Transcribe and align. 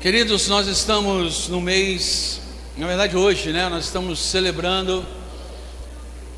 Queridos, 0.00 0.46
nós 0.46 0.68
estamos 0.68 1.48
no 1.48 1.60
mês, 1.60 2.40
na 2.76 2.86
verdade 2.86 3.16
hoje, 3.16 3.50
né? 3.50 3.68
Nós 3.68 3.86
estamos 3.86 4.20
celebrando 4.20 5.04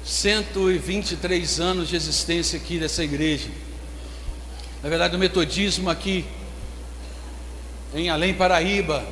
123 0.03 1.61
anos 1.61 1.91
de 1.91 1.95
existência 1.95 2.59
aqui 2.59 2.79
dessa 2.79 3.05
igreja. 3.05 3.51
Na 4.83 4.89
verdade, 4.89 5.15
o 5.15 5.19
metodismo 5.19 5.91
aqui 5.91 6.25
em 7.93 8.09
Além 8.09 8.33
Paraíba, 8.33 9.05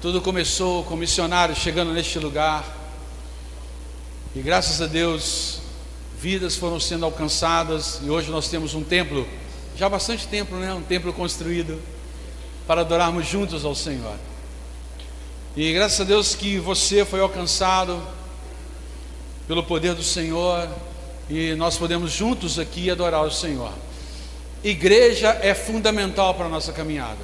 tudo 0.00 0.22
começou 0.22 0.82
com 0.84 0.96
missionários 0.96 1.58
chegando 1.58 1.92
neste 1.92 2.18
lugar. 2.18 2.64
E 4.34 4.40
graças 4.40 4.80
a 4.80 4.86
Deus, 4.86 5.60
vidas 6.18 6.56
foram 6.56 6.80
sendo 6.80 7.04
alcançadas 7.04 8.00
e 8.02 8.08
hoje 8.08 8.30
nós 8.30 8.48
temos 8.48 8.72
um 8.72 8.82
templo, 8.82 9.28
já 9.76 9.84
há 9.84 9.90
bastante 9.90 10.26
tempo, 10.26 10.54
né? 10.54 10.72
Um 10.72 10.80
templo 10.80 11.12
construído 11.12 11.78
para 12.70 12.82
adorarmos 12.82 13.26
juntos 13.26 13.64
ao 13.64 13.74
Senhor. 13.74 14.14
E 15.56 15.72
graças 15.72 16.02
a 16.02 16.04
Deus 16.04 16.36
que 16.36 16.56
você 16.56 17.04
foi 17.04 17.18
alcançado 17.18 18.00
pelo 19.48 19.64
poder 19.64 19.92
do 19.92 20.04
Senhor 20.04 20.68
e 21.28 21.56
nós 21.56 21.76
podemos 21.76 22.12
juntos 22.12 22.60
aqui 22.60 22.88
adorar 22.88 23.24
o 23.24 23.30
Senhor. 23.32 23.72
Igreja 24.62 25.36
é 25.42 25.52
fundamental 25.52 26.32
para 26.34 26.46
a 26.46 26.48
nossa 26.48 26.72
caminhada. 26.72 27.18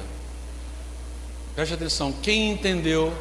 Preste 1.55 1.75
atenção, 1.75 2.11
quem 2.21 2.51
entendeu 2.51 3.13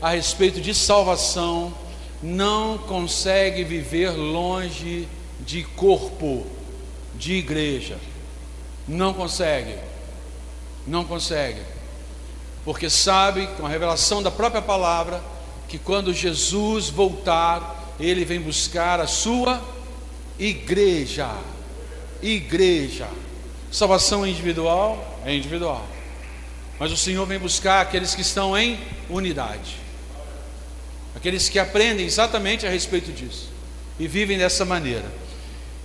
a 0.00 0.10
respeito 0.10 0.60
de 0.60 0.72
salvação 0.72 1.74
não 2.22 2.78
consegue 2.78 3.64
viver 3.64 4.10
longe 4.10 5.08
de 5.40 5.64
corpo, 5.64 6.46
de 7.16 7.32
igreja. 7.32 7.98
Não 8.86 9.12
consegue. 9.12 9.89
Não 10.90 11.04
consegue. 11.04 11.60
Porque 12.64 12.90
sabe, 12.90 13.46
com 13.56 13.64
a 13.64 13.68
revelação 13.68 14.20
da 14.20 14.30
própria 14.30 14.60
palavra, 14.60 15.22
que 15.68 15.78
quando 15.78 16.12
Jesus 16.12 16.90
voltar, 16.90 17.94
ele 18.00 18.24
vem 18.24 18.40
buscar 18.40 18.98
a 18.98 19.06
sua 19.06 19.62
igreja. 20.36 21.30
Igreja. 22.20 23.08
Salvação 23.70 24.26
individual? 24.26 25.20
É 25.24 25.32
individual. 25.32 25.86
Mas 26.76 26.90
o 26.90 26.96
Senhor 26.96 27.24
vem 27.24 27.38
buscar 27.38 27.82
aqueles 27.82 28.12
que 28.12 28.22
estão 28.22 28.58
em 28.58 28.76
unidade. 29.08 29.76
Aqueles 31.14 31.48
que 31.48 31.60
aprendem 31.60 32.04
exatamente 32.04 32.66
a 32.66 32.70
respeito 32.70 33.12
disso 33.12 33.48
e 33.96 34.08
vivem 34.08 34.36
dessa 34.36 34.64
maneira. 34.64 35.06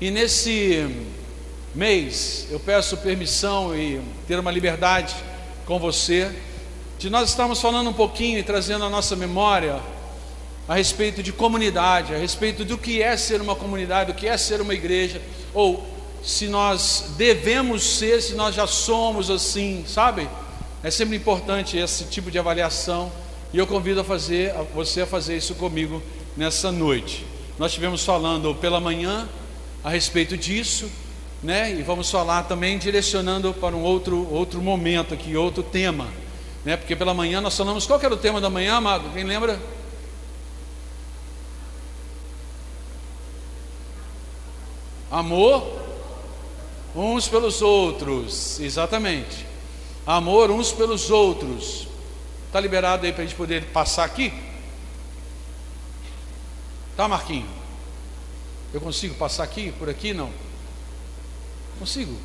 E 0.02 0.10
nesse 0.10 1.14
mês, 1.76 2.48
eu 2.50 2.60
peço 2.60 2.96
permissão 2.98 3.76
e 3.76 4.02
ter 4.28 4.40
uma 4.40 4.50
liberdade 4.50 5.14
com 5.66 5.78
você, 5.78 6.32
de 6.98 7.10
nós 7.10 7.30
estarmos 7.30 7.60
falando 7.60 7.90
um 7.90 7.94
pouquinho 7.94 8.40
e 8.40 8.44
trazendo 8.44 8.86
a 8.86 8.90
nossa 8.90 9.16
memória 9.16 9.80
a 10.68 10.76
respeito 10.76 11.22
de 11.22 11.34
comunidade, 11.34 12.16
a 12.16 12.18
respeito 12.18 12.64
do 12.64 12.78
que 12.78 13.02
é 13.02 13.18
ser 13.18 13.42
uma 13.42 13.56
comunidade, 13.56 14.14
do 14.14 14.18
que 14.18 14.26
é 14.26 14.38
ser 14.38 14.62
uma 14.62 14.74
igreja, 14.74 15.22
ou 15.54 15.86
se 16.24 16.48
nós 16.48 17.12
devemos 17.18 17.84
ser, 17.84 18.22
se 18.22 18.34
nós 18.34 18.56
já 18.56 18.66
somos 18.66 19.30
assim, 19.30 19.84
sabe? 19.86 20.30
É 20.82 20.90
sempre 20.90 21.18
importante 21.18 21.78
esse 21.78 22.06
tipo 22.06 22.32
de 22.32 22.40
avaliação 22.40 23.12
e 23.54 23.58
eu 23.58 23.68
convido 23.68 24.00
a 24.00 24.04
fazer 24.04 24.52
a 24.52 24.64
você 24.64 25.02
a 25.02 25.06
fazer 25.06 25.36
isso 25.38 25.56
comigo 25.56 26.02
nessa 26.38 26.72
noite. 26.72 27.26
Nós 27.60 27.72
estivemos 27.72 28.04
falando 28.04 28.56
pela 28.56 28.80
manhã 28.80 29.28
a 29.84 29.90
respeito 29.90 30.36
disso, 30.38 30.90
né? 31.42 31.74
E 31.74 31.82
vamos 31.82 32.10
falar 32.10 32.44
também 32.44 32.78
direcionando 32.78 33.54
para 33.54 33.76
um 33.76 33.84
outro, 33.84 34.28
outro 34.32 34.62
momento 34.62 35.14
aqui, 35.14 35.36
outro 35.36 35.62
tema, 35.64 36.08
né? 36.64 36.76
Porque 36.78 36.96
pela 36.96 37.14
manhã 37.14 37.42
nós 37.42 37.56
falamos, 37.56 37.86
qual 37.86 38.00
era 38.02 38.14
o 38.14 38.18
tema 38.18 38.42
da 38.42 38.50
manhã, 38.50 38.76
amado? 38.76 39.12
Quem 39.14 39.24
lembra? 39.24 39.60
Amor 45.12 45.86
uns 46.96 47.28
pelos 47.28 47.62
outros, 47.62 48.60
exatamente. 48.60 49.46
Amor 50.06 50.50
uns 50.50 50.72
pelos 50.72 51.10
outros. 51.10 51.88
Está 52.48 52.60
liberado 52.60 53.06
aí 53.06 53.12
para 53.12 53.24
a 53.24 53.26
gente 53.26 53.36
poder 53.36 53.66
passar 53.66 54.06
aqui? 54.06 54.34
Tá, 56.96 57.08
Marquinho? 57.08 57.48
Eu 58.74 58.80
consigo 58.80 59.16
passar 59.16 59.44
aqui, 59.44 59.74
por 59.74 59.90
aqui? 59.90 60.14
Não. 60.14 60.30
Consigo. 61.80 62.16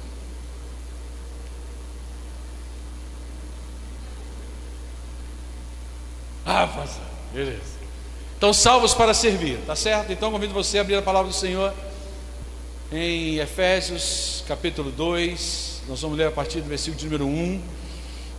Ah, 6.45 6.67
passa. 6.67 7.01
Beleza. 7.33 7.81
Então, 8.37 8.53
salvos 8.53 8.95
para 8.95 9.13
servir, 9.13 9.59
tá 9.67 9.77
certo? 9.77 10.13
Então, 10.13 10.31
convido 10.33 10.55
você 10.55 10.79
a 10.79 10.81
abrir 10.81 10.97
a 10.97 11.03
palavra 11.03 11.31
do 11.31 11.37
Senhor 11.37 11.75
em 12.91 13.39
Efésios, 13.39 14.43
capítulo 14.49 14.91
2. 14.91 15.83
Nós 15.89 16.01
vamos 16.01 16.17
ler 16.17 16.27
a 16.27 16.31
partir 16.31 16.61
do 16.61 16.69
versículo 16.69 16.99
de 16.99 17.05
número 17.05 17.27
1. 17.27 17.63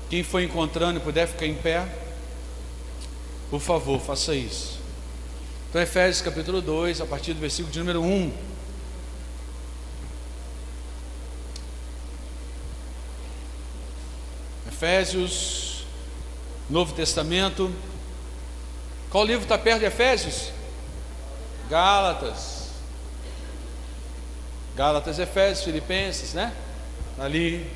Quem 0.10 0.24
for 0.24 0.42
encontrando 0.42 1.00
e 1.00 1.04
puder 1.04 1.28
ficar 1.28 1.46
em 1.46 1.54
pé, 1.56 1.88
por 3.50 3.62
favor, 3.62 4.00
faça 4.02 4.36
isso. 4.36 4.80
Então, 5.70 5.82
Efésios, 5.82 6.22
capítulo 6.22 6.62
2, 6.62 7.00
a 7.00 7.06
partir 7.06 7.34
do 7.34 7.40
versículo 7.40 7.72
de 7.72 7.80
número 7.80 8.02
1. 8.02 8.32
Efésios, 14.82 15.84
Novo 16.68 16.92
Testamento. 16.96 17.72
Qual 19.12 19.24
livro 19.24 19.44
está 19.44 19.56
perto 19.56 19.82
de 19.82 19.86
Efésios? 19.86 20.52
Gálatas. 21.70 22.70
Gálatas, 24.76 25.20
Efésios, 25.20 25.66
Filipenses, 25.66 26.34
né? 26.34 26.52
Ali, 27.20 27.70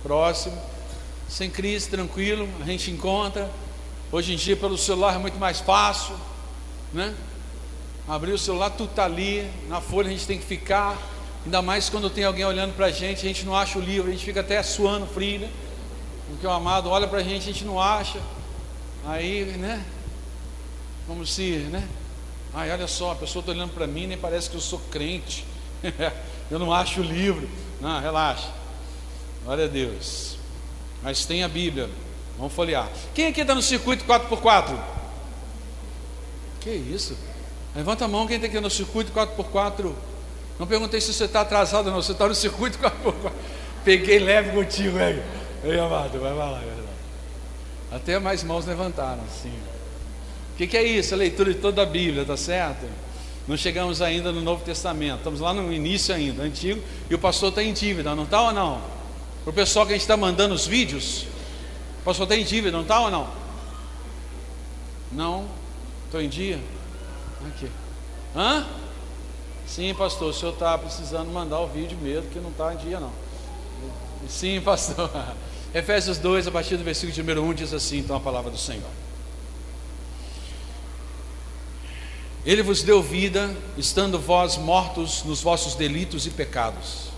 próximo. 0.00 0.56
Sem 1.28 1.50
crise, 1.50 1.90
tranquilo, 1.90 2.48
a 2.60 2.64
gente 2.64 2.88
encontra. 2.88 3.50
Hoje 4.12 4.32
em 4.32 4.36
dia, 4.36 4.56
pelo 4.56 4.78
celular 4.78 5.16
é 5.16 5.18
muito 5.18 5.40
mais 5.40 5.58
fácil, 5.58 6.14
né? 6.92 7.12
Abrir 8.06 8.30
o 8.30 8.38
celular, 8.38 8.70
tudo 8.70 8.90
está 8.90 9.06
ali. 9.06 9.50
Na 9.66 9.80
folha 9.80 10.06
a 10.06 10.12
gente 10.12 10.24
tem 10.24 10.38
que 10.38 10.46
ficar. 10.46 10.96
Ainda 11.44 11.60
mais 11.60 11.90
quando 11.90 12.08
tem 12.08 12.22
alguém 12.22 12.44
olhando 12.44 12.76
para 12.76 12.86
a 12.86 12.92
gente, 12.92 13.18
a 13.24 13.28
gente 13.28 13.44
não 13.44 13.56
acha 13.56 13.76
o 13.76 13.82
livro, 13.82 14.08
a 14.08 14.12
gente 14.12 14.24
fica 14.24 14.38
até 14.38 14.62
suando 14.62 15.04
frio, 15.04 15.40
né? 15.40 15.50
Porque 16.34 16.46
o 16.48 16.50
amado 16.50 16.90
olha 16.90 17.06
para 17.06 17.20
a 17.20 17.22
gente, 17.22 17.48
a 17.48 17.52
gente 17.52 17.64
não 17.64 17.80
acha. 17.80 18.20
Aí, 19.06 19.44
né? 19.56 19.84
Como 21.06 21.24
se, 21.24 21.58
né? 21.70 21.88
Ai, 22.52 22.72
olha 22.72 22.88
só, 22.88 23.12
a 23.12 23.14
pessoa 23.14 23.40
está 23.40 23.52
olhando 23.52 23.72
para 23.72 23.86
mim, 23.86 24.08
nem 24.08 24.18
parece 24.18 24.50
que 24.50 24.56
eu 24.56 24.60
sou 24.60 24.80
crente. 24.90 25.46
eu 26.50 26.58
não 26.58 26.72
acho 26.72 27.00
o 27.00 27.04
livro. 27.04 27.48
Não, 27.80 28.00
relaxa. 28.00 28.48
Glória 29.44 29.66
a 29.66 29.68
Deus. 29.68 30.36
Mas 31.04 31.24
tem 31.24 31.44
a 31.44 31.48
Bíblia. 31.48 31.88
Vamos 32.36 32.52
folhear. 32.52 32.88
Quem 33.14 33.28
aqui 33.28 33.42
está 33.42 33.54
no 33.54 33.62
circuito 33.62 34.04
4x4? 34.04 34.76
Que 36.60 36.70
isso? 36.70 37.16
Levanta 37.76 38.06
a 38.06 38.08
mão 38.08 38.26
quem 38.26 38.40
que 38.40 38.56
ir 38.56 38.60
no 38.60 38.70
circuito 38.70 39.12
4x4. 39.12 39.92
Não 40.58 40.66
perguntei 40.66 41.00
se 41.00 41.12
você 41.12 41.26
está 41.26 41.42
atrasado, 41.42 41.92
não. 41.92 42.02
Você 42.02 42.10
está 42.10 42.26
no 42.26 42.34
circuito 42.34 42.76
4x4. 42.78 43.32
Peguei 43.84 44.18
leve 44.18 44.50
contigo, 44.50 44.98
velho. 44.98 45.22
Ei, 45.64 45.78
amado, 45.80 46.20
vai 46.20 46.34
lá. 46.34 46.60
Até 47.90 48.18
mais 48.18 48.44
mãos 48.44 48.66
levantaram, 48.66 49.22
sim. 49.42 49.54
O 50.52 50.56
que, 50.56 50.66
que, 50.66 50.76
é 50.76 50.82
isso? 50.82 51.14
A 51.14 51.16
leitura 51.16 51.54
de 51.54 51.60
toda 51.60 51.82
a 51.82 51.86
Bíblia, 51.86 52.24
tá 52.24 52.36
certo? 52.36 52.86
Não 53.48 53.56
chegamos 53.56 54.02
ainda 54.02 54.30
no 54.30 54.42
Novo 54.42 54.62
Testamento, 54.62 55.18
estamos 55.18 55.40
lá 55.40 55.54
no 55.54 55.72
início 55.72 56.14
ainda, 56.14 56.42
antigo, 56.42 56.82
e 57.08 57.14
o 57.14 57.18
pastor 57.18 57.48
está 57.48 57.62
em 57.62 57.72
dívida, 57.72 58.14
não 58.14 58.24
está 58.24 58.42
ou 58.42 58.52
não? 58.52 58.80
Para 59.42 59.50
o 59.50 59.52
pessoal 59.52 59.86
que 59.86 59.92
a 59.92 59.94
gente 59.94 60.02
está 60.02 60.16
mandando 60.16 60.54
os 60.54 60.66
vídeos, 60.66 61.26
o 62.00 62.04
pastor 62.04 62.24
está 62.24 62.36
em 62.36 62.44
dívida, 62.44 62.70
não 62.70 62.82
está 62.82 63.00
ou 63.00 63.10
não? 63.10 63.28
Não? 65.12 65.48
Estou 66.06 66.20
em 66.20 66.28
dia? 66.28 66.58
Aqui. 67.48 67.70
Hã? 68.36 68.66
Sim, 69.66 69.94
pastor, 69.94 70.28
o 70.28 70.32
senhor 70.32 70.52
está 70.52 70.76
precisando 70.76 71.30
mandar 71.30 71.60
o 71.60 71.68
vídeo 71.68 71.96
mesmo, 72.02 72.28
que 72.30 72.38
não 72.38 72.50
está 72.50 72.74
em 72.74 72.76
dia 72.76 73.00
não. 73.00 73.12
Sim, 74.28 74.60
pastor. 74.60 75.10
Efésios 75.74 76.18
2, 76.18 76.46
a 76.46 76.52
partir 76.52 76.76
do 76.76 76.84
versículo 76.84 77.12
de 77.12 77.20
número 77.20 77.42
1, 77.42 77.54
diz 77.54 77.74
assim: 77.74 77.98
então 77.98 78.14
a 78.14 78.20
palavra 78.20 78.48
do 78.48 78.56
Senhor. 78.56 78.88
Ele 82.46 82.62
vos 82.62 82.84
deu 82.84 83.02
vida, 83.02 83.52
estando 83.76 84.16
vós 84.16 84.56
mortos 84.56 85.24
nos 85.24 85.42
vossos 85.42 85.74
delitos 85.74 86.26
e 86.26 86.30
pecados, 86.30 87.08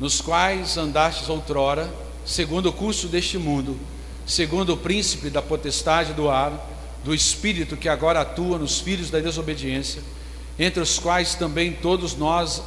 nos 0.00 0.20
quais 0.20 0.76
andastes 0.76 1.28
outrora, 1.28 1.88
segundo 2.26 2.70
o 2.70 2.72
curso 2.72 3.06
deste 3.06 3.38
mundo, 3.38 3.78
segundo 4.26 4.72
o 4.72 4.76
príncipe 4.76 5.30
da 5.30 5.40
potestade 5.40 6.12
do 6.12 6.28
ar, 6.28 6.52
do 7.04 7.14
espírito 7.14 7.76
que 7.76 7.88
agora 7.88 8.22
atua 8.22 8.58
nos 8.58 8.80
filhos 8.80 9.10
da 9.10 9.20
desobediência, 9.20 10.02
entre 10.58 10.82
os 10.82 10.98
quais 10.98 11.36
também 11.36 11.72
todos 11.72 12.16
nós 12.16 12.62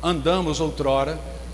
andamos 0.00 0.60
outrora 0.60 1.18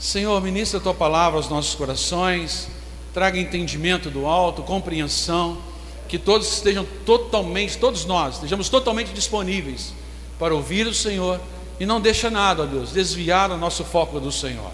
Senhor, 0.00 0.40
ministra 0.40 0.80
a 0.80 0.82
tua 0.82 0.94
palavra 0.94 1.38
aos 1.38 1.50
nossos 1.50 1.74
corações, 1.74 2.68
traga 3.12 3.38
entendimento 3.38 4.08
do 4.08 4.24
alto, 4.24 4.62
compreensão, 4.62 5.58
que 6.08 6.18
todos 6.18 6.50
estejam 6.54 6.86
totalmente, 7.04 7.76
todos 7.76 8.06
nós, 8.06 8.36
estejamos 8.36 8.70
totalmente 8.70 9.12
disponíveis 9.12 9.92
para 10.38 10.54
ouvir 10.54 10.86
o 10.86 10.94
Senhor 10.94 11.38
e 11.78 11.84
não 11.84 12.00
deixa 12.00 12.30
nada, 12.30 12.62
ó 12.62 12.66
Deus, 12.66 12.92
desviar 12.92 13.50
o 13.50 13.58
nosso 13.58 13.84
foco 13.84 14.18
do 14.18 14.32
Senhor. 14.32 14.70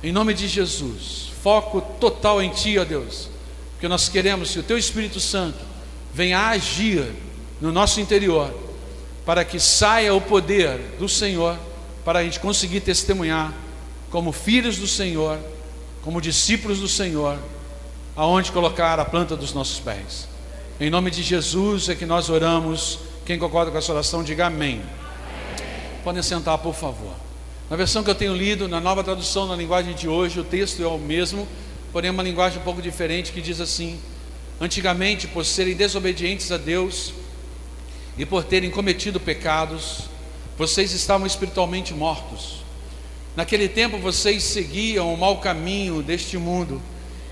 Em 0.00 0.12
nome 0.12 0.32
de 0.32 0.46
Jesus, 0.46 1.32
foco 1.42 1.80
total 1.98 2.40
em 2.40 2.50
Ti, 2.50 2.78
ó 2.78 2.84
Deus, 2.84 3.28
porque 3.72 3.88
nós 3.88 4.08
queremos 4.08 4.52
que 4.52 4.60
o 4.60 4.62
Teu 4.62 4.78
Espírito 4.78 5.18
Santo 5.18 5.58
venha 6.14 6.50
agir 6.50 7.04
no 7.60 7.72
nosso 7.72 8.00
interior, 8.00 8.54
para 9.26 9.44
que 9.44 9.58
saia 9.58 10.14
o 10.14 10.20
poder 10.20 10.78
do 11.00 11.08
Senhor, 11.08 11.58
para 12.04 12.20
a 12.20 12.22
gente 12.22 12.38
conseguir 12.38 12.80
testemunhar 12.80 13.63
como 14.14 14.30
filhos 14.30 14.78
do 14.78 14.86
Senhor, 14.86 15.40
como 16.00 16.20
discípulos 16.20 16.78
do 16.78 16.86
Senhor, 16.86 17.36
aonde 18.14 18.52
colocar 18.52 19.00
a 19.00 19.04
planta 19.04 19.34
dos 19.34 19.52
nossos 19.52 19.80
pés. 19.80 20.28
Em 20.78 20.88
nome 20.88 21.10
de 21.10 21.20
Jesus 21.20 21.88
é 21.88 21.96
que 21.96 22.06
nós 22.06 22.30
oramos. 22.30 23.00
Quem 23.26 23.40
concorda 23.40 23.72
com 23.72 23.78
essa 23.78 23.92
oração, 23.92 24.22
diga 24.22 24.46
amém. 24.46 24.74
amém. 24.74 24.82
Podem 26.04 26.22
sentar, 26.22 26.58
por 26.58 26.76
favor. 26.76 27.12
Na 27.68 27.74
versão 27.74 28.04
que 28.04 28.10
eu 28.10 28.14
tenho 28.14 28.36
lido, 28.36 28.68
na 28.68 28.80
nova 28.80 29.02
tradução, 29.02 29.48
na 29.48 29.56
linguagem 29.56 29.94
de 29.94 30.06
hoje, 30.06 30.38
o 30.38 30.44
texto 30.44 30.80
é 30.80 30.86
o 30.86 30.96
mesmo, 30.96 31.48
porém 31.92 32.06
é 32.06 32.12
uma 32.12 32.22
linguagem 32.22 32.60
um 32.60 32.62
pouco 32.62 32.80
diferente 32.80 33.32
que 33.32 33.42
diz 33.42 33.60
assim: 33.60 33.98
Antigamente, 34.60 35.26
por 35.26 35.44
serem 35.44 35.74
desobedientes 35.74 36.52
a 36.52 36.56
Deus 36.56 37.12
e 38.16 38.24
por 38.24 38.44
terem 38.44 38.70
cometido 38.70 39.18
pecados, 39.18 40.02
vocês 40.56 40.92
estavam 40.92 41.26
espiritualmente 41.26 41.92
mortos. 41.92 42.63
Naquele 43.36 43.68
tempo 43.68 43.98
vocês 43.98 44.44
seguiam 44.44 45.12
o 45.12 45.18
mau 45.18 45.38
caminho 45.38 46.02
deste 46.02 46.38
mundo 46.38 46.80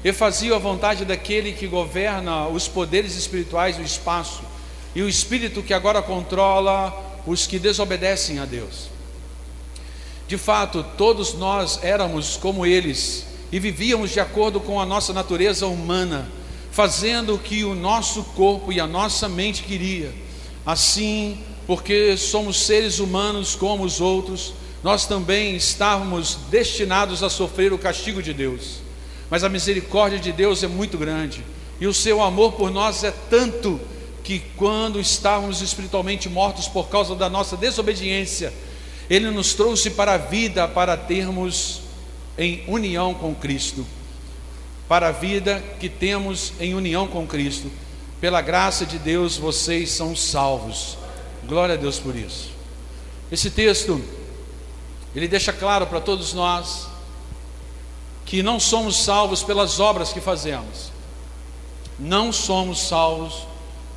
e 0.05 0.13
faziam 0.13 0.57
a 0.57 0.59
vontade 0.59 1.05
daquele 1.05 1.53
que 1.53 1.69
governa 1.69 2.49
os 2.49 2.67
poderes 2.67 3.17
espirituais 3.17 3.77
do 3.77 3.83
espaço 3.83 4.43
e 4.95 5.03
o 5.03 5.09
espírito 5.09 5.63
que 5.63 5.73
agora 5.73 6.03
controla 6.03 6.93
os 7.25 7.47
que 7.47 7.59
desobedecem 7.59 8.41
a 8.41 8.45
Deus. 8.45 8.91
De 10.27 10.37
fato, 10.37 10.85
todos 10.99 11.35
nós 11.35 11.79
éramos 11.83 12.37
como 12.37 12.67
eles 12.67 13.27
e 13.53 13.61
vivíamos 13.61 14.11
de 14.11 14.19
acordo 14.19 14.59
com 14.59 14.81
a 14.81 14.87
nossa 14.87 15.13
natureza 15.13 15.67
humana, 15.67 16.29
fazendo 16.73 17.35
o 17.35 17.39
que 17.39 17.65
o 17.65 17.75
nosso 17.75 18.25
corpo 18.35 18.73
e 18.73 18.81
a 18.81 18.87
nossa 18.87 19.29
mente 19.29 19.63
queria. 19.63 20.13
Assim, 20.65 21.39
porque 21.67 22.17
somos 22.17 22.57
seres 22.57 22.99
humanos 22.99 23.55
como 23.55 23.85
os 23.85 24.01
outros, 24.01 24.55
nós 24.83 25.07
também 25.07 25.55
estávamos 25.55 26.39
destinados 26.51 27.23
a 27.23 27.31
sofrer 27.31 27.73
o 27.73 27.79
castigo 27.79 28.23
de 28.23 28.33
Deus. 28.33 28.81
Mas 29.31 29.45
a 29.45 29.49
misericórdia 29.49 30.19
de 30.19 30.33
Deus 30.33 30.63
é 30.63 30.67
muito 30.67 30.99
grande, 30.99 31.45
e 31.81 31.87
o 31.87 31.95
seu 31.95 32.23
amor 32.23 32.53
por 32.53 32.71
nós 32.71 33.03
é 33.03 33.13
tanto 33.31 33.81
que 34.23 34.41
quando 34.57 35.01
estávamos 35.01 35.61
espiritualmente 35.63 36.29
mortos 36.29 36.69
por 36.69 36.89
causa 36.89 37.15
da 37.15 37.29
nossa 37.29 37.57
desobediência, 37.57 38.53
ele 39.11 39.31
nos 39.31 39.55
trouxe 39.55 39.91
para 39.91 40.15
a 40.15 40.19
vida 40.19 40.69
para 40.69 40.97
termos 40.97 41.83
em 42.39 42.63
união 42.67 43.15
com 43.15 43.35
Cristo. 43.35 43.85
Para 44.89 45.09
a 45.09 45.13
vida 45.13 45.63
que 45.81 45.89
temos 45.89 46.53
em 46.61 46.75
união 46.75 47.07
com 47.07 47.27
Cristo. 47.27 47.71
Pela 48.21 48.41
graça 48.41 48.87
de 48.87 48.99
Deus, 48.99 49.37
vocês 49.37 49.91
são 49.91 50.15
salvos. 50.15 50.97
Glória 51.49 51.75
a 51.75 51.79
Deus 51.79 51.99
por 51.99 52.15
isso. 52.15 52.51
Esse 53.31 53.51
texto, 53.51 54.01
ele 55.15 55.29
deixa 55.29 55.53
claro 55.53 55.87
para 55.87 56.01
todos 56.01 56.33
nós 56.33 56.87
que 58.25 58.43
não 58.43 58.59
somos 58.59 58.97
salvos 58.97 59.43
pelas 59.43 59.79
obras 59.81 60.13
que 60.13 60.21
fazemos. 60.21 60.91
Não 61.99 62.33
somos 62.33 62.81
salvos 62.81 63.47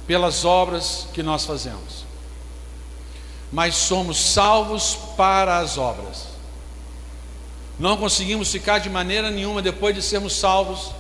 pelas 0.05 0.45
obras 0.45 1.07
que 1.13 1.23
nós 1.23 1.45
fazemos 1.45 2.05
mas 3.55 3.75
somos 3.75 4.17
salvos 4.17 4.97
para 5.15 5.59
as 5.59 5.77
obras. 5.77 6.27
Não 7.79 7.95
conseguimos 7.95 8.51
ficar 8.51 8.79
de 8.79 8.89
maneira 8.89 9.31
nenhuma, 9.31 9.61
depois 9.61 9.95
de 9.95 10.01
sermos 10.01 10.35
salvos, 10.35 10.91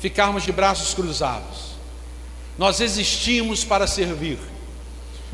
ficarmos 0.00 0.42
de 0.42 0.50
braços 0.50 0.94
cruzados. 0.94 1.76
Nós 2.56 2.80
existimos 2.80 3.62
para 3.62 3.86
servir. 3.86 4.38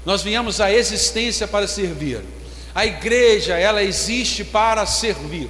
Nós 0.04 0.22
viemos 0.22 0.60
à 0.60 0.72
existência 0.72 1.46
para 1.46 1.69
servir. 1.69 2.25
A 2.74 2.84
igreja, 2.84 3.56
ela 3.56 3.82
existe 3.82 4.42
para 4.44 4.84
servir. 4.84 5.48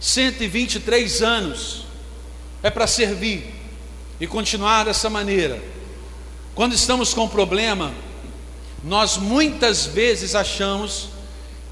123 0.00 1.22
anos 1.22 1.84
é 2.62 2.70
para 2.70 2.86
servir 2.86 3.52
e 4.20 4.26
continuar 4.26 4.84
dessa 4.84 5.10
maneira. 5.10 5.60
Quando 6.54 6.74
estamos 6.74 7.12
com 7.12 7.28
problema, 7.28 7.92
nós 8.84 9.16
muitas 9.16 9.86
vezes 9.86 10.34
achamos 10.34 11.08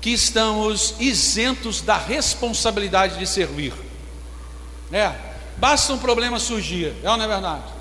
que 0.01 0.11
estamos 0.11 0.95
isentos 0.99 1.81
da 1.81 1.97
responsabilidade 1.97 3.19
de 3.19 3.27
servir. 3.27 3.73
É, 4.93 5.13
basta 5.57 5.93
um 5.93 5.99
problema 5.99 6.39
surgir, 6.39 6.95
é 7.03 7.11
ou 7.11 7.17
não 7.17 7.25
é 7.25 7.29
verdade? 7.29 7.76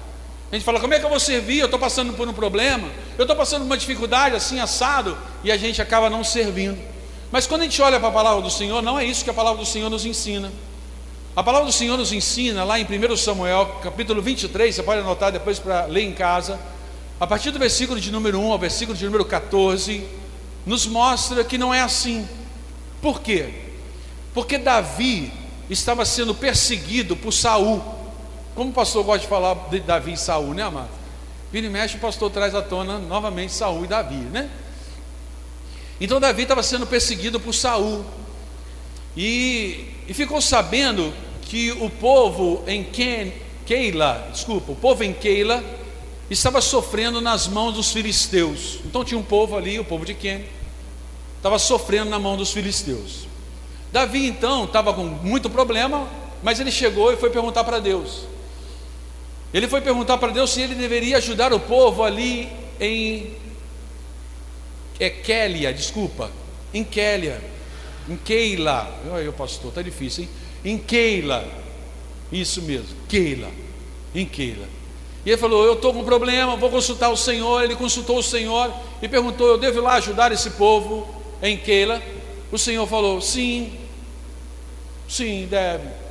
A 0.56 0.58
gente 0.58 0.64
fala, 0.64 0.80
como 0.80 0.94
é 0.94 1.00
que 1.00 1.04
eu 1.04 1.10
vou 1.10 1.20
servir? 1.20 1.60
Eu 1.60 1.66
estou 1.66 1.78
passando 1.78 2.14
por 2.14 2.30
um 2.30 2.32
problema, 2.32 2.88
eu 3.18 3.24
estou 3.24 3.36
passando 3.36 3.64
por 3.64 3.66
uma 3.66 3.78
dificuldade 3.78 4.38
assim, 4.38 4.58
assado, 4.58 5.18
e 5.44 5.52
a 5.52 5.58
gente 5.58 5.82
acaba 5.82 6.10
não 6.10 6.24
servindo. 6.24 6.82
Mas 7.30 7.46
quando 7.46 7.62
a 7.62 7.64
gente 7.66 7.82
olha 7.82 8.00
para 8.00 8.08
a 8.08 8.12
palavra 8.14 8.42
do 8.42 8.50
Senhor, 8.50 8.82
não 8.82 8.98
é 8.98 9.04
isso 9.04 9.22
que 9.22 9.30
a 9.30 9.34
palavra 9.34 9.60
do 9.60 9.66
Senhor 9.66 9.90
nos 9.90 10.06
ensina. 10.06 10.50
A 11.36 11.44
palavra 11.44 11.68
do 11.68 11.74
Senhor 11.74 11.98
nos 11.98 12.14
ensina 12.14 12.64
lá 12.64 12.80
em 12.80 12.86
1 12.86 13.18
Samuel, 13.18 13.82
capítulo 13.84 14.22
23, 14.22 14.74
você 14.74 14.82
pode 14.82 15.02
anotar 15.02 15.30
depois 15.30 15.60
para 15.60 15.88
ler 15.88 16.04
em 16.04 16.14
casa 16.14 16.58
a 17.20 17.28
partir 17.28 17.52
do 17.52 17.60
versículo 17.60 18.00
de 18.00 18.10
número 18.10 18.40
1 18.40 18.52
ao 18.54 18.58
versículo 18.58 18.98
de 18.98 19.04
número 19.04 19.26
14, 19.26 20.06
nos 20.66 20.88
mostra 20.88 21.44
que 21.44 21.58
não 21.58 21.74
é 21.74 21.82
assim. 21.82 22.26
Por 23.02 23.20
quê? 23.20 23.50
Porque 24.34 24.58
Davi 24.58 25.34
estava 25.70 26.06
sendo 26.06 26.34
perseguido 26.34 27.14
por 27.14 27.34
Saul. 27.34 27.95
Como 28.56 28.70
o 28.70 28.74
pastor 28.74 29.04
gosta 29.04 29.20
de 29.20 29.28
falar 29.28 29.54
de 29.70 29.82
Davi 29.82 30.14
e 30.14 30.18
Saul, 30.18 30.54
né, 30.54 30.64
amado? 30.64 30.90
Vira 31.52 31.68
e 31.68 31.70
mexe, 31.70 31.98
o 31.98 32.00
pastor 32.00 32.32
traz 32.32 32.56
à 32.56 32.62
tona 32.62 32.98
novamente 32.98 33.52
Saul 33.52 33.84
e 33.84 33.88
Davi, 33.88 34.16
né? 34.16 34.50
Então 36.00 36.20
Davi 36.20 36.44
estava 36.44 36.64
sendo 36.64 36.88
perseguido 36.88 37.40
por 37.40 37.54
Saul. 37.54 38.06
E, 39.16 39.86
e 40.08 40.14
ficou 40.14 40.42
sabendo 40.42 41.14
que 41.44 41.72
o 41.74 41.90
povo 41.90 42.64
em 42.66 42.84
Ken, 42.84 43.32
Keila, 43.66 44.28
desculpa, 44.32 44.72
o 44.72 44.76
povo 44.76 45.04
em 45.04 45.14
Keila 45.14 45.64
estava 46.30 46.62
sofrendo 46.62 47.22
nas 47.22 47.48
mãos 47.48 47.74
dos 47.74 47.92
filisteus. 47.92 48.80
Então 48.86 49.04
tinha 49.04 49.20
um 49.20 49.24
povo 49.24 49.56
ali, 49.56 49.80
o 49.80 49.86
povo 49.86 50.06
de 50.06 50.14
Quem, 50.14 50.46
estava 51.38 51.60
sofrendo 51.60 52.10
na 52.10 52.20
mão 52.20 52.36
dos 52.36 52.52
filisteus. 52.52 53.28
Davi 53.92 54.26
então 54.26 54.66
estava 54.66 54.94
com 54.94 55.04
muito 55.04 55.50
problema, 55.50 56.08
mas 56.42 56.60
ele 56.60 56.72
chegou 56.72 57.14
e 57.14 57.18
foi 57.18 57.30
perguntar 57.30 57.64
para 57.64 57.80
Deus. 57.80 58.35
Ele 59.56 59.70
foi 59.70 59.80
perguntar 59.80 60.18
para 60.18 60.34
Deus 60.34 60.52
se 60.52 60.60
ele 60.60 60.76
deveria 60.76 61.16
ajudar 61.16 61.54
o 61.54 61.60
povo 61.62 62.04
ali 62.04 62.50
em 62.78 63.32
Equélia, 65.00 65.74
desculpa, 65.74 66.30
em 66.74 66.84
Kélia, 66.84 67.42
em 68.10 68.18
Keila. 68.18 68.94
Olha, 69.10 69.32
pastor, 69.32 69.70
está 69.70 69.82
difícil, 69.82 70.26
hein? 70.26 70.30
Em 70.66 70.78
Keila, 70.78 71.48
isso 72.34 72.62
mesmo, 72.64 72.98
Keila, 73.08 73.48
em 74.14 74.26
Keila. 74.26 74.68
E 75.26 75.30
ele 75.30 75.38
falou: 75.38 75.64
Eu 75.64 75.76
estou 75.76 75.94
com 75.94 76.02
um 76.02 76.06
problema, 76.06 76.58
vou 76.58 76.70
consultar 76.70 77.10
o 77.10 77.16
Senhor. 77.16 77.64
Ele 77.64 77.78
consultou 77.78 78.18
o 78.18 78.24
Senhor 78.24 78.74
e 79.02 79.08
perguntou: 79.08 79.48
Eu 79.48 79.58
devo 79.58 79.80
ir 79.80 79.82
lá 79.82 79.94
ajudar 79.94 80.34
esse 80.34 80.50
povo 80.50 81.08
em 81.42 81.56
Keila? 81.56 82.04
O 82.52 82.58
Senhor 82.58 82.86
falou: 82.88 83.22
Sim, 83.22 83.74
sim, 85.08 85.48
deve. 85.50 86.05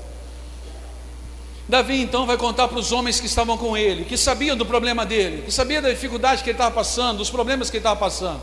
Davi 1.66 2.00
então 2.00 2.26
vai 2.26 2.36
contar 2.36 2.68
para 2.68 2.78
os 2.78 2.92
homens 2.92 3.18
que 3.18 3.26
estavam 3.26 3.56
com 3.56 3.76
ele, 3.76 4.04
que 4.04 4.18
sabiam 4.18 4.56
do 4.56 4.66
problema 4.66 5.06
dele, 5.06 5.42
que 5.42 5.52
sabiam 5.52 5.80
da 5.80 5.88
dificuldade 5.88 6.42
que 6.42 6.50
ele 6.50 6.54
estava 6.54 6.74
passando, 6.74 7.18
dos 7.18 7.30
problemas 7.30 7.70
que 7.70 7.76
ele 7.78 7.80
estava 7.80 7.98
passando. 7.98 8.40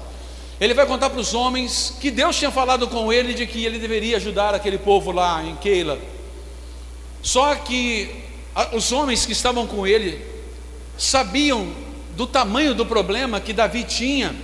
Ele 0.59 0.73
vai 0.73 0.85
contar 0.85 1.09
para 1.09 1.19
os 1.19 1.33
homens 1.33 1.95
que 1.99 2.09
Deus 2.09 2.35
tinha 2.35 2.51
falado 2.51 2.87
com 2.87 3.13
ele 3.13 3.33
de 3.33 3.45
que 3.45 3.63
ele 3.63 3.77
deveria 3.77 4.17
ajudar 4.17 4.55
aquele 4.55 4.77
povo 4.77 5.11
lá 5.11 5.43
em 5.43 5.55
Keila. 5.55 5.99
Só 7.21 7.53
que 7.55 8.09
os 8.73 8.91
homens 8.91 9.25
que 9.25 9.31
estavam 9.31 9.67
com 9.67 9.85
ele 9.85 10.23
sabiam 10.97 11.67
do 12.15 12.25
tamanho 12.25 12.73
do 12.73 12.85
problema 12.85 13.39
que 13.39 13.53
Davi 13.53 13.83
tinha, 13.83 14.35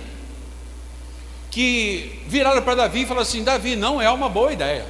que 1.50 2.22
viraram 2.26 2.62
para 2.62 2.76
Davi 2.76 3.02
e 3.02 3.06
falaram 3.06 3.22
assim: 3.22 3.42
Davi, 3.42 3.74
não 3.74 4.00
é 4.00 4.08
uma 4.10 4.28
boa 4.28 4.52
ideia. 4.52 4.86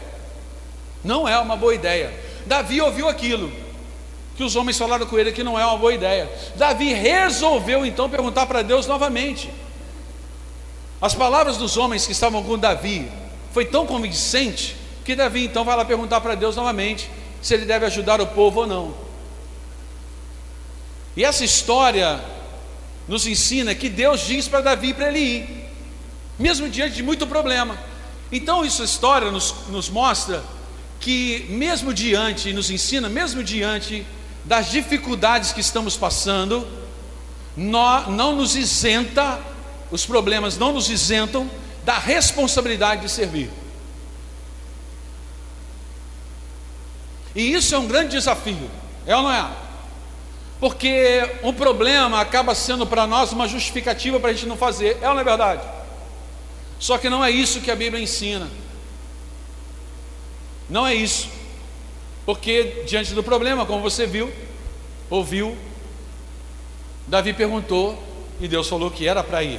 Não 1.02 1.26
é 1.26 1.38
uma 1.38 1.56
boa 1.56 1.74
ideia. 1.74 2.12
Davi 2.46 2.80
ouviu 2.80 3.08
aquilo 3.08 3.67
que 4.38 4.44
os 4.44 4.54
homens 4.54 4.78
falaram 4.78 5.04
com 5.04 5.18
ele 5.18 5.32
que 5.32 5.42
não 5.42 5.58
é 5.58 5.66
uma 5.66 5.76
boa 5.76 5.92
ideia. 5.92 6.30
Davi 6.54 6.92
resolveu 6.92 7.84
então 7.84 8.08
perguntar 8.08 8.46
para 8.46 8.62
Deus 8.62 8.86
novamente. 8.86 9.50
As 11.02 11.12
palavras 11.12 11.56
dos 11.56 11.76
homens 11.76 12.06
que 12.06 12.12
estavam 12.12 12.44
com 12.44 12.56
Davi 12.56 13.10
foi 13.52 13.64
tão 13.64 13.84
convincente 13.84 14.76
que 15.04 15.16
Davi 15.16 15.44
então 15.44 15.64
vai 15.64 15.76
lá 15.76 15.84
perguntar 15.84 16.20
para 16.20 16.36
Deus 16.36 16.54
novamente 16.54 17.10
se 17.42 17.52
ele 17.52 17.64
deve 17.64 17.86
ajudar 17.86 18.20
o 18.20 18.28
povo 18.28 18.60
ou 18.60 18.66
não. 18.68 18.94
E 21.16 21.24
essa 21.24 21.42
história 21.42 22.22
nos 23.08 23.26
ensina 23.26 23.74
que 23.74 23.88
Deus 23.88 24.20
diz 24.20 24.46
para 24.46 24.60
Davi 24.60 24.94
para 24.94 25.08
ele 25.08 25.18
ir, 25.18 25.68
mesmo 26.38 26.68
diante 26.68 26.94
de 26.94 27.02
muito 27.02 27.26
problema. 27.26 27.76
Então, 28.30 28.64
essa 28.64 28.84
história 28.84 29.32
nos, 29.32 29.52
nos 29.68 29.90
mostra 29.90 30.44
que, 31.00 31.44
mesmo 31.48 31.92
diante, 31.92 32.52
nos 32.52 32.70
ensina, 32.70 33.08
mesmo 33.08 33.42
diante 33.42 34.06
das 34.48 34.70
dificuldades 34.70 35.52
que 35.52 35.60
estamos 35.60 35.94
passando, 35.94 36.66
não, 37.54 38.10
não 38.10 38.34
nos 38.34 38.56
isenta, 38.56 39.38
os 39.90 40.06
problemas 40.06 40.56
não 40.56 40.72
nos 40.72 40.88
isentam 40.88 41.50
da 41.84 41.98
responsabilidade 41.98 43.02
de 43.02 43.10
servir. 43.10 43.50
E 47.34 47.52
isso 47.52 47.74
é 47.74 47.78
um 47.78 47.86
grande 47.86 48.12
desafio, 48.12 48.70
é 49.06 49.14
ou 49.14 49.22
não 49.22 49.32
é? 49.32 49.50
Porque 50.58 51.30
o 51.42 51.52
problema 51.52 52.18
acaba 52.18 52.54
sendo 52.54 52.86
para 52.86 53.06
nós 53.06 53.32
uma 53.32 53.46
justificativa 53.46 54.18
para 54.18 54.30
a 54.30 54.32
gente 54.32 54.46
não 54.46 54.56
fazer, 54.56 54.96
é 55.02 55.08
ou 55.08 55.14
não 55.14 55.20
é 55.20 55.24
verdade? 55.24 55.62
Só 56.80 56.96
que 56.96 57.10
não 57.10 57.22
é 57.22 57.30
isso 57.30 57.60
que 57.60 57.70
a 57.70 57.76
Bíblia 57.76 58.02
ensina. 58.02 58.48
Não 60.70 60.86
é 60.86 60.94
isso. 60.94 61.37
Porque 62.28 62.82
diante 62.86 63.14
do 63.14 63.22
problema, 63.22 63.64
como 63.64 63.80
você 63.80 64.06
viu, 64.06 64.30
ouviu, 65.08 65.56
Davi 67.06 67.32
perguntou 67.32 67.98
e 68.38 68.46
Deus 68.46 68.68
falou 68.68 68.90
que 68.90 69.08
era 69.08 69.24
para 69.24 69.42
ir. 69.42 69.58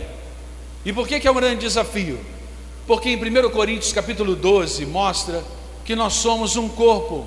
E 0.85 0.93
por 0.93 1.07
que, 1.07 1.19
que 1.19 1.27
é 1.27 1.31
um 1.31 1.33
grande 1.33 1.61
desafio? 1.61 2.19
Porque 2.85 3.09
em 3.09 3.15
1 3.15 3.49
Coríntios 3.49 3.91
capítulo 3.91 4.35
12 4.35 4.85
mostra 4.85 5.43
que 5.83 5.95
nós 5.95 6.13
somos 6.13 6.57
um 6.57 6.69
corpo 6.69 7.25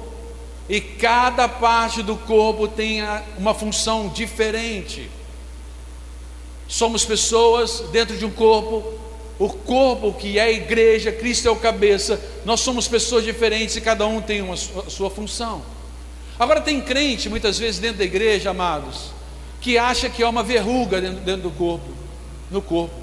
e 0.68 0.80
cada 0.80 1.48
parte 1.48 2.04
do 2.04 2.14
corpo 2.14 2.68
tem 2.68 3.00
uma 3.36 3.52
função 3.52 4.10
diferente. 4.10 5.10
Somos 6.68 7.04
pessoas 7.04 7.80
dentro 7.90 8.16
de 8.16 8.24
um 8.24 8.30
corpo 8.30 8.94
o 9.44 9.48
corpo 9.48 10.12
que 10.12 10.38
é 10.38 10.42
a 10.42 10.52
igreja, 10.52 11.10
Cristo 11.10 11.48
é 11.48 11.50
o 11.50 11.56
cabeça, 11.56 12.20
nós 12.44 12.60
somos 12.60 12.86
pessoas 12.86 13.24
diferentes 13.24 13.74
e 13.74 13.80
cada 13.80 14.06
um 14.06 14.20
tem 14.20 14.40
uma 14.40 14.56
sua, 14.56 14.88
sua 14.88 15.10
função. 15.10 15.62
Agora 16.38 16.60
tem 16.60 16.80
crente, 16.80 17.28
muitas 17.28 17.58
vezes 17.58 17.80
dentro 17.80 17.98
da 17.98 18.04
igreja, 18.04 18.50
amados, 18.50 19.10
que 19.60 19.76
acha 19.76 20.08
que 20.08 20.22
é 20.22 20.28
uma 20.28 20.44
verruga 20.44 21.00
dentro, 21.00 21.20
dentro 21.22 21.42
do 21.42 21.50
corpo, 21.50 21.88
no 22.52 22.62
corpo. 22.62 22.94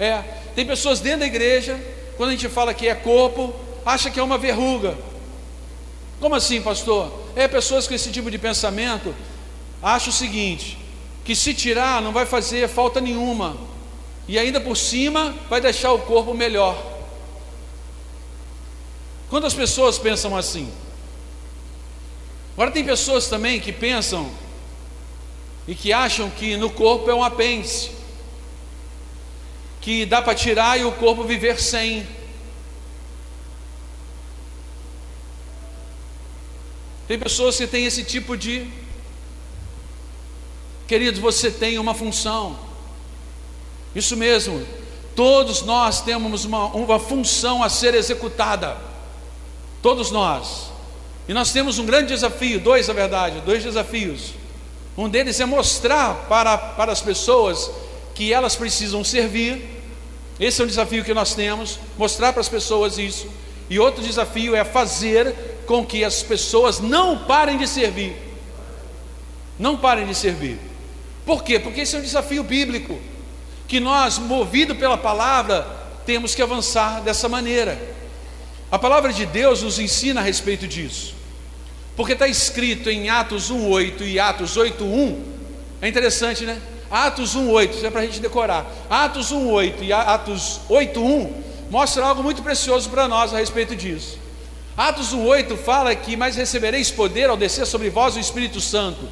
É, 0.00 0.20
tem 0.56 0.66
pessoas 0.66 0.98
dentro 0.98 1.20
da 1.20 1.26
igreja, 1.26 1.78
quando 2.16 2.30
a 2.30 2.32
gente 2.32 2.48
fala 2.48 2.74
que 2.74 2.88
é 2.88 2.94
corpo, 2.96 3.54
acha 3.86 4.10
que 4.10 4.18
é 4.18 4.22
uma 4.22 4.36
verruga. 4.36 4.98
Como 6.18 6.34
assim, 6.34 6.60
pastor? 6.60 7.12
É 7.36 7.46
pessoas 7.46 7.86
com 7.86 7.94
esse 7.94 8.10
tipo 8.10 8.32
de 8.32 8.38
pensamento 8.38 9.14
acham 9.80 10.08
o 10.08 10.12
seguinte: 10.12 10.76
que 11.24 11.36
se 11.36 11.54
tirar 11.54 12.02
não 12.02 12.10
vai 12.10 12.26
fazer 12.26 12.68
falta 12.68 13.00
nenhuma, 13.00 13.56
e 14.28 14.38
ainda 14.38 14.60
por 14.60 14.76
cima 14.76 15.34
vai 15.48 15.58
deixar 15.58 15.90
o 15.92 16.00
corpo 16.00 16.34
melhor. 16.34 16.76
Quantas 19.30 19.54
pessoas 19.54 19.98
pensam 19.98 20.36
assim? 20.36 20.70
Agora 22.52 22.70
tem 22.70 22.84
pessoas 22.84 23.26
também 23.26 23.58
que 23.58 23.72
pensam 23.72 24.30
e 25.66 25.74
que 25.74 25.92
acham 25.94 26.28
que 26.28 26.56
no 26.58 26.70
corpo 26.70 27.10
é 27.10 27.14
um 27.14 27.24
apêndice, 27.24 27.90
que 29.80 30.04
dá 30.04 30.20
para 30.20 30.34
tirar 30.34 30.78
e 30.78 30.84
o 30.84 30.92
corpo 30.92 31.24
viver 31.24 31.58
sem. 31.58 32.06
Tem 37.06 37.18
pessoas 37.18 37.56
que 37.56 37.66
têm 37.66 37.86
esse 37.86 38.04
tipo 38.04 38.36
de. 38.36 38.70
Queridos, 40.86 41.18
você 41.18 41.50
tem 41.50 41.78
uma 41.78 41.94
função. 41.94 42.67
Isso 43.94 44.16
mesmo, 44.16 44.64
todos 45.14 45.62
nós 45.62 46.00
temos 46.00 46.44
uma, 46.44 46.66
uma 46.66 46.98
função 46.98 47.62
a 47.62 47.68
ser 47.68 47.94
executada. 47.94 48.76
Todos 49.82 50.10
nós. 50.10 50.70
E 51.28 51.34
nós 51.34 51.52
temos 51.52 51.78
um 51.78 51.86
grande 51.86 52.08
desafio, 52.08 52.60
dois 52.60 52.88
na 52.88 52.94
verdade, 52.94 53.40
dois 53.40 53.62
desafios. 53.62 54.34
Um 54.96 55.08
deles 55.08 55.38
é 55.38 55.44
mostrar 55.44 56.26
para, 56.28 56.56
para 56.56 56.90
as 56.90 57.00
pessoas 57.00 57.70
que 58.14 58.32
elas 58.32 58.56
precisam 58.56 59.04
servir. 59.04 59.64
Esse 60.40 60.60
é 60.60 60.64
um 60.64 60.68
desafio 60.68 61.04
que 61.04 61.14
nós 61.14 61.34
temos, 61.34 61.78
mostrar 61.96 62.32
para 62.32 62.40
as 62.40 62.48
pessoas 62.48 62.98
isso. 62.98 63.28
E 63.70 63.78
outro 63.78 64.02
desafio 64.02 64.56
é 64.56 64.64
fazer 64.64 65.34
com 65.66 65.84
que 65.84 66.02
as 66.02 66.22
pessoas 66.22 66.80
não 66.80 67.18
parem 67.18 67.58
de 67.58 67.68
servir. 67.68 68.16
Não 69.58 69.76
parem 69.76 70.06
de 70.06 70.14
servir. 70.14 70.58
Por 71.26 71.44
quê? 71.44 71.58
Porque 71.58 71.82
esse 71.82 71.94
é 71.94 71.98
um 71.98 72.02
desafio 72.02 72.42
bíblico 72.42 72.98
que 73.68 73.78
nós, 73.78 74.18
movido 74.18 74.74
pela 74.74 74.96
palavra, 74.96 75.66
temos 76.06 76.34
que 76.34 76.40
avançar 76.40 77.02
dessa 77.02 77.28
maneira. 77.28 77.78
A 78.70 78.78
palavra 78.78 79.12
de 79.12 79.26
Deus 79.26 79.62
nos 79.62 79.78
ensina 79.78 80.20
a 80.20 80.24
respeito 80.24 80.66
disso, 80.66 81.14
porque 81.94 82.14
está 82.14 82.26
escrito 82.26 82.88
em 82.88 83.10
Atos 83.10 83.52
1,8 83.52 84.06
e 84.06 84.18
Atos 84.18 84.56
8,1, 84.56 85.18
é 85.82 85.88
interessante, 85.88 86.44
né? 86.44 86.58
Atos 86.90 87.36
1,8, 87.36 87.70
isso 87.70 87.86
é 87.86 87.90
para 87.90 88.00
a 88.00 88.04
gente 88.06 88.20
decorar. 88.20 88.66
Atos 88.88 89.30
1,8 89.32 89.74
e 89.82 89.92
Atos 89.92 90.60
8,1 90.70 91.30
mostra 91.70 92.06
algo 92.06 92.22
muito 92.22 92.42
precioso 92.42 92.88
para 92.88 93.06
nós 93.06 93.34
a 93.34 93.38
respeito 93.38 93.76
disso. 93.76 94.18
Atos 94.74 95.14
1,8 95.14 95.56
fala 95.58 95.94
que, 95.94 96.16
mas 96.16 96.36
recebereis 96.36 96.90
poder 96.90 97.28
ao 97.28 97.36
descer 97.36 97.66
sobre 97.66 97.90
vós 97.90 98.16
o 98.16 98.20
Espírito 98.20 98.60
Santo 98.60 99.06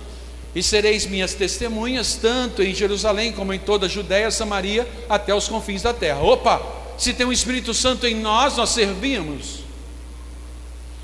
e 0.56 0.62
sereis 0.62 1.04
minhas 1.04 1.34
testemunhas, 1.34 2.14
tanto 2.14 2.62
em 2.62 2.74
Jerusalém 2.74 3.30
como 3.30 3.52
em 3.52 3.58
toda 3.58 3.84
a 3.84 3.88
Judéia, 3.90 4.30
Samaria, 4.30 4.88
até 5.06 5.34
os 5.34 5.46
confins 5.46 5.82
da 5.82 5.92
terra. 5.92 6.22
Opa, 6.22 6.62
se 6.96 7.12
tem 7.12 7.26
um 7.26 7.32
Espírito 7.32 7.74
Santo 7.74 8.06
em 8.06 8.14
nós, 8.14 8.56
nós 8.56 8.70
servimos. 8.70 9.60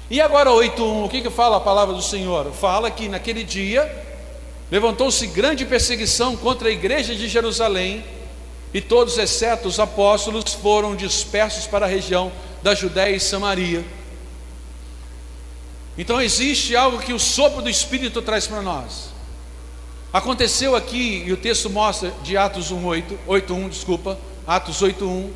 E 0.08 0.22
agora 0.22 0.48
8.1, 0.48 1.04
o 1.04 1.08
que, 1.10 1.20
que 1.20 1.28
fala 1.28 1.58
a 1.58 1.60
palavra 1.60 1.94
do 1.94 2.00
Senhor? 2.00 2.50
Fala 2.50 2.90
que 2.90 3.10
naquele 3.10 3.44
dia 3.44 3.94
levantou-se 4.70 5.26
grande 5.26 5.66
perseguição 5.66 6.34
contra 6.34 6.70
a 6.70 6.72
igreja 6.72 7.14
de 7.14 7.28
Jerusalém, 7.28 8.02
e 8.72 8.80
todos, 8.80 9.18
exceto 9.18 9.68
os 9.68 9.78
apóstolos, 9.78 10.54
foram 10.54 10.96
dispersos 10.96 11.66
para 11.66 11.84
a 11.84 11.88
região 11.88 12.32
da 12.62 12.74
Judéia 12.74 13.14
e 13.14 13.20
Samaria. 13.20 13.84
Então 15.98 16.22
existe 16.22 16.74
algo 16.74 17.00
que 17.00 17.12
o 17.12 17.18
sopro 17.18 17.60
do 17.60 17.68
Espírito 17.68 18.22
traz 18.22 18.46
para 18.46 18.62
nós. 18.62 19.11
Aconteceu 20.12 20.76
aqui, 20.76 21.24
e 21.26 21.32
o 21.32 21.36
texto 21.36 21.70
mostra 21.70 22.10
de 22.22 22.36
Atos 22.36 22.70
1:8, 22.70 23.18
8:1, 23.26 23.68
desculpa, 23.68 24.18
Atos 24.46 24.82
8:1. 24.82 25.30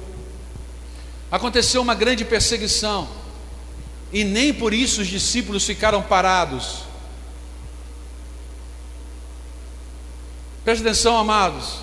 Aconteceu 1.31 1.81
uma 1.81 1.95
grande 1.95 2.25
perseguição. 2.25 3.09
E 4.13 4.23
nem 4.23 4.53
por 4.53 4.75
isso 4.75 5.01
os 5.01 5.09
discípulos 5.09 5.65
ficaram 5.65 6.03
parados. 6.03 6.85
Preste 10.65 10.83
atenção, 10.83 11.17
amados. 11.17 11.79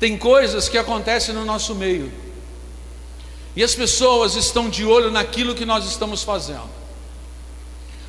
Tem 0.00 0.16
coisas 0.16 0.68
que 0.68 0.78
acontecem 0.78 1.34
no 1.34 1.44
nosso 1.44 1.74
meio. 1.74 2.12
E 3.54 3.62
as 3.62 3.74
pessoas 3.74 4.34
estão 4.34 4.68
de 4.68 4.84
olho 4.84 5.10
naquilo 5.10 5.54
que 5.54 5.64
nós 5.64 5.84
estamos 5.86 6.22
fazendo. 6.22 6.83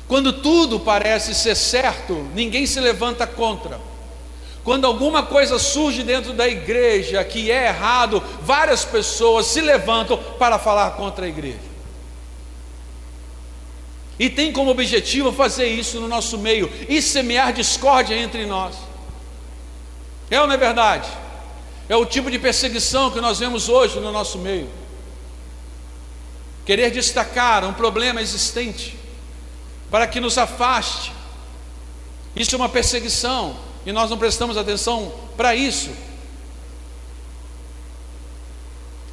Quando 0.08 0.32
tudo 0.32 0.78
parece 0.78 1.34
ser 1.34 1.56
certo, 1.56 2.28
ninguém 2.34 2.66
se 2.66 2.78
levanta 2.80 3.26
contra. 3.26 3.80
Quando 4.62 4.84
alguma 4.84 5.22
coisa 5.22 5.58
surge 5.58 6.02
dentro 6.02 6.32
da 6.32 6.46
igreja 6.46 7.22
que 7.24 7.50
é 7.50 7.66
errado, 7.68 8.22
várias 8.42 8.84
pessoas 8.84 9.46
se 9.46 9.60
levantam 9.60 10.16
para 10.38 10.58
falar 10.58 10.92
contra 10.92 11.24
a 11.24 11.28
igreja. 11.28 11.76
E 14.18 14.30
tem 14.30 14.52
como 14.52 14.70
objetivo 14.70 15.30
fazer 15.32 15.66
isso 15.66 16.00
no 16.00 16.08
nosso 16.08 16.38
meio 16.38 16.72
e 16.88 17.02
semear 17.02 17.52
discórdia 17.52 18.14
entre 18.16 18.46
nós. 18.46 18.74
É 20.30 20.40
ou 20.40 20.46
não 20.46 20.54
é 20.54 20.58
verdade? 20.58 21.08
É 21.88 21.94
o 21.94 22.06
tipo 22.06 22.30
de 22.30 22.38
perseguição 22.38 23.10
que 23.10 23.20
nós 23.20 23.38
vemos 23.38 23.68
hoje 23.68 24.00
no 24.00 24.10
nosso 24.10 24.38
meio. 24.38 24.68
Querer 26.64 26.90
destacar 26.90 27.64
um 27.64 27.72
problema 27.72 28.20
existente 28.20 29.05
para 29.90 30.06
que 30.06 30.20
nos 30.20 30.36
afaste. 30.38 31.12
Isso 32.34 32.54
é 32.54 32.58
uma 32.58 32.68
perseguição. 32.68 33.56
e 33.84 33.92
nós 33.92 34.10
não 34.10 34.18
prestamos 34.18 34.56
atenção 34.56 35.12
para 35.36 35.54
isso. 35.54 35.90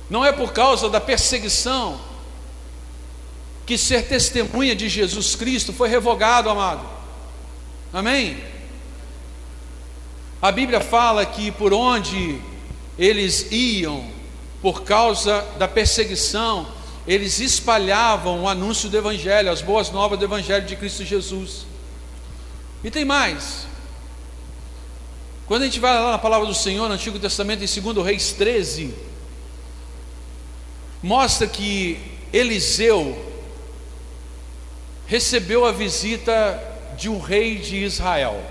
Não 0.09 0.25
é 0.25 0.31
por 0.31 0.51
causa 0.51 0.89
da 0.89 0.99
perseguição 0.99 1.99
que 3.65 3.77
ser 3.77 4.07
testemunha 4.07 4.75
de 4.75 4.89
Jesus 4.89 5.35
Cristo 5.35 5.71
foi 5.71 5.89
revogado, 5.89 6.49
amado. 6.49 6.85
Amém? 7.93 8.43
A 10.41 10.51
Bíblia 10.51 10.81
fala 10.81 11.25
que 11.25 11.51
por 11.51 11.73
onde 11.73 12.41
eles 12.97 13.47
iam, 13.51 14.05
por 14.61 14.83
causa 14.83 15.41
da 15.57 15.67
perseguição, 15.67 16.67
eles 17.07 17.39
espalhavam 17.39 18.43
o 18.43 18.47
anúncio 18.47 18.89
do 18.89 18.97
Evangelho, 18.97 19.51
as 19.51 19.61
boas 19.61 19.91
novas 19.91 20.17
do 20.17 20.25
Evangelho 20.25 20.65
de 20.65 20.75
Cristo 20.75 21.03
Jesus. 21.03 21.65
E 22.83 22.89
tem 22.89 23.03
mais. 23.03 23.67
Quando 25.45 25.63
a 25.63 25.65
gente 25.65 25.79
vai 25.79 25.93
lá 25.93 26.11
na 26.11 26.17
palavra 26.17 26.47
do 26.47 26.53
Senhor, 26.53 26.87
no 26.87 26.93
Antigo 26.95 27.19
Testamento, 27.19 27.63
em 27.63 27.81
2 27.81 28.05
Reis 28.05 28.31
13, 28.31 28.93
mostra 31.01 31.45
que 31.45 31.99
Eliseu 32.31 33.31
recebeu 35.05 35.65
a 35.65 35.71
visita 35.71 36.61
de 36.97 37.09
um 37.09 37.19
rei 37.19 37.57
de 37.57 37.83
Israel. 37.83 38.41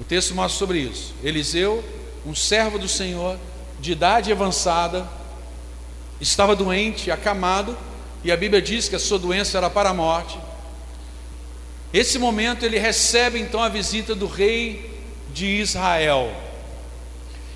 O 0.00 0.04
texto 0.04 0.34
mostra 0.34 0.58
sobre 0.58 0.78
isso. 0.78 1.14
Eliseu, 1.22 1.84
um 2.24 2.34
servo 2.34 2.78
do 2.78 2.88
Senhor, 2.88 3.38
de 3.78 3.92
idade 3.92 4.32
avançada, 4.32 5.06
estava 6.22 6.54
doente, 6.54 7.10
acamado, 7.10 7.76
e 8.24 8.30
a 8.30 8.36
Bíblia 8.36 8.62
diz 8.62 8.88
que 8.88 8.94
a 8.94 8.98
sua 8.98 9.18
doença 9.18 9.58
era 9.58 9.68
para 9.68 9.90
a 9.90 9.94
morte. 9.94 10.38
Esse 11.92 12.18
momento 12.18 12.64
ele 12.64 12.78
recebe 12.78 13.40
então 13.40 13.60
a 13.62 13.68
visita 13.68 14.14
do 14.14 14.26
rei 14.26 14.90
de 15.34 15.46
Israel. 15.46 16.32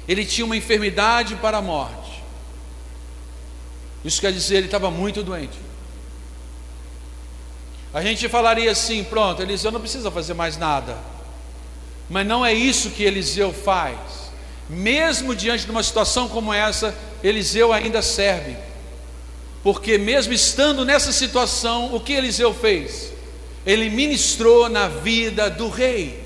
Ele 0.06 0.26
tinha 0.26 0.44
uma 0.44 0.56
enfermidade 0.56 1.36
para 1.36 1.58
a 1.58 1.62
morte. 1.62 2.22
Isso 4.04 4.20
quer 4.20 4.32
dizer, 4.32 4.56
ele 4.56 4.66
estava 4.66 4.90
muito 4.90 5.22
doente. 5.22 5.58
A 7.94 8.02
gente 8.02 8.28
falaria 8.28 8.70
assim: 8.70 9.02
pronto, 9.04 9.40
Eliseu 9.40 9.70
não 9.70 9.80
precisa 9.80 10.10
fazer 10.10 10.34
mais 10.34 10.56
nada. 10.56 10.98
Mas 12.10 12.26
não 12.26 12.44
é 12.44 12.52
isso 12.52 12.90
que 12.90 13.02
Eliseu 13.02 13.52
faz. 13.52 13.96
Mesmo 14.68 15.34
diante 15.34 15.64
de 15.64 15.70
uma 15.70 15.82
situação 15.82 16.28
como 16.28 16.52
essa, 16.52 16.94
Eliseu 17.26 17.72
ainda 17.72 18.02
serve. 18.02 18.56
Porque, 19.62 19.98
mesmo 19.98 20.32
estando 20.32 20.84
nessa 20.84 21.12
situação, 21.12 21.94
o 21.94 21.98
que 21.98 22.12
Eliseu 22.12 22.54
fez? 22.54 23.12
Ele 23.66 23.90
ministrou 23.90 24.68
na 24.68 24.86
vida 24.86 25.50
do 25.50 25.68
rei. 25.68 26.22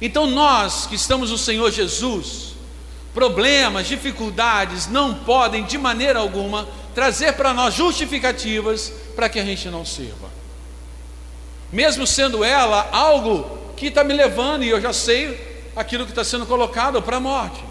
Então, 0.00 0.26
nós 0.26 0.86
que 0.86 0.94
estamos 0.94 1.32
no 1.32 1.38
Senhor 1.38 1.72
Jesus, 1.72 2.54
problemas, 3.12 3.88
dificuldades 3.88 4.86
não 4.86 5.14
podem 5.14 5.64
de 5.64 5.76
maneira 5.76 6.20
alguma 6.20 6.68
trazer 6.94 7.32
para 7.32 7.52
nós 7.52 7.74
justificativas 7.74 8.92
para 9.16 9.28
que 9.28 9.40
a 9.40 9.44
gente 9.44 9.68
não 9.68 9.84
sirva. 9.84 10.30
Mesmo 11.72 12.06
sendo 12.06 12.44
ela 12.44 12.88
algo 12.92 13.58
que 13.76 13.86
está 13.86 14.04
me 14.04 14.14
levando 14.14 14.62
e 14.62 14.68
eu 14.68 14.80
já 14.80 14.92
sei 14.92 15.70
aquilo 15.74 16.04
que 16.04 16.12
está 16.12 16.22
sendo 16.22 16.46
colocado 16.46 17.02
para 17.02 17.16
a 17.16 17.20
morte. 17.20 17.67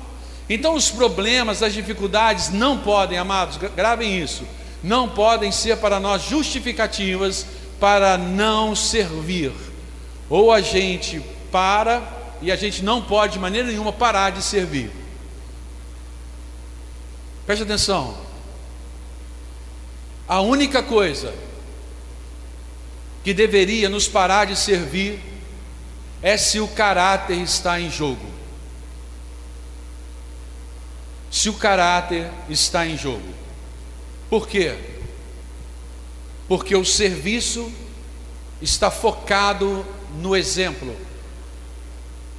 Então, 0.49 0.75
os 0.75 0.89
problemas, 0.89 1.61
as 1.61 1.73
dificuldades 1.73 2.49
não 2.49 2.77
podem, 2.77 3.17
amados, 3.17 3.57
gravem 3.57 4.21
isso, 4.21 4.47
não 4.81 5.09
podem 5.09 5.51
ser 5.51 5.77
para 5.77 5.99
nós 5.99 6.23
justificativas 6.23 7.45
para 7.79 8.17
não 8.17 8.75
servir. 8.75 9.51
Ou 10.29 10.51
a 10.51 10.61
gente 10.61 11.21
para 11.51 12.01
e 12.41 12.51
a 12.51 12.55
gente 12.55 12.83
não 12.83 13.01
pode 13.01 13.33
de 13.33 13.39
maneira 13.39 13.67
nenhuma 13.67 13.91
parar 13.91 14.31
de 14.31 14.41
servir. 14.41 14.91
Preste 17.45 17.63
atenção. 17.63 18.17
A 20.27 20.41
única 20.41 20.83
coisa 20.83 21.33
que 23.23 23.33
deveria 23.33 23.89
nos 23.89 24.07
parar 24.07 24.45
de 24.45 24.55
servir 24.55 25.19
é 26.21 26.37
se 26.37 26.59
o 26.59 26.67
caráter 26.67 27.37
está 27.37 27.79
em 27.79 27.89
jogo. 27.89 28.36
Se 31.29 31.49
o 31.49 31.53
caráter 31.53 32.29
está 32.49 32.85
em 32.85 32.97
jogo. 32.97 33.27
Por 34.29 34.47
quê? 34.47 34.77
Porque 36.47 36.75
o 36.75 36.85
serviço 36.85 37.71
está 38.61 38.89
focado 38.89 39.85
no 40.19 40.35
exemplo. 40.35 40.95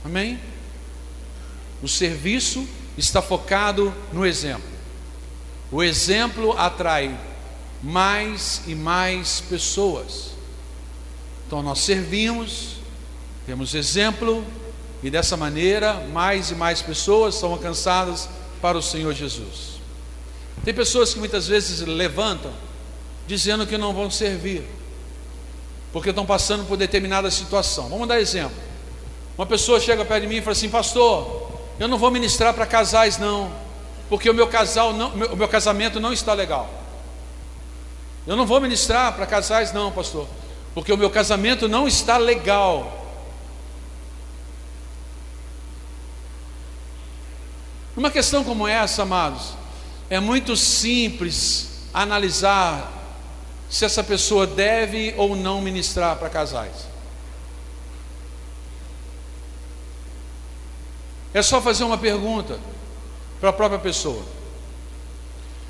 Amém? 0.04 0.40
O 1.82 1.88
serviço 1.88 2.66
está 2.96 3.22
focado 3.22 3.94
no 4.12 4.26
exemplo. 4.26 4.68
O 5.70 5.82
exemplo 5.82 6.52
atrai 6.58 7.16
mais 7.82 8.62
e 8.66 8.74
mais 8.74 9.40
pessoas. 9.40 10.30
Então 11.46 11.62
nós 11.62 11.80
servimos, 11.80 12.76
temos 13.46 13.74
exemplo, 13.74 14.44
e 15.02 15.10
dessa 15.10 15.36
maneira 15.36 15.94
mais 16.12 16.50
e 16.50 16.54
mais 16.54 16.82
pessoas 16.82 17.36
são 17.36 17.52
alcançadas 17.52 18.28
para 18.60 18.76
o 18.76 18.82
Senhor 18.82 19.12
Jesus. 19.12 19.78
Tem 20.64 20.74
pessoas 20.74 21.12
que 21.12 21.18
muitas 21.18 21.46
vezes 21.46 21.80
levantam 21.80 22.52
dizendo 23.26 23.66
que 23.66 23.78
não 23.78 23.92
vão 23.92 24.10
servir, 24.10 24.64
porque 25.92 26.10
estão 26.10 26.26
passando 26.26 26.64
por 26.64 26.76
determinada 26.76 27.30
situação. 27.30 27.88
Vamos 27.88 28.08
dar 28.08 28.20
exemplo. 28.20 28.56
Uma 29.36 29.46
pessoa 29.46 29.78
chega 29.78 30.04
perto 30.04 30.22
de 30.22 30.28
mim 30.28 30.36
e 30.36 30.40
fala 30.40 30.52
assim: 30.52 30.68
Pastor, 30.68 31.50
eu 31.78 31.86
não 31.86 31.98
vou 31.98 32.10
ministrar 32.10 32.52
para 32.54 32.66
casais, 32.66 33.18
não 33.18 33.68
porque 34.08 34.30
o 34.30 34.34
meu 34.34 34.46
casal 34.46 34.92
não, 34.92 35.10
o 35.10 35.36
meu 35.36 35.48
casamento 35.48 36.00
não 36.00 36.12
está 36.12 36.32
legal. 36.32 36.68
Eu 38.26 38.36
não 38.36 38.46
vou 38.46 38.60
ministrar 38.60 39.14
para 39.14 39.26
casais 39.26 39.72
não, 39.72 39.92
pastor, 39.92 40.26
porque 40.74 40.92
o 40.92 40.96
meu 40.96 41.10
casamento 41.10 41.68
não 41.68 41.86
está 41.86 42.16
legal. 42.16 42.97
Uma 47.98 48.12
questão 48.12 48.44
como 48.44 48.68
essa, 48.68 49.02
amados, 49.02 49.54
é 50.08 50.20
muito 50.20 50.56
simples 50.56 51.88
analisar 51.92 52.92
se 53.68 53.84
essa 53.84 54.04
pessoa 54.04 54.46
deve 54.46 55.12
ou 55.16 55.34
não 55.34 55.60
ministrar 55.60 56.14
para 56.14 56.30
casais. 56.30 56.86
É 61.34 61.42
só 61.42 61.60
fazer 61.60 61.82
uma 61.82 61.98
pergunta 61.98 62.60
para 63.40 63.50
a 63.50 63.52
própria 63.52 63.80
pessoa. 63.80 64.22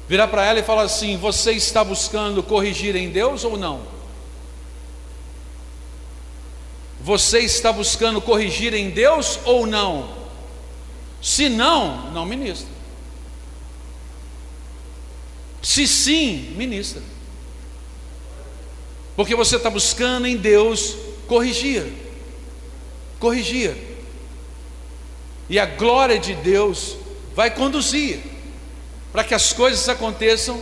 Virar 0.07 0.29
para 0.29 0.45
ela 0.45 0.59
e 0.59 0.63
falar 0.63 0.83
assim: 0.83 1.17
Você 1.17 1.53
está 1.53 1.83
buscando 1.83 2.43
corrigir 2.43 2.95
em 2.95 3.09
Deus 3.09 3.43
ou 3.43 3.57
não? 3.57 3.81
Você 7.01 7.39
está 7.39 7.73
buscando 7.73 8.21
corrigir 8.21 8.75
em 8.75 8.91
Deus 8.91 9.41
ou 9.47 9.67
não? 9.67 10.18
Se 11.21 11.49
não, 11.49 12.11
não 12.13 12.25
ministra. 12.25 12.69
Se 15.63 15.87
sim, 15.87 16.55
ministra. 16.57 17.03
Porque 19.17 19.35
você 19.35 19.57
está 19.57 19.69
buscando 19.69 20.27
em 20.27 20.37
Deus 20.37 20.97
corrigir. 21.27 21.93
Corrigir. 23.19 23.77
E 25.51 25.59
a 25.59 25.67
glória 25.67 26.19
de 26.19 26.35
Deus 26.35 26.97
vai 27.35 27.51
conduzir 27.51 28.21
para 29.13 29.25
que 29.25 29.35
as 29.35 29.53
coisas 29.53 29.89
aconteçam 29.89 30.61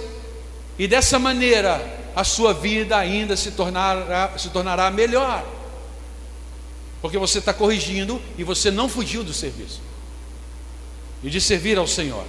e 0.79 0.87
dessa 0.87 1.19
maneira 1.19 1.95
a 2.15 2.25
sua 2.25 2.55
vida 2.55 2.97
ainda 2.97 3.37
se 3.37 3.51
tornará, 3.51 4.33
se 4.39 4.49
tornará 4.49 4.91
melhor. 4.91 5.45
Porque 7.03 7.19
você 7.19 7.41
está 7.41 7.53
corrigindo 7.53 8.23
e 8.39 8.45
você 8.45 8.71
não 8.71 8.89
fugiu 8.89 9.23
do 9.23 9.35
serviço 9.35 9.86
e 11.27 11.31
de 11.31 11.41
servir 11.41 11.77
ao 11.77 11.89
Senhor. 11.89 12.25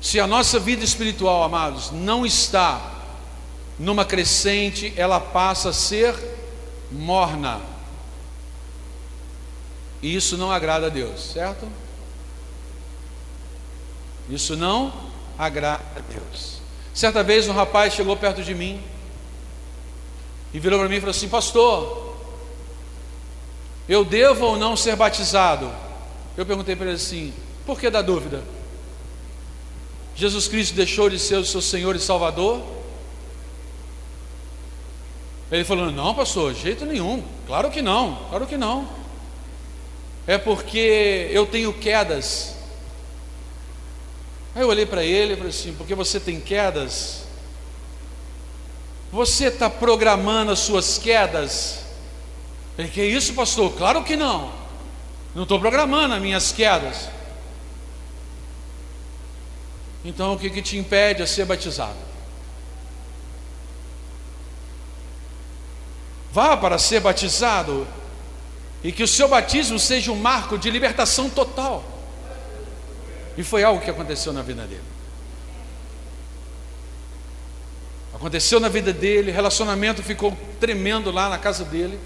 Se 0.00 0.20
a 0.20 0.26
nossa 0.26 0.60
vida 0.60 0.84
espiritual, 0.84 1.42
amados, 1.42 1.90
não 1.90 2.24
está 2.24 2.94
numa 3.76 4.04
crescente, 4.04 4.94
ela 4.96 5.18
passa 5.18 5.70
a 5.70 5.72
ser 5.72 6.14
morna. 6.92 7.60
E 10.00 10.14
isso 10.14 10.36
não 10.36 10.52
agrada 10.52 10.86
a 10.86 10.88
Deus, 10.88 11.32
certo? 11.32 11.66
Isso 14.30 14.56
não 14.56 14.94
agrada 15.36 15.82
a 15.96 16.00
Deus. 16.00 16.60
Certa 16.94 17.24
vez 17.24 17.48
um 17.48 17.52
rapaz 17.52 17.92
chegou 17.92 18.16
perto 18.16 18.40
de 18.40 18.54
mim 18.54 18.80
e 20.54 20.60
virou 20.60 20.78
para 20.78 20.88
mim 20.88 20.94
e 20.94 21.00
falou 21.00 21.10
assim: 21.10 21.28
Pastor, 21.28 22.05
eu 23.88 24.04
devo 24.04 24.46
ou 24.46 24.58
não 24.58 24.76
ser 24.76 24.96
batizado? 24.96 25.70
Eu 26.36 26.44
perguntei 26.44 26.74
para 26.74 26.86
ele 26.86 26.96
assim: 26.96 27.32
Por 27.64 27.78
que 27.78 27.88
da 27.88 28.02
dúvida? 28.02 28.42
Jesus 30.14 30.48
Cristo 30.48 30.74
deixou 30.74 31.10
de 31.10 31.18
ser 31.18 31.36
o 31.36 31.44
seu 31.44 31.60
Senhor 31.60 31.94
e 31.94 32.00
Salvador? 32.00 32.62
Ele 35.50 35.64
falou: 35.64 35.90
Não, 35.90 36.14
pastor, 36.14 36.54
jeito 36.54 36.84
nenhum. 36.84 37.22
Claro 37.46 37.70
que 37.70 37.80
não, 37.80 38.26
claro 38.30 38.46
que 38.46 38.56
não. 38.56 38.88
É 40.26 40.36
porque 40.36 41.28
eu 41.30 41.46
tenho 41.46 41.72
quedas. 41.72 42.56
Aí 44.56 44.62
eu 44.62 44.68
olhei 44.68 44.86
para 44.86 45.04
ele 45.04 45.34
e 45.34 45.36
falei 45.36 45.50
assim: 45.50 45.74
porque 45.74 45.94
você 45.94 46.18
tem 46.18 46.40
quedas? 46.40 47.26
Você 49.12 49.46
está 49.46 49.70
programando 49.70 50.50
as 50.50 50.58
suas 50.58 50.98
quedas? 50.98 51.85
Ele, 52.78 52.88
que 52.88 53.02
isso, 53.02 53.34
pastor? 53.34 53.72
Claro 53.72 54.04
que 54.04 54.16
não. 54.16 54.52
Não 55.34 55.44
estou 55.44 55.58
programando 55.58 56.14
as 56.14 56.20
minhas 56.20 56.52
quedas. 56.52 57.08
Então 60.04 60.34
o 60.34 60.38
que, 60.38 60.48
que 60.48 60.62
te 60.62 60.78
impede 60.78 61.22
a 61.22 61.26
ser 61.26 61.44
batizado? 61.44 61.96
Vá 66.32 66.56
para 66.56 66.78
ser 66.78 67.00
batizado 67.00 67.86
e 68.84 68.92
que 68.92 69.02
o 69.02 69.08
seu 69.08 69.26
batismo 69.26 69.78
seja 69.78 70.12
um 70.12 70.16
marco 70.16 70.58
de 70.58 70.70
libertação 70.70 71.28
total. 71.28 71.82
E 73.36 73.42
foi 73.42 73.64
algo 73.64 73.82
que 73.82 73.90
aconteceu 73.90 74.32
na 74.32 74.42
vida 74.42 74.66
dele. 74.66 74.84
Aconteceu 78.14 78.60
na 78.60 78.68
vida 78.68 78.92
dele, 78.92 79.30
relacionamento 79.30 80.02
ficou 80.02 80.36
tremendo 80.60 81.10
lá 81.10 81.28
na 81.28 81.36
casa 81.36 81.64
dele, 81.64 81.98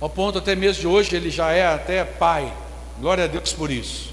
ao 0.00 0.08
ponto 0.08 0.38
até 0.38 0.54
mesmo 0.54 0.80
de 0.80 0.86
hoje 0.86 1.14
ele 1.14 1.30
já 1.30 1.52
é 1.52 1.66
até 1.66 2.04
pai. 2.04 2.52
Glória 3.00 3.24
a 3.24 3.26
Deus 3.26 3.52
por 3.52 3.70
isso. 3.70 4.12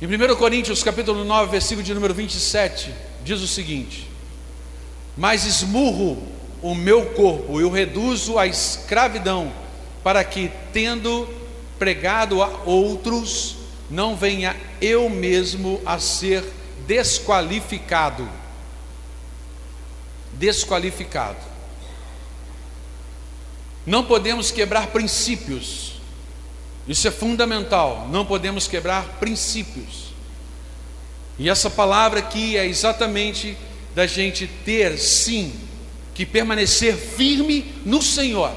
Em 0.00 0.06
1 0.06 0.36
Coríntios 0.36 0.82
capítulo 0.82 1.24
9, 1.24 1.50
versículo 1.50 1.82
de 1.82 1.92
número 1.92 2.14
27, 2.14 2.94
diz 3.24 3.40
o 3.40 3.48
seguinte: 3.48 4.08
Mas 5.16 5.44
esmurro 5.44 6.22
o 6.62 6.74
meu 6.74 7.06
corpo, 7.06 7.60
eu 7.60 7.70
reduzo 7.70 8.38
à 8.38 8.46
escravidão, 8.46 9.52
para 10.02 10.22
que, 10.22 10.50
tendo 10.72 11.28
pregado 11.78 12.42
a 12.42 12.48
outros, 12.64 13.56
não 13.90 14.16
venha 14.16 14.56
eu 14.80 15.08
mesmo 15.08 15.80
a 15.84 15.98
ser 15.98 16.44
desqualificado. 16.86 18.28
Desqualificado. 20.34 21.47
Não 23.88 24.04
podemos 24.04 24.50
quebrar 24.50 24.88
princípios. 24.88 25.94
Isso 26.86 27.08
é 27.08 27.10
fundamental. 27.10 28.06
Não 28.12 28.22
podemos 28.22 28.68
quebrar 28.68 29.16
princípios. 29.18 30.12
E 31.38 31.48
essa 31.48 31.70
palavra 31.70 32.18
aqui 32.18 32.58
é 32.58 32.66
exatamente 32.66 33.56
da 33.94 34.06
gente 34.06 34.46
ter, 34.46 34.98
sim, 34.98 35.54
que 36.14 36.26
permanecer 36.26 36.96
firme 36.96 37.64
no 37.82 38.02
Senhor. 38.02 38.52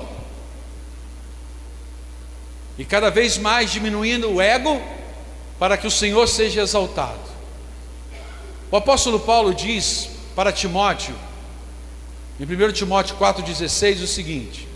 E 2.77 2.83
cada 2.83 3.09
vez 3.09 3.37
mais 3.37 3.71
diminuindo 3.71 4.29
o 4.29 4.41
ego, 4.41 4.81
para 5.57 5.77
que 5.77 5.87
o 5.87 5.91
Senhor 5.91 6.27
seja 6.27 6.61
exaltado. 6.61 7.31
O 8.69 8.75
apóstolo 8.75 9.21
Paulo 9.21 9.53
diz 9.53 10.09
para 10.35 10.51
Timóteo, 10.51 11.15
em 12.37 12.43
1 12.43 12.73
Timóteo 12.73 13.15
4,16, 13.15 14.03
o 14.03 14.07
seguinte: 14.07 14.70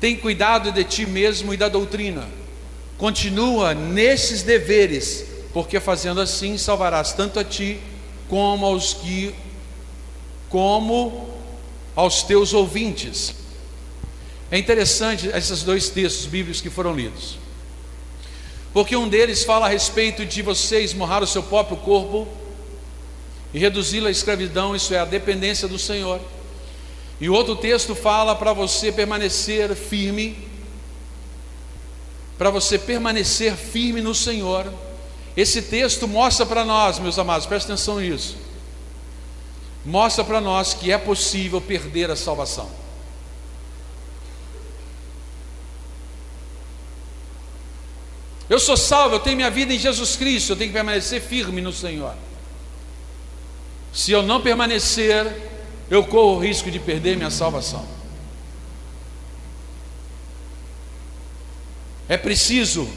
tem 0.00 0.16
cuidado 0.16 0.72
de 0.72 0.84
ti 0.84 1.06
mesmo 1.06 1.54
e 1.54 1.56
da 1.56 1.68
doutrina. 1.68 2.28
Continua 2.98 3.74
nesses 3.74 4.42
deveres, 4.42 5.26
porque 5.52 5.80
fazendo 5.80 6.20
assim 6.20 6.56
salvarás 6.56 7.12
tanto 7.12 7.38
a 7.38 7.44
ti 7.44 7.78
como 8.28 8.66
aos 8.66 8.94
que 8.94 9.34
como 10.48 11.28
aos 11.96 12.22
teus 12.22 12.52
ouvintes. 12.52 13.34
É 14.50 14.58
interessante 14.58 15.28
esses 15.28 15.62
dois 15.62 15.88
textos 15.88 16.26
bíblicos 16.26 16.60
que 16.60 16.70
foram 16.70 16.94
lidos. 16.94 17.38
Porque 18.72 18.96
um 18.96 19.08
deles 19.08 19.44
fala 19.44 19.66
a 19.66 19.68
respeito 19.68 20.24
de 20.24 20.42
você 20.42 20.80
esmorrar 20.80 21.22
o 21.22 21.26
seu 21.26 21.42
próprio 21.42 21.76
corpo 21.76 22.28
e 23.52 23.58
reduzi-lo 23.58 24.08
à 24.08 24.10
escravidão, 24.10 24.74
isso 24.74 24.92
é 24.92 24.98
a 24.98 25.04
dependência 25.04 25.68
do 25.68 25.78
Senhor. 25.78 26.20
E 27.20 27.28
outro 27.28 27.56
texto 27.56 27.94
fala 27.94 28.34
para 28.34 28.52
você 28.52 28.90
permanecer 28.90 29.74
firme, 29.74 30.36
para 32.36 32.50
você 32.50 32.78
permanecer 32.78 33.54
firme 33.56 34.00
no 34.00 34.14
Senhor. 34.14 34.72
Esse 35.36 35.62
texto 35.62 36.06
mostra 36.08 36.44
para 36.44 36.64
nós, 36.64 36.98
meus 36.98 37.18
amados, 37.18 37.46
presta 37.46 37.72
atenção 37.72 38.00
nisso. 38.00 38.36
Mostra 39.84 40.24
para 40.24 40.40
nós 40.40 40.74
que 40.74 40.90
é 40.90 40.98
possível 40.98 41.60
perder 41.60 42.10
a 42.10 42.16
salvação. 42.16 42.70
Eu 48.48 48.58
sou 48.58 48.76
salvo, 48.76 49.16
eu 49.16 49.20
tenho 49.20 49.36
minha 49.36 49.50
vida 49.50 49.72
em 49.72 49.78
Jesus 49.78 50.16
Cristo, 50.16 50.52
eu 50.52 50.56
tenho 50.56 50.70
que 50.70 50.74
permanecer 50.74 51.20
firme 51.20 51.60
no 51.60 51.72
Senhor. 51.72 52.14
Se 53.92 54.12
eu 54.12 54.22
não 54.22 54.40
permanecer, 54.40 55.53
eu 55.94 56.04
corro 56.04 56.36
o 56.36 56.38
risco 56.38 56.70
de 56.70 56.78
perder 56.78 57.16
minha 57.16 57.30
salvação. 57.30 57.86
É 62.08 62.16
preciso 62.16 62.88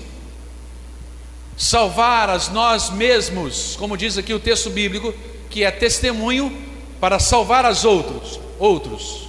salvar 1.56 2.30
as 2.30 2.50
nós 2.50 2.90
mesmos, 2.90 3.76
como 3.78 3.98
diz 3.98 4.18
aqui 4.18 4.34
o 4.34 4.40
texto 4.40 4.70
bíblico, 4.70 5.14
que 5.50 5.64
é 5.64 5.72
testemunho 5.72 6.56
para 7.00 7.20
salvar 7.20 7.66
as 7.66 7.86
outros, 7.86 8.40
outros. 8.60 9.28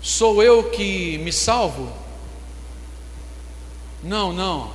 Sou 0.00 0.42
eu 0.42 0.70
que 0.70 1.18
me 1.18 1.32
salvo? 1.32 1.92
Não, 4.02 4.32
não. 4.32 4.72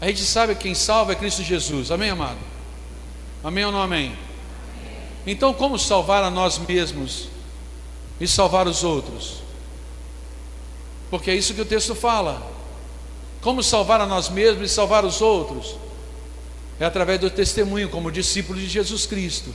A 0.00 0.06
gente 0.06 0.22
sabe 0.22 0.54
que 0.54 0.62
quem 0.62 0.74
salva 0.74 1.12
é 1.12 1.14
Cristo 1.14 1.42
Jesus. 1.42 1.90
Amém, 1.90 2.10
amado? 2.10 2.38
Amém 3.44 3.64
ou 3.64 3.72
não 3.72 3.82
amém? 3.82 4.25
Então, 5.26 5.52
como 5.52 5.78
salvar 5.78 6.22
a 6.22 6.30
nós 6.30 6.56
mesmos 6.58 7.28
e 8.20 8.28
salvar 8.28 8.68
os 8.68 8.84
outros? 8.84 9.42
Porque 11.10 11.30
é 11.30 11.34
isso 11.34 11.52
que 11.52 11.60
o 11.60 11.66
texto 11.66 11.94
fala. 11.94 12.54
Como 13.40 13.62
salvar 13.62 14.00
a 14.00 14.06
nós 14.06 14.28
mesmos 14.28 14.70
e 14.70 14.72
salvar 14.72 15.04
os 15.04 15.20
outros? 15.20 15.76
É 16.78 16.84
através 16.84 17.20
do 17.20 17.28
testemunho, 17.28 17.88
como 17.88 18.10
discípulo 18.12 18.58
de 18.58 18.68
Jesus 18.68 19.06
Cristo. 19.06 19.52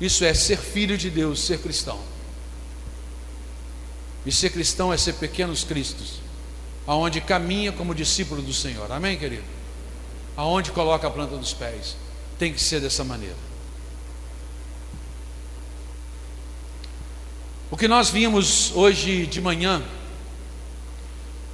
Isso 0.00 0.24
é 0.24 0.32
ser 0.32 0.58
filho 0.58 0.96
de 0.96 1.10
Deus, 1.10 1.40
ser 1.40 1.58
cristão. 1.58 1.98
E 4.26 4.32
ser 4.32 4.50
cristão 4.50 4.92
é 4.92 4.96
ser 4.96 5.14
pequenos 5.14 5.64
cristos, 5.64 6.20
aonde 6.86 7.20
caminha 7.20 7.72
como 7.72 7.94
discípulo 7.94 8.40
do 8.42 8.52
Senhor. 8.52 8.90
Amém, 8.90 9.18
querido? 9.18 9.44
Aonde 10.36 10.70
coloca 10.70 11.06
a 11.06 11.10
planta 11.10 11.36
dos 11.36 11.52
pés. 11.52 11.96
Tem 12.38 12.52
que 12.52 12.60
ser 12.60 12.80
dessa 12.80 13.04
maneira. 13.04 13.53
O 17.70 17.76
que 17.76 17.88
nós 17.88 18.10
vimos 18.10 18.72
hoje 18.74 19.26
de 19.26 19.40
manhã, 19.40 19.82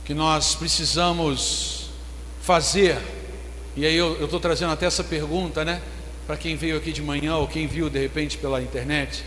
que 0.04 0.12
nós 0.12 0.56
precisamos 0.56 1.90
fazer, 2.42 2.98
e 3.76 3.86
aí 3.86 3.94
eu 3.94 4.24
estou 4.24 4.40
trazendo 4.40 4.72
até 4.72 4.86
essa 4.86 5.04
pergunta, 5.04 5.64
né? 5.64 5.80
Para 6.26 6.36
quem 6.36 6.56
veio 6.56 6.76
aqui 6.76 6.92
de 6.92 7.00
manhã 7.00 7.36
ou 7.36 7.46
quem 7.46 7.66
viu 7.66 7.88
de 7.88 8.00
repente 8.00 8.36
pela 8.36 8.60
internet, 8.60 9.24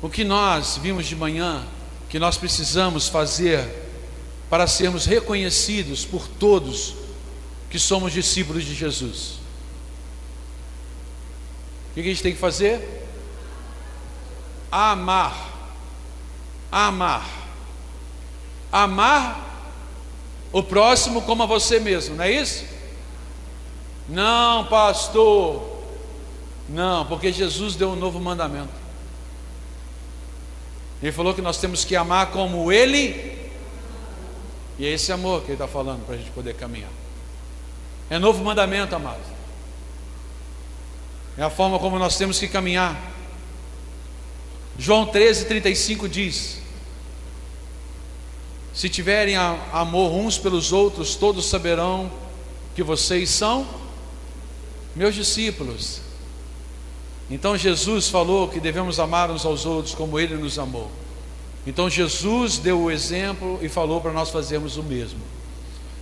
o 0.00 0.08
que 0.08 0.24
nós 0.24 0.78
vimos 0.82 1.06
de 1.06 1.14
manhã, 1.14 1.66
que 2.08 2.18
nós 2.18 2.38
precisamos 2.38 3.08
fazer 3.08 3.68
para 4.48 4.66
sermos 4.66 5.04
reconhecidos 5.04 6.04
por 6.04 6.26
todos 6.26 6.94
que 7.70 7.78
somos 7.78 8.12
discípulos 8.12 8.64
de 8.64 8.74
Jesus. 8.74 9.34
O 11.90 11.94
que 11.94 12.00
a 12.00 12.04
gente 12.04 12.22
tem 12.22 12.32
que 12.32 12.38
fazer? 12.38 13.06
Amar 14.70 15.51
amar. 16.72 17.28
Amar 18.72 19.52
o 20.50 20.62
próximo 20.62 21.20
como 21.22 21.42
a 21.42 21.46
você 21.46 21.78
mesmo, 21.78 22.16
não 22.16 22.24
é 22.24 22.32
isso? 22.32 22.64
Não, 24.08 24.64
pastor. 24.66 25.70
Não, 26.68 27.04
porque 27.06 27.30
Jesus 27.30 27.76
deu 27.76 27.90
um 27.90 27.96
novo 27.96 28.18
mandamento. 28.18 28.72
Ele 31.02 31.12
falou 31.12 31.34
que 31.34 31.42
nós 31.42 31.58
temos 31.58 31.84
que 31.84 31.94
amar 31.94 32.30
como 32.30 32.72
Ele. 32.72 33.40
E 34.78 34.86
é 34.86 34.90
esse 34.90 35.12
amor 35.12 35.40
que 35.40 35.48
Ele 35.48 35.54
está 35.54 35.68
falando 35.68 36.06
para 36.06 36.14
a 36.14 36.18
gente 36.18 36.30
poder 36.30 36.54
caminhar. 36.54 36.90
É 38.08 38.18
novo 38.18 38.42
mandamento, 38.42 38.94
amado. 38.94 39.20
É 41.36 41.42
a 41.42 41.50
forma 41.50 41.78
como 41.78 41.98
nós 41.98 42.16
temos 42.16 42.38
que 42.38 42.46
caminhar. 42.46 42.96
João 44.78 45.06
13, 45.06 45.46
35 45.46 46.08
diz: 46.08 46.61
se 48.74 48.88
tiverem 48.88 49.36
amor 49.36 50.12
uns 50.12 50.38
pelos 50.38 50.72
outros, 50.72 51.14
todos 51.14 51.46
saberão 51.46 52.10
que 52.74 52.82
vocês 52.82 53.28
são 53.28 53.66
meus 54.96 55.14
discípulos. 55.14 56.00
Então 57.30 57.56
Jesus 57.56 58.08
falou 58.08 58.48
que 58.48 58.60
devemos 58.60 58.98
amar 58.98 59.30
uns 59.30 59.44
aos 59.44 59.66
outros 59.66 59.94
como 59.94 60.18
ele 60.18 60.36
nos 60.36 60.58
amou. 60.58 60.90
Então 61.66 61.88
Jesus 61.88 62.58
deu 62.58 62.80
o 62.80 62.90
exemplo 62.90 63.58
e 63.62 63.68
falou 63.68 64.00
para 64.00 64.12
nós 64.12 64.30
fazermos 64.30 64.76
o 64.76 64.82
mesmo. 64.82 65.20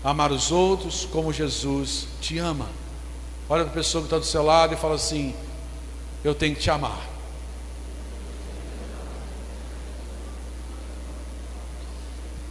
Amar 0.02 0.32
os 0.32 0.50
outros 0.50 1.06
como 1.10 1.32
Jesus 1.32 2.06
te 2.20 2.38
ama. 2.38 2.68
Olha 3.48 3.64
para 3.64 3.72
a 3.72 3.76
pessoa 3.76 4.00
que 4.00 4.06
está 4.06 4.18
do 4.18 4.24
seu 4.24 4.42
lado 4.42 4.74
e 4.74 4.76
fala 4.76 4.94
assim: 4.94 5.34
Eu 6.24 6.34
tenho 6.34 6.54
que 6.54 6.62
te 6.62 6.70
amar. 6.70 7.09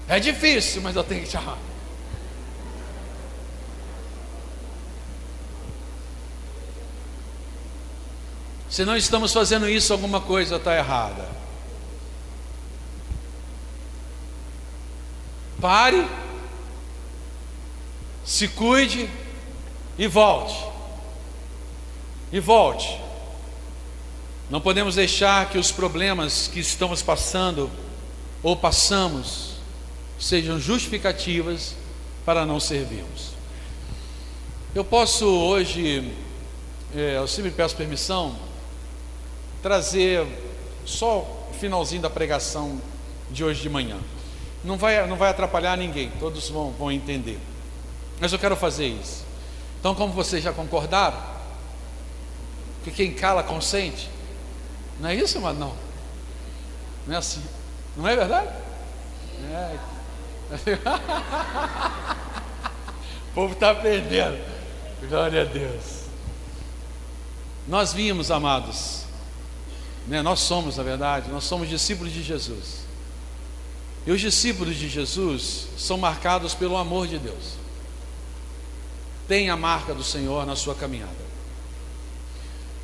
É 0.10 0.20
difícil, 0.20 0.82
mas 0.82 0.96
eu 0.96 1.04
tenho 1.04 1.22
que 1.22 1.30
te 1.30 1.38
amar. 1.38 1.60
Se 8.68 8.84
não 8.84 8.98
estamos 8.98 9.32
fazendo 9.32 9.70
isso, 9.70 9.94
alguma 9.94 10.20
coisa 10.20 10.56
está 10.56 10.76
errada. 10.76 11.30
Pare, 15.62 16.08
se 18.26 18.48
cuide 18.48 19.08
e 19.96 20.08
volte. 20.08 20.56
E 22.32 22.40
volte. 22.40 23.00
Não 24.50 24.60
podemos 24.60 24.96
deixar 24.96 25.50
que 25.50 25.60
os 25.60 25.72
problemas 25.72 26.48
que 26.48 26.60
estamos 26.60 27.04
passando 27.04 27.70
ou 28.42 28.56
passamos 28.56 29.49
sejam 30.20 30.60
justificativas 30.60 31.76
para 32.26 32.46
não 32.46 32.60
servirmos. 32.60 33.32
Eu 34.76 34.84
posso 34.84 35.26
hoje, 35.26 36.14
é, 36.96 37.18
eu 37.18 37.28
sempre 37.28 37.50
peço 37.50 37.76
permissão, 37.76 38.36
trazer 39.64 40.28
só 40.86 41.20
o 41.50 41.54
finalzinho 41.60 42.02
da 42.02 42.10
pregação 42.10 42.80
de 43.32 43.44
hoje 43.44 43.62
de 43.62 43.70
manhã. 43.70 43.98
Não 44.64 44.78
vai, 44.78 45.08
não 45.08 45.16
vai 45.16 45.30
atrapalhar 45.30 45.78
ninguém, 45.78 46.12
todos 46.20 46.50
vão, 46.50 46.72
vão 46.72 46.92
entender. 46.92 47.40
Mas 48.20 48.34
eu 48.34 48.40
quero 48.40 48.56
fazer 48.56 48.88
isso. 48.88 49.24
Então, 49.80 49.96
como 49.96 50.12
vocês 50.14 50.44
já 50.44 50.52
concordaram, 50.52 51.18
que 52.84 52.92
quem 52.92 53.14
cala 53.14 53.42
consente, 53.42 54.10
não 55.00 55.10
é 55.10 55.16
isso, 55.16 55.40
mas 55.40 55.58
não. 55.58 55.74
Não 57.08 57.16
é 57.16 57.18
assim. 57.18 57.42
Não 57.96 58.08
é 58.08 58.16
verdade? 58.16 58.50
É. 59.52 59.99
o 63.32 63.34
povo 63.34 63.54
está 63.54 63.72
aprendendo. 63.72 64.40
Glória 65.08 65.42
a 65.42 65.46
Deus. 65.46 66.00
Nós 67.68 67.94
vimos, 67.94 68.32
amados, 68.32 69.04
né? 70.08 70.22
nós 70.22 70.40
somos, 70.40 70.78
na 70.78 70.84
verdade, 70.84 71.30
nós 71.30 71.44
somos 71.44 71.70
discípulos 71.70 72.12
de 72.12 72.24
Jesus. 72.24 72.80
E 74.08 74.12
os 74.12 74.20
discípulos 74.20 74.76
de 74.76 74.90
Jesus 74.90 75.68
são 75.78 75.98
marcados 75.98 76.56
pelo 76.56 76.76
amor 76.78 77.08
de 77.08 77.20
Deus. 77.20 77.60
Tem 79.28 79.52
a 79.52 79.56
marca 79.56 79.94
do 79.94 80.04
Senhor 80.04 80.46
na 80.48 80.56
sua 80.56 80.74
caminhada. 80.74 81.30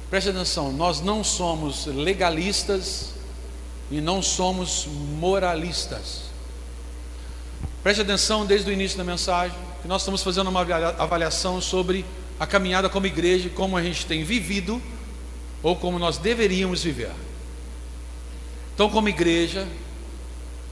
Preste 0.09 0.29
atenção, 0.29 0.71
nós 0.71 1.01
não 1.01 1.23
somos 1.23 1.87
legalistas 1.87 3.15
e 3.89 3.99
não 3.99 4.21
somos 4.21 4.85
moralistas. 5.17 6.25
Preste 7.85 8.01
atenção 8.01 8.47
desde 8.47 8.67
o 8.67 8.73
início 8.73 8.97
da 8.97 9.03
mensagem, 9.03 9.55
que 9.83 9.87
nós 9.87 10.01
estamos 10.01 10.23
fazendo 10.23 10.49
uma 10.49 10.61
avaliação 10.97 11.61
sobre 11.61 12.03
a 12.39 12.47
caminhada 12.47 12.89
como 12.89 13.05
igreja, 13.05 13.47
como 13.47 13.77
a 13.77 13.83
gente 13.83 14.07
tem 14.07 14.23
vivido 14.23 14.81
ou 15.61 15.75
como 15.75 15.99
nós 15.99 16.17
deveríamos 16.17 16.81
viver. 16.81 17.11
Então, 18.73 18.89
como 18.89 19.07
igreja, 19.07 19.67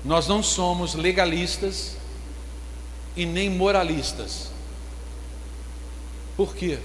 nós 0.04 0.28
não 0.28 0.42
somos 0.42 0.96
legalistas 0.96 1.98
e 3.16 3.28
nem 3.28 3.48
moralistas. 3.48 4.50
Por 6.36 6.56
quê? 6.56 6.80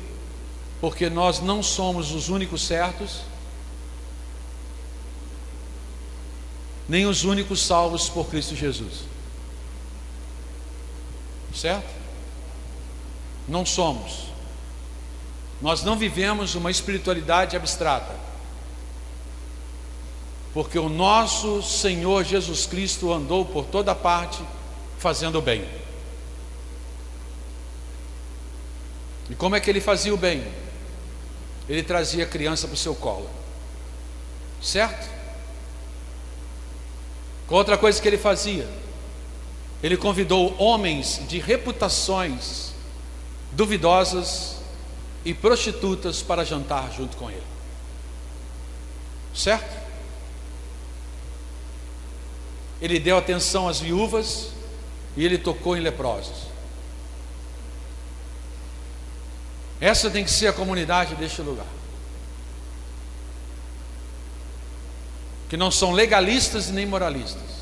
Porque 0.78 1.08
nós 1.08 1.40
não 1.40 1.62
somos 1.62 2.12
os 2.12 2.28
únicos 2.28 2.66
certos, 2.66 3.22
nem 6.86 7.06
os 7.06 7.24
únicos 7.24 7.62
salvos 7.62 8.10
por 8.10 8.28
Cristo 8.28 8.54
Jesus. 8.54 9.08
Certo? 11.58 11.92
Não 13.48 13.66
somos. 13.66 14.28
Nós 15.60 15.82
não 15.82 15.96
vivemos 15.96 16.54
uma 16.54 16.70
espiritualidade 16.70 17.56
abstrata. 17.56 18.14
Porque 20.54 20.78
o 20.78 20.88
nosso 20.88 21.60
Senhor 21.60 22.22
Jesus 22.22 22.64
Cristo 22.64 23.12
andou 23.12 23.44
por 23.44 23.64
toda 23.64 23.92
parte 23.92 24.40
fazendo 24.98 25.38
o 25.38 25.42
bem. 25.42 25.68
E 29.28 29.34
como 29.34 29.56
é 29.56 29.60
que 29.60 29.68
ele 29.68 29.80
fazia 29.80 30.14
o 30.14 30.16
bem? 30.16 30.46
Ele 31.68 31.82
trazia 31.82 32.22
a 32.22 32.28
criança 32.28 32.68
para 32.68 32.74
o 32.74 32.78
seu 32.78 32.94
colo. 32.94 33.28
Certo? 34.62 35.08
Outra 37.48 37.76
coisa 37.76 38.00
que 38.00 38.06
ele 38.06 38.18
fazia, 38.18 38.68
ele 39.82 39.96
convidou 39.96 40.54
homens 40.60 41.20
de 41.28 41.38
reputações 41.38 42.72
duvidosas 43.52 44.56
e 45.24 45.32
prostitutas 45.32 46.22
para 46.22 46.44
jantar 46.44 46.92
junto 46.92 47.16
com 47.16 47.30
ele. 47.30 47.42
Certo? 49.34 49.78
Ele 52.80 52.98
deu 52.98 53.16
atenção 53.16 53.68
às 53.68 53.80
viúvas 53.80 54.50
e 55.16 55.24
ele 55.24 55.38
tocou 55.38 55.76
em 55.76 55.80
leprosos. 55.80 56.48
Essa 59.80 60.10
tem 60.10 60.24
que 60.24 60.30
ser 60.30 60.48
a 60.48 60.52
comunidade 60.52 61.14
deste 61.14 61.40
lugar. 61.40 61.66
Que 65.48 65.56
não 65.56 65.70
são 65.70 65.92
legalistas 65.92 66.68
nem 66.68 66.84
moralistas. 66.84 67.57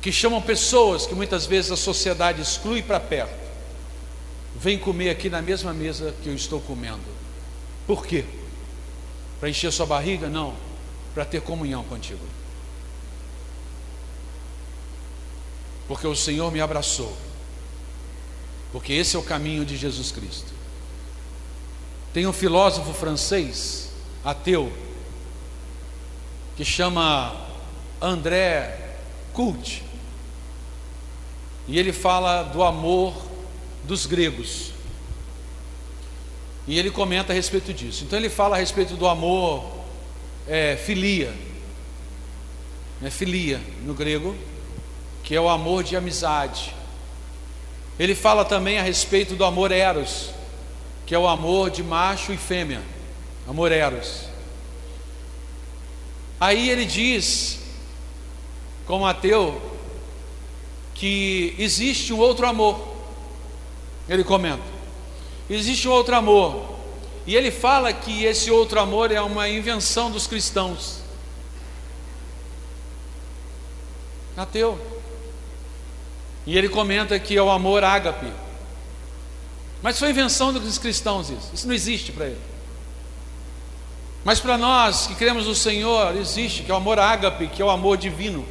Que 0.00 0.10
chamam 0.10 0.40
pessoas 0.40 1.06
que 1.06 1.14
muitas 1.14 1.46
vezes 1.46 1.70
a 1.70 1.76
sociedade 1.76 2.40
exclui 2.40 2.82
para 2.82 2.98
perto 2.98 3.50
vem 4.60 4.78
comer 4.78 5.08
aqui 5.08 5.30
na 5.30 5.40
mesma 5.40 5.72
mesa 5.72 6.14
que 6.22 6.28
eu 6.28 6.34
estou 6.34 6.60
comendo. 6.60 7.00
Por 7.86 8.06
quê? 8.06 8.26
Para 9.40 9.48
encher 9.48 9.72
sua 9.72 9.86
barriga? 9.86 10.28
Não, 10.28 10.54
para 11.14 11.24
ter 11.24 11.40
comunhão 11.40 11.82
contigo. 11.84 12.20
Porque 15.88 16.06
o 16.06 16.14
Senhor 16.14 16.52
me 16.52 16.60
abraçou. 16.60 17.16
Porque 18.70 18.92
esse 18.92 19.16
é 19.16 19.18
o 19.18 19.22
caminho 19.22 19.64
de 19.64 19.78
Jesus 19.78 20.12
Cristo. 20.12 20.52
Tem 22.12 22.26
um 22.26 22.32
filósofo 22.32 22.92
francês, 22.92 23.90
ateu, 24.22 24.70
que 26.54 26.66
chama 26.66 27.34
André 28.00 28.96
Cult. 29.32 29.89
E 31.68 31.78
ele 31.78 31.92
fala 31.92 32.42
do 32.42 32.62
amor 32.62 33.14
dos 33.84 34.06
gregos. 34.06 34.72
E 36.66 36.78
ele 36.78 36.90
comenta 36.90 37.32
a 37.32 37.34
respeito 37.34 37.72
disso. 37.72 38.04
Então 38.04 38.18
ele 38.18 38.28
fala 38.28 38.56
a 38.56 38.58
respeito 38.58 38.94
do 38.96 39.06
amor 39.06 39.80
é, 40.46 40.76
filia, 40.76 41.32
né, 43.00 43.10
filia 43.10 43.60
no 43.84 43.94
grego, 43.94 44.36
que 45.22 45.34
é 45.34 45.40
o 45.40 45.48
amor 45.48 45.84
de 45.84 45.96
amizade. 45.96 46.74
Ele 47.98 48.14
fala 48.14 48.44
também 48.44 48.78
a 48.78 48.82
respeito 48.82 49.34
do 49.34 49.44
amor 49.44 49.70
eros, 49.70 50.30
que 51.06 51.14
é 51.14 51.18
o 51.18 51.28
amor 51.28 51.70
de 51.70 51.82
macho 51.82 52.32
e 52.32 52.36
fêmea, 52.36 52.82
amor 53.48 53.72
eros. 53.72 54.24
Aí 56.40 56.70
ele 56.70 56.84
diz, 56.84 57.58
como 58.86 59.06
ateu, 59.06 59.69
que 61.00 61.54
existe 61.58 62.12
um 62.12 62.18
outro 62.18 62.46
amor, 62.46 62.78
ele 64.06 64.22
comenta. 64.22 64.62
Existe 65.48 65.88
um 65.88 65.92
outro 65.92 66.14
amor. 66.14 66.76
E 67.26 67.34
ele 67.34 67.50
fala 67.50 67.90
que 67.90 68.24
esse 68.24 68.50
outro 68.50 68.78
amor 68.78 69.10
é 69.10 69.18
uma 69.18 69.48
invenção 69.48 70.10
dos 70.10 70.26
cristãos. 70.26 70.98
Ateu. 74.36 74.78
E 76.46 76.58
ele 76.58 76.68
comenta 76.68 77.18
que 77.18 77.34
é 77.34 77.42
o 77.42 77.48
amor 77.48 77.82
ágape. 77.82 78.30
Mas 79.82 79.98
foi 79.98 80.10
invenção 80.10 80.52
dos 80.52 80.76
cristãos 80.76 81.30
isso. 81.30 81.50
Isso 81.54 81.66
não 81.66 81.74
existe 81.74 82.12
para 82.12 82.26
ele. 82.26 82.40
Mas 84.22 84.38
para 84.38 84.58
nós 84.58 85.06
que 85.06 85.14
cremos 85.14 85.46
no 85.46 85.54
Senhor, 85.54 86.14
existe, 86.14 86.62
que 86.62 86.70
é 86.70 86.74
o 86.74 86.76
amor 86.76 86.98
ágape, 86.98 87.46
que 87.46 87.62
é 87.62 87.64
o 87.64 87.70
amor 87.70 87.96
divino, 87.96 88.46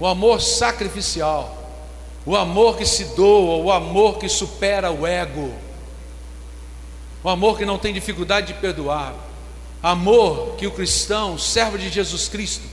o 0.00 0.06
amor 0.06 0.40
sacrificial 0.40 1.59
o 2.26 2.36
amor 2.36 2.76
que 2.76 2.86
se 2.86 3.04
doa, 3.16 3.62
o 3.62 3.72
amor 3.72 4.18
que 4.18 4.28
supera 4.28 4.90
o 4.90 5.06
ego, 5.06 5.52
o 7.22 7.28
amor 7.28 7.58
que 7.58 7.64
não 7.64 7.78
tem 7.78 7.92
dificuldade 7.92 8.48
de 8.48 8.60
perdoar, 8.60 9.14
Amor 9.82 10.56
que 10.56 10.66
o 10.66 10.70
cristão, 10.70 11.38
servo 11.38 11.78
de 11.78 11.88
Jesus 11.88 12.28
Cristo 12.28 12.64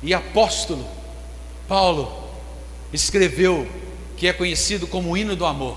e 0.00 0.14
apóstolo 0.14 0.86
Paulo 1.66 2.30
escreveu, 2.92 3.66
que 4.16 4.28
é 4.28 4.32
conhecido 4.32 4.86
como 4.86 5.10
o 5.10 5.16
hino 5.16 5.34
do 5.34 5.44
amor. 5.44 5.76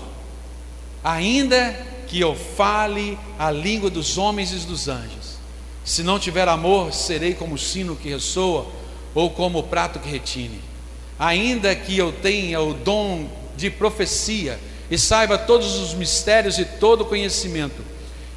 Ainda 1.02 1.72
que 2.06 2.20
eu 2.20 2.36
fale 2.36 3.18
a 3.38 3.50
língua 3.50 3.90
dos 3.90 4.16
homens 4.16 4.52
e 4.52 4.66
dos 4.66 4.86
anjos, 4.86 5.38
se 5.84 6.02
não 6.02 6.18
tiver 6.18 6.46
amor, 6.46 6.92
serei 6.92 7.34
como 7.34 7.56
o 7.56 7.58
sino 7.58 7.96
que 7.96 8.08
ressoa 8.08 8.66
ou 9.14 9.30
como 9.30 9.58
o 9.58 9.62
prato 9.64 9.98
que 9.98 10.08
retine. 10.08 10.60
Ainda 11.18 11.74
que 11.74 11.96
eu 11.96 12.12
tenha 12.12 12.60
o 12.60 12.74
dom 12.74 13.28
de 13.56 13.70
profecia 13.70 14.58
e 14.90 14.98
saiba 14.98 15.38
todos 15.38 15.76
os 15.76 15.94
mistérios 15.94 16.58
e 16.58 16.64
todo 16.64 17.04
conhecimento, 17.04 17.82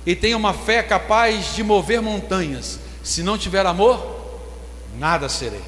e 0.05 0.15
tenha 0.15 0.37
uma 0.37 0.53
fé 0.53 0.81
capaz 0.81 1.55
de 1.55 1.63
mover 1.63 2.01
montanhas, 2.01 2.79
se 3.03 3.21
não 3.21 3.37
tiver 3.37 3.65
amor, 3.65 4.39
nada 4.97 5.27
serei. 5.27 5.61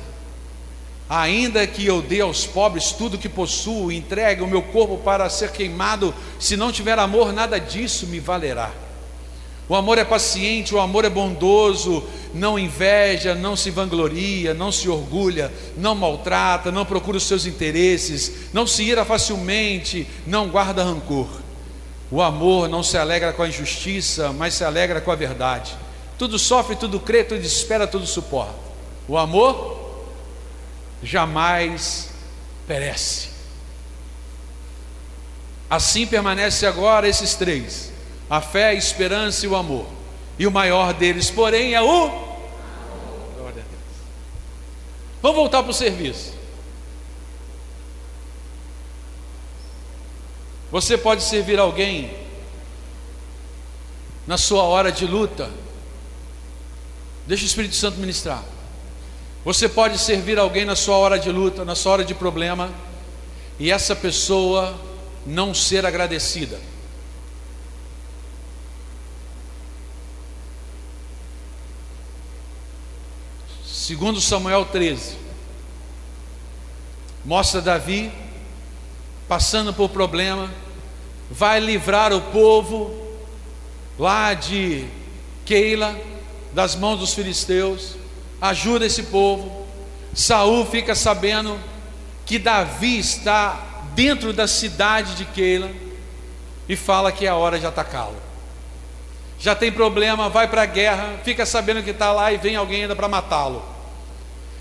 Ainda 1.10 1.65
que 1.65 1.86
eu 1.86 2.02
dê 2.02 2.22
aos 2.22 2.45
pobres 2.45 2.91
tudo 2.91 3.17
que 3.17 3.28
possuo, 3.28 3.91
entregue 3.91 4.43
o 4.43 4.48
meu 4.48 4.62
corpo 4.62 4.98
para 4.98 5.30
ser 5.30 5.52
queimado, 5.52 6.13
se 6.39 6.56
não 6.56 6.72
tiver 6.72 6.98
amor, 7.00 7.34
nada 7.34 7.60
disso 7.60 8.06
me 8.06 8.19
valerá. 8.19 8.72
O 9.69 9.75
amor 9.75 9.99
é 9.99 10.03
paciente, 10.03 10.73
o 10.73 10.79
amor 10.79 11.05
é 11.05 11.10
bondoso, 11.10 12.03
não 12.34 12.58
inveja, 12.58 13.36
não 13.36 13.55
se 13.55 13.69
vangloria, 13.69 14.51
não 14.51 14.71
se 14.71 14.89
orgulha, 14.89 15.53
não 15.77 15.93
maltrata, 15.93 16.71
não 16.71 16.84
procura 16.84 17.17
os 17.17 17.27
seus 17.27 17.45
interesses, 17.45 18.49
não 18.51 18.65
se 18.65 18.82
ira 18.82 19.05
facilmente, 19.05 20.08
não 20.25 20.49
guarda 20.49 20.84
rancor. 20.84 21.27
O 22.10 22.19
amor 22.19 22.67
não 22.67 22.82
se 22.82 22.97
alegra 22.97 23.32
com 23.32 23.43
a 23.43 23.47
injustiça, 23.47 24.34
mas 24.34 24.55
se 24.55 24.63
alegra 24.63 24.99
com 24.99 25.12
a 25.12 25.15
verdade. 25.15 25.77
Tudo 26.17 26.39
sofre, 26.39 26.75
tudo 26.75 26.99
crê, 26.99 27.23
tudo 27.23 27.45
espera, 27.45 27.86
tudo 27.86 28.08
suporta. 28.08 28.55
O 29.08 29.19
amor 29.19 30.03
jamais 31.03 32.10
perece. 32.67 33.29
Assim 35.69 36.08
permanece 36.08 36.65
agora 36.65 37.08
esses 37.08 37.36
três: 37.36 37.91
a 38.30 38.39
fé, 38.42 38.70
a 38.70 38.74
esperança 38.74 39.46
e 39.46 39.50
o 39.50 39.56
amor. 39.56 39.88
E 40.38 40.46
o 40.46 40.52
maior 40.52 40.94
deles, 40.94 41.30
porém, 41.32 41.74
é 41.74 41.82
o 41.82 42.10
Glória 43.36 43.62
a 43.62 43.70
Deus. 43.70 44.00
Vamos 45.22 45.38
voltar 45.38 45.63
para 45.63 45.72
o 45.72 45.74
serviço. 45.74 46.34
Você 50.72 50.98
pode 50.98 51.24
servir 51.24 51.60
alguém 51.60 52.15
na 54.28 54.38
sua 54.38 54.63
hora 54.63 54.92
de 54.92 55.06
luta. 55.06 55.50
Deixa 57.26 57.44
o 57.44 57.48
Espírito 57.48 57.76
Santo 57.76 57.98
ministrar. 57.98 58.44
Você 59.44 59.68
pode 59.68 59.98
servir 59.98 60.38
alguém 60.38 60.65
na 60.65 60.76
sua 60.76 60.98
hora 60.98 61.18
de 61.18 61.32
luta, 61.32 61.65
na 61.65 61.74
sua 61.74 61.94
hora 61.94 62.06
de 62.06 62.13
problema, 62.13 62.70
e 63.58 63.72
essa 63.72 63.96
pessoa 63.96 64.80
não 65.26 65.54
ser 65.54 65.86
agradecida. 65.86 66.60
Segundo 73.89 74.21
Samuel 74.21 74.65
13, 74.65 75.17
mostra 77.25 77.60
Davi 77.60 78.12
passando 79.28 79.73
por 79.73 79.89
problema, 79.89 80.47
vai 81.32 81.60
livrar 81.60 82.13
o 82.13 82.21
povo 82.21 82.95
lá 83.97 84.36
de 84.36 84.86
Keila 85.43 85.99
das 86.54 86.75
mãos 86.75 86.99
dos 86.99 87.15
filisteus 87.15 87.95
ajuda 88.39 88.86
esse 88.86 89.02
povo. 89.02 89.65
Saul 90.13 90.67
fica 90.67 90.93
sabendo 90.93 91.60
que 92.28 92.38
Davi 92.38 92.99
está 92.99 93.82
dentro 93.95 94.32
da 94.32 94.47
cidade 94.47 95.15
de 95.15 95.25
Keila 95.25 95.71
e 96.67 96.75
fala 96.75 97.12
que 97.12 97.25
é 97.25 97.30
a 97.30 97.36
hora 97.36 97.58
de 97.58 97.65
atacá-lo. 97.65 98.21
Já 99.39 99.56
tem 99.56 99.71
problema, 99.71 100.30
vai 100.30 100.47
para 100.47 100.62
a 100.62 100.67
guerra, 100.67 101.15
fica 101.23 101.43
sabendo 101.43 101.82
que 101.82 101.89
está 101.89 102.12
lá 102.12 102.32
e 102.32 102.38
vem 102.38 102.56
alguém 102.56 102.84
ainda 102.84 102.95
para 102.95 103.08
matá-lo. 103.08 103.79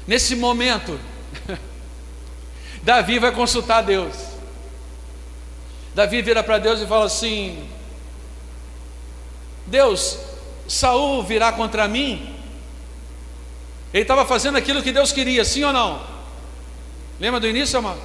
Nesse 0.09 0.35
momento, 0.35 0.99
Davi 2.83 3.21
vai 3.21 3.31
consultar 3.31 3.83
Deus. 3.83 4.17
Davi 5.95 6.21
vira 6.21 6.43
para 6.43 6.59
Deus 6.59 6.81
e 6.81 6.87
fala 6.87 7.05
assim: 7.05 7.69
Deus, 9.65 10.19
Saul 10.67 11.23
virá 11.23 11.53
contra 11.53 11.87
mim 11.87 12.35
ele 13.93 14.03
estava 14.03 14.27
fazendo 14.27 14.59
aquilo 14.59 14.83
que 14.83 14.93
Deus 14.93 15.13
queria, 15.13 15.45
sim 15.45 15.65
ou 15.65 15.73
não? 15.73 16.03
Lembra 17.19 17.41
do 17.41 17.49
início, 17.49 17.79
amado? 17.79 18.01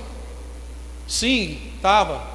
Sim, 1.08 1.60
estava. 1.76 2.26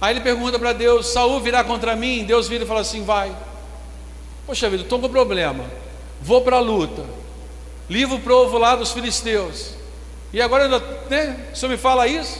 Aí 0.00 0.14
ele 0.14 0.20
pergunta 0.20 0.58
para 0.58 0.72
Deus: 0.72 1.08
Saul 1.08 1.40
virá 1.40 1.64
contra 1.64 1.96
mim? 1.96 2.24
Deus 2.24 2.48
vira 2.48 2.64
e 2.64 2.66
fala 2.66 2.80
assim: 2.80 3.04
vai. 3.04 3.34
Poxa 4.46 4.70
vida, 4.70 4.84
estou 4.84 5.00
com 5.00 5.08
problema. 5.08 5.64
Vou 6.20 6.42
para 6.42 6.56
a 6.56 6.60
luta. 6.60 7.04
Livro 7.88 8.16
o 8.16 8.20
povo 8.20 8.58
lá 8.58 8.76
dos 8.76 8.92
filisteus. 8.92 9.74
E 10.32 10.40
agora, 10.40 10.68
né, 11.10 11.50
o 11.52 11.56
senhor 11.56 11.70
me 11.70 11.76
fala 11.76 12.06
isso? 12.06 12.38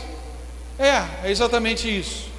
É, 0.78 1.26
é 1.26 1.30
exatamente 1.30 1.88
isso. 1.88 2.30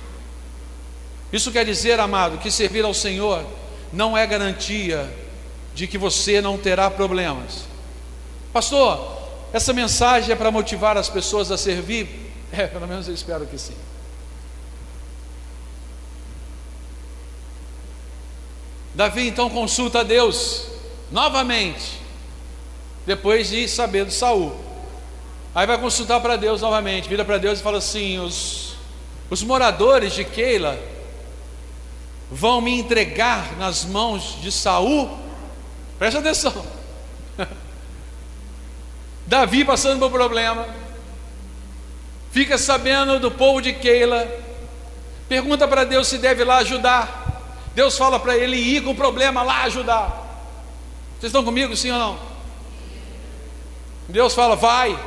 Isso 1.32 1.52
quer 1.52 1.66
dizer, 1.66 2.00
amado, 2.00 2.38
que 2.38 2.52
servir 2.52 2.86
ao 2.86 2.94
Senhor 2.94 3.44
não 3.92 4.18
é 4.18 4.26
garantia 4.26 5.12
de 5.74 5.88
que 5.88 5.98
você 5.98 6.42
não 6.42 6.58
terá 6.58 6.90
problemas. 6.90 7.66
Pastor, 8.52 9.18
essa 9.52 9.74
mensagem 9.74 10.32
é 10.32 10.36
para 10.36 10.52
motivar 10.52 10.98
as 10.98 11.10
pessoas 11.10 11.52
a 11.52 11.58
servir? 11.58 12.32
É, 12.52 12.68
pelo 12.68 12.88
menos 12.88 13.08
eu 13.08 13.16
espero 13.16 13.48
que 13.48 13.58
sim. 13.58 13.76
Davi 18.94 19.28
então 19.28 19.50
consulta 19.50 20.02
a 20.02 20.04
Deus 20.04 20.68
novamente, 21.12 22.00
depois 23.06 23.50
de 23.50 23.68
saber 23.68 24.06
do 24.06 24.12
Saul. 24.12 24.56
Aí 25.54 25.68
vai 25.68 25.78
consultar 25.78 26.20
para 26.20 26.36
Deus 26.36 26.62
novamente, 26.62 27.08
vira 27.08 27.24
para 27.24 27.38
Deus 27.38 27.60
e 27.60 27.64
fala 27.64 27.78
assim: 27.78 28.20
os, 28.20 28.76
os 29.30 29.44
moradores 29.44 30.14
de 30.14 30.24
Keila 30.24 30.80
vão 32.32 32.62
me 32.62 32.78
entregar 32.78 33.58
nas 33.58 33.86
mãos 33.86 34.38
de 34.42 34.52
Saul 34.52 35.24
Presta 36.04 36.20
atenção. 36.20 36.66
Davi 39.26 39.64
passando 39.64 40.00
por 40.00 40.12
problema, 40.12 40.68
fica 42.30 42.58
sabendo 42.58 43.20
do 43.20 43.32
povo 43.32 43.62
de 43.62 43.72
Keila, 43.72 44.28
pergunta 45.30 45.66
para 45.66 45.86
Deus 45.86 46.08
se 46.08 46.18
deve 46.18 46.44
lá 46.44 46.58
ajudar. 46.58 47.22
Deus 47.74 47.98
fala 47.98 48.20
para 48.20 48.36
ele 48.38 48.58
ir 48.58 48.84
com 48.84 48.92
o 48.92 48.96
problema 48.96 49.42
lá 49.44 49.64
ajudar. 49.64 50.10
Vocês 51.18 51.30
estão 51.30 51.44
comigo, 51.44 51.74
sim 51.76 51.92
ou 51.92 51.98
não? 51.98 52.20
Deus 54.08 54.34
fala, 54.34 54.56
vai. 54.56 54.98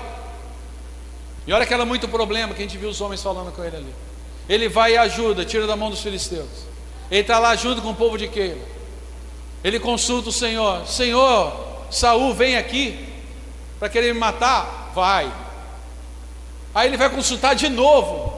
E 1.47 1.53
olha 1.53 1.65
que 1.65 1.75
era 1.75 1.85
muito 1.85 2.09
problema 2.09 2.55
que 2.55 2.63
a 2.63 2.65
gente 2.65 2.79
viu 2.79 2.89
os 2.89 3.01
homens 3.01 3.23
falando 3.23 3.53
com 3.53 3.63
ele 3.63 3.77
ali. 3.77 3.95
Ele 4.49 4.69
vai 4.69 4.93
e 4.93 4.97
ajuda, 4.97 5.45
tira 5.45 5.67
da 5.67 5.77
mão 5.77 5.91
dos 5.91 6.01
filisteus. 6.01 6.67
Ele 7.11 7.21
está 7.21 7.39
lá 7.39 7.55
junto 7.55 7.83
com 7.83 7.91
o 7.91 7.95
povo 7.95 8.19
de 8.19 8.29
Keila. 8.29 8.65
Ele 9.63 9.79
consulta 9.79 10.29
o 10.29 10.33
Senhor: 10.33 10.87
Senhor, 10.87 11.53
Saul 11.91 12.35
vem 12.35 12.57
aqui 12.57 13.09
para 13.79 13.89
querer 13.89 14.13
me 14.13 14.21
matar? 14.21 14.93
Vai. 14.95 15.33
Aí 16.75 16.89
ele 16.89 16.97
vai 16.97 17.11
consultar 17.11 17.55
de 17.55 17.69
novo. 17.69 18.35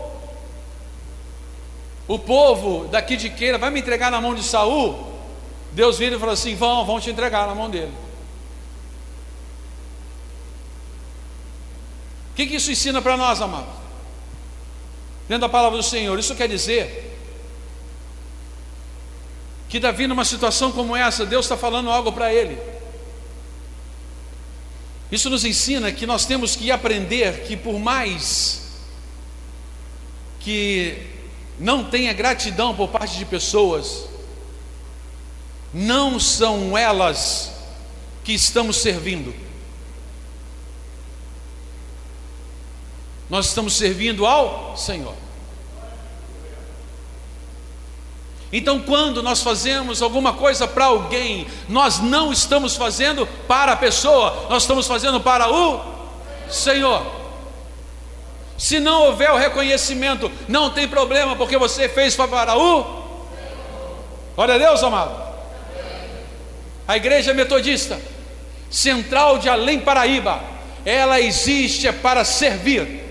O 2.07 2.19
povo 2.19 2.89
daqui 2.89 3.17
de 3.17 3.29
Queira 3.29 3.59
vai 3.59 3.71
me 3.71 3.81
entregar 3.81 4.11
na 4.11 4.21
mão 4.21 4.35
de 4.35 4.43
Saul? 4.43 5.07
Deus 5.73 5.99
vira 5.99 6.17
e 6.17 6.19
fala 6.19 6.33
assim: 6.33 6.55
vão, 6.55 6.85
vão 6.85 7.01
te 7.01 7.11
entregar 7.11 7.47
na 7.47 7.55
mão 7.55 7.69
dele. 7.69 7.93
Que, 12.39 12.47
que 12.47 12.55
isso 12.55 12.71
ensina 12.71 13.03
para 13.03 13.17
nós, 13.17 13.43
amados? 13.43 13.75
Dentro 15.29 15.41
da 15.41 15.49
palavra 15.49 15.77
do 15.77 15.83
Senhor, 15.83 16.17
isso 16.21 16.37
quer 16.37 16.49
dizer 16.49 17.19
que 19.69 19.81
Davi, 19.81 20.07
numa 20.07 20.25
situação 20.25 20.71
como 20.71 20.95
essa, 20.95 21.27
Deus 21.27 21.47
está 21.47 21.57
falando 21.57 21.91
algo 21.91 22.13
para 22.13 22.33
ele. 22.33 22.57
Isso 25.11 25.29
nos 25.29 25.45
ensina 25.45 25.91
que 25.91 26.07
nós 26.07 26.27
temos 26.27 26.55
que 26.55 26.71
aprender 26.71 27.43
que, 27.43 27.57
por 27.57 27.77
mais 27.77 28.69
que 30.39 30.97
não 31.59 31.83
tenha 31.91 32.13
gratidão 32.13 32.73
por 32.73 32.89
parte 32.89 33.19
de 33.19 33.25
pessoas, 33.25 34.09
não 35.75 36.21
são 36.21 36.79
elas 36.79 37.53
que 38.23 38.33
estamos 38.33 38.77
servindo. 38.77 39.48
Nós 43.29 43.47
estamos 43.47 43.75
servindo 43.75 44.27
ao 44.27 44.77
Senhor. 44.77 45.15
Então, 48.51 48.81
quando 48.81 49.23
nós 49.23 49.43
fazemos 49.43 50.01
alguma 50.01 50.33
coisa 50.33 50.67
para 50.67 50.87
alguém, 50.87 51.47
nós 51.69 51.99
não 51.99 52.33
estamos 52.33 52.77
fazendo 52.77 53.27
para 53.47 53.73
a 53.73 53.77
pessoa, 53.77 54.47
nós 54.49 54.63
estamos 54.63 54.87
fazendo 54.87 55.21
para 55.21 55.53
o 55.53 55.81
Senhor. 56.51 57.05
Se 58.57 58.81
não 58.81 59.05
houver 59.05 59.31
o 59.31 59.37
reconhecimento, 59.37 60.31
não 60.49 60.71
tem 60.71 60.89
problema, 60.89 61.37
porque 61.37 61.59
você 61.59 61.89
fez 61.89 62.17
para 62.17 62.57
o. 62.57 62.99
Glória 64.35 64.55
a 64.55 64.59
Deus, 64.59 64.83
amado. 64.83 65.29
A 66.87 66.97
igreja 66.97 67.35
metodista, 67.35 68.01
central 68.71 69.39
de 69.39 69.49
Além 69.49 69.79
Paraíba, 69.79 70.43
ela 70.87 71.21
existe 71.21 71.93
para 71.93 72.25
servir. 72.25 73.08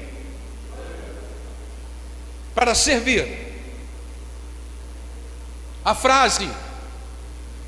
Para 2.58 2.74
servir. 2.74 3.54
A 5.86 5.94
frase 5.94 6.50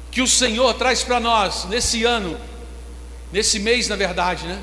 que 0.09 0.19
o 0.19 0.27
Senhor 0.27 0.73
traz 0.73 1.03
para 1.03 1.19
nós 1.19 1.65
nesse 1.65 2.05
ano, 2.05 2.41
nesse 3.31 3.59
mês, 3.59 3.87
na 3.87 3.95
verdade, 3.95 4.47
né? 4.47 4.59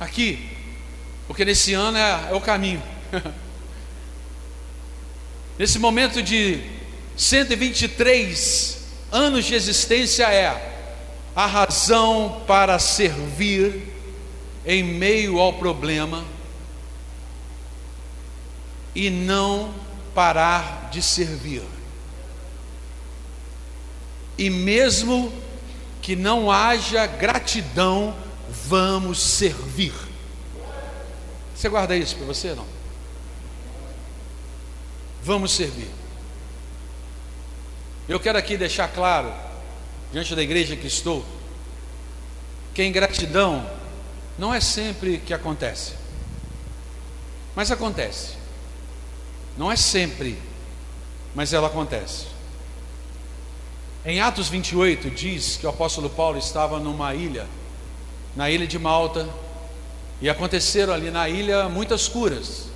Aqui, 0.00 0.50
porque 1.28 1.44
nesse 1.44 1.72
ano 1.72 1.96
é, 1.96 2.30
é 2.32 2.34
o 2.34 2.40
caminho. 2.40 2.82
nesse 5.56 5.78
momento 5.78 6.20
de 6.20 6.60
123 7.16 8.76
anos 9.12 9.44
de 9.44 9.54
existência 9.54 10.24
é 10.24 10.82
a 11.36 11.46
razão 11.46 12.42
para 12.44 12.76
servir 12.80 13.84
em 14.66 14.82
meio 14.82 15.38
ao 15.38 15.52
problema 15.52 16.24
e 18.94 19.10
não 19.10 19.74
parar 20.14 20.90
de 20.90 21.02
servir 21.02 21.62
e 24.40 24.48
mesmo 24.48 25.30
que 26.00 26.16
não 26.16 26.50
haja 26.50 27.06
gratidão, 27.06 28.16
vamos 28.66 29.20
servir. 29.20 29.92
Você 31.54 31.68
guarda 31.68 31.94
isso 31.94 32.16
para 32.16 32.24
você 32.24 32.54
não? 32.54 32.66
Vamos 35.22 35.52
servir. 35.52 35.90
Eu 38.08 38.18
quero 38.18 38.38
aqui 38.38 38.56
deixar 38.56 38.88
claro, 38.88 39.30
diante 40.10 40.34
da 40.34 40.42
igreja 40.42 40.74
que 40.74 40.86
estou, 40.86 41.22
que 42.72 42.80
a 42.80 42.86
ingratidão 42.86 43.70
não 44.38 44.54
é 44.54 44.60
sempre 44.60 45.18
que 45.18 45.34
acontece, 45.34 45.92
mas 47.54 47.70
acontece. 47.70 48.39
Não 49.60 49.70
é 49.70 49.76
sempre, 49.76 50.38
mas 51.34 51.52
ela 51.52 51.66
acontece. 51.66 52.28
Em 54.06 54.18
Atos 54.18 54.48
28 54.48 55.10
diz 55.10 55.58
que 55.58 55.66
o 55.66 55.68
apóstolo 55.68 56.08
Paulo 56.08 56.38
estava 56.38 56.78
numa 56.78 57.14
ilha, 57.14 57.46
na 58.34 58.48
ilha 58.48 58.66
de 58.66 58.78
Malta, 58.78 59.28
e 60.18 60.30
aconteceram 60.30 60.94
ali 60.94 61.10
na 61.10 61.28
ilha 61.28 61.68
muitas 61.68 62.08
curas. 62.08 62.70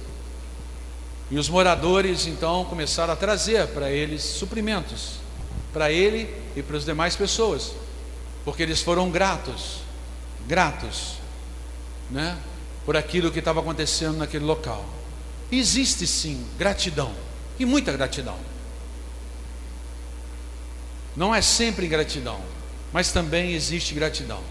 E 1.31 1.39
os 1.39 1.49
moradores 1.49 2.27
então 2.27 2.67
começaram 2.67 3.15
a 3.15 3.17
trazer 3.17 3.67
para 3.69 3.91
eles 3.91 4.23
suprimentos, 4.23 5.21
para 5.73 5.91
ele 5.91 6.29
e 6.55 6.63
para 6.63 6.77
as 6.77 6.85
demais 6.85 7.17
pessoas, 7.17 7.73
porque 8.45 8.63
eles 8.63 8.83
foram 8.83 9.11
gratos, 9.11 9.79
gratos, 10.47 11.15
né, 12.11 12.37
por 12.85 12.95
aquilo 12.95 13.33
que 13.33 13.39
estava 13.39 13.61
acontecendo 13.61 14.19
naquele 14.19 14.45
local. 14.45 14.85
Existe 15.57 16.05
sim 16.05 16.45
gratidão, 16.59 17.15
e 17.59 17.65
muita 17.65 17.93
gratidão. 17.93 18.37
Não 21.15 21.33
é 21.33 21.41
sempre 21.41 21.87
gratidão, 21.87 22.41
mas 22.93 23.13
também 23.13 23.53
existe 23.53 23.95
gratidão. 23.95 24.43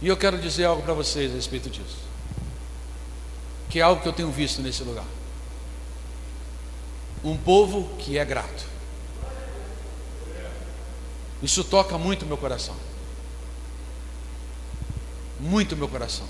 E 0.00 0.06
eu 0.06 0.16
quero 0.16 0.38
dizer 0.38 0.64
algo 0.64 0.82
para 0.82 0.94
vocês 0.94 1.32
a 1.32 1.34
respeito 1.34 1.68
disso. 1.68 1.98
Que 3.68 3.80
é 3.80 3.82
algo 3.82 4.00
que 4.00 4.08
eu 4.08 4.12
tenho 4.12 4.30
visto 4.30 4.62
nesse 4.62 4.84
lugar. 4.84 5.04
Um 7.24 7.36
povo 7.36 7.96
que 7.98 8.16
é 8.16 8.24
grato. 8.24 8.64
Isso 11.42 11.64
toca 11.64 11.98
muito 11.98 12.24
meu 12.24 12.36
coração. 12.36 12.76
Muito 15.40 15.76
meu 15.76 15.88
coração. 15.88 16.28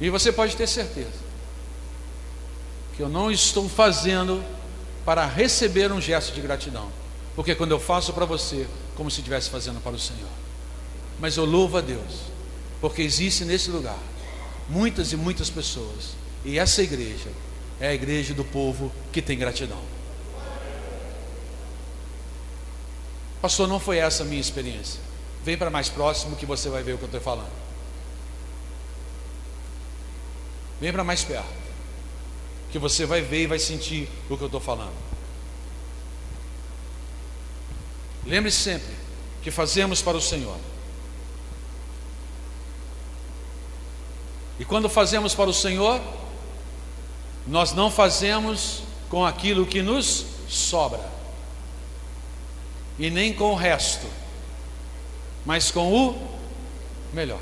E 0.00 0.08
você 0.10 0.30
pode 0.30 0.54
ter 0.56 0.68
certeza 0.68 1.25
que 2.96 3.02
eu 3.02 3.08
não 3.08 3.30
estou 3.30 3.68
fazendo 3.68 4.42
para 5.04 5.26
receber 5.26 5.92
um 5.92 6.00
gesto 6.00 6.34
de 6.34 6.40
gratidão. 6.40 6.90
Porque 7.34 7.54
quando 7.54 7.72
eu 7.72 7.78
faço 7.78 8.12
para 8.12 8.24
você, 8.24 8.66
como 8.96 9.10
se 9.10 9.20
estivesse 9.20 9.50
fazendo 9.50 9.80
para 9.80 9.92
o 9.92 9.98
Senhor. 9.98 10.30
Mas 11.20 11.36
eu 11.36 11.44
louvo 11.44 11.76
a 11.76 11.80
Deus, 11.80 12.22
porque 12.80 13.02
existe 13.02 13.44
nesse 13.44 13.70
lugar 13.70 13.98
muitas 14.68 15.12
e 15.12 15.16
muitas 15.16 15.48
pessoas, 15.48 16.16
e 16.44 16.58
essa 16.58 16.82
igreja 16.82 17.30
é 17.80 17.88
a 17.88 17.94
igreja 17.94 18.34
do 18.34 18.44
povo 18.44 18.90
que 19.12 19.22
tem 19.22 19.38
gratidão. 19.38 19.80
Pastor, 23.40 23.68
não 23.68 23.78
foi 23.78 23.98
essa 23.98 24.22
a 24.22 24.26
minha 24.26 24.40
experiência. 24.40 25.00
Vem 25.44 25.56
para 25.56 25.70
mais 25.70 25.88
próximo 25.88 26.34
que 26.34 26.46
você 26.46 26.68
vai 26.68 26.82
ver 26.82 26.94
o 26.94 26.98
que 26.98 27.04
eu 27.04 27.06
estou 27.06 27.20
falando. 27.20 27.52
Vem 30.80 30.92
para 30.92 31.04
mais 31.04 31.22
perto, 31.22 31.46
que 32.70 32.78
você 32.78 33.06
vai 33.06 33.22
ver 33.22 33.42
e 33.42 33.46
vai 33.46 33.58
sentir 33.58 34.08
o 34.28 34.36
que 34.36 34.42
eu 34.42 34.46
estou 34.46 34.60
falando. 34.60 34.94
Lembre-se 38.24 38.58
sempre 38.58 38.94
que 39.42 39.50
fazemos 39.50 40.02
para 40.02 40.16
o 40.16 40.20
Senhor. 40.20 40.56
E 44.58 44.64
quando 44.64 44.88
fazemos 44.88 45.34
para 45.34 45.50
o 45.50 45.54
Senhor, 45.54 46.00
nós 47.46 47.72
não 47.72 47.90
fazemos 47.90 48.82
com 49.08 49.24
aquilo 49.24 49.66
que 49.66 49.82
nos 49.82 50.26
sobra, 50.48 51.00
e 52.98 53.10
nem 53.10 53.32
com 53.32 53.52
o 53.52 53.54
resto, 53.54 54.06
mas 55.44 55.70
com 55.70 55.92
o 55.92 56.38
melhor. 57.12 57.40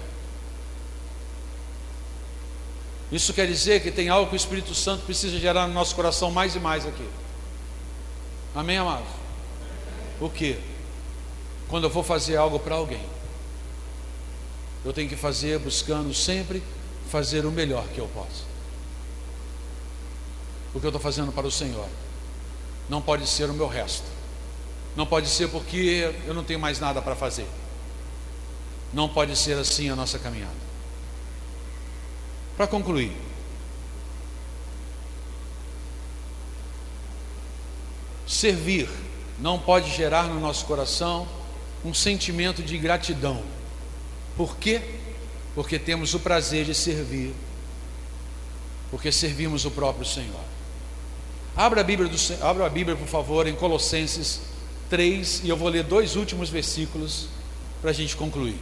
Isso 3.13 3.33
quer 3.33 3.47
dizer 3.47 3.83
que 3.83 3.91
tem 3.91 4.09
algo 4.09 4.29
que 4.29 4.35
o 4.35 4.37
Espírito 4.37 4.75
Santo 4.75 5.05
precisa 5.05 5.39
gerar 5.39 5.67
no 5.67 5.75
nosso 5.75 5.95
coração 5.95 6.31
mais 6.31 6.55
e 6.55 6.61
mais 6.61 6.87
aqui. 6.87 7.09
Amém, 8.55 8.77
amados? 8.77 9.09
O 10.21 10.29
que? 10.29 10.59
quando 11.69 11.85
eu 11.85 11.91
vou 11.91 12.03
fazer 12.03 12.37
algo 12.37 12.59
para 12.59 12.77
alguém, 12.77 13.05
eu 14.85 14.93
tenho 14.93 15.09
que 15.09 15.17
fazer 15.17 15.59
buscando 15.59 16.13
sempre 16.13 16.63
fazer 17.11 17.47
o 17.47 17.51
melhor 17.51 17.85
que 17.89 17.99
eu 17.99 18.09
posso. 18.15 18.45
O 20.75 20.81
que 20.81 20.87
eu 20.87 20.91
estou 20.91 21.01
fazendo 21.01 21.33
para 21.33 21.47
o 21.47 21.51
Senhor 21.51 21.89
não 22.89 23.01
pode 23.01 23.27
ser 23.27 23.49
o 23.49 23.55
meu 23.55 23.67
resto, 23.67 24.07
não 24.95 25.07
pode 25.07 25.29
ser 25.29 25.49
porque 25.49 26.15
eu 26.27 26.35
não 26.35 26.45
tenho 26.45 26.61
mais 26.61 26.79
nada 26.79 27.01
para 27.01 27.17
fazer. 27.17 27.47
Não 28.93 29.09
pode 29.09 29.35
ser 29.37 29.59
assim 29.59 29.91
a 29.91 29.97
nossa 29.97 30.19
caminhada. 30.19 30.64
Para 32.57 32.67
concluir, 32.67 33.13
servir 38.27 38.89
não 39.39 39.59
pode 39.59 39.91
gerar 39.91 40.25
no 40.25 40.39
nosso 40.39 40.65
coração 40.67 41.27
um 41.85 41.93
sentimento 41.93 42.63
de 42.63 42.79
gratidão. 42.79 43.43
Por 44.37 44.57
quê? 44.57 44.81
Porque 45.55 45.79
temos 45.79 46.15
o 46.15 46.21
prazer 46.21 46.65
de 46.65 46.75
servir, 46.75 47.35
porque 48.91 49.11
servimos 49.11 49.65
o 49.65 49.71
próprio 49.71 50.07
Senhor. 50.07 50.41
Abra 51.57 51.81
a 51.81 51.85
Bíblia, 51.85 52.09
do, 52.09 52.45
abra 52.45 52.67
a 52.67 52.71
Bíblia 52.71 52.97
por 52.97 53.07
favor, 53.07 53.47
em 53.47 53.55
Colossenses 53.55 54.41
3, 54.91 55.43
e 55.45 55.49
eu 55.49 55.57
vou 55.57 55.69
ler 55.69 55.85
dois 55.85 56.17
últimos 56.17 56.51
versículos 56.51 57.29
para 57.81 57.91
a 57.91 57.95
gente 57.95 58.17
concluir. 58.17 58.59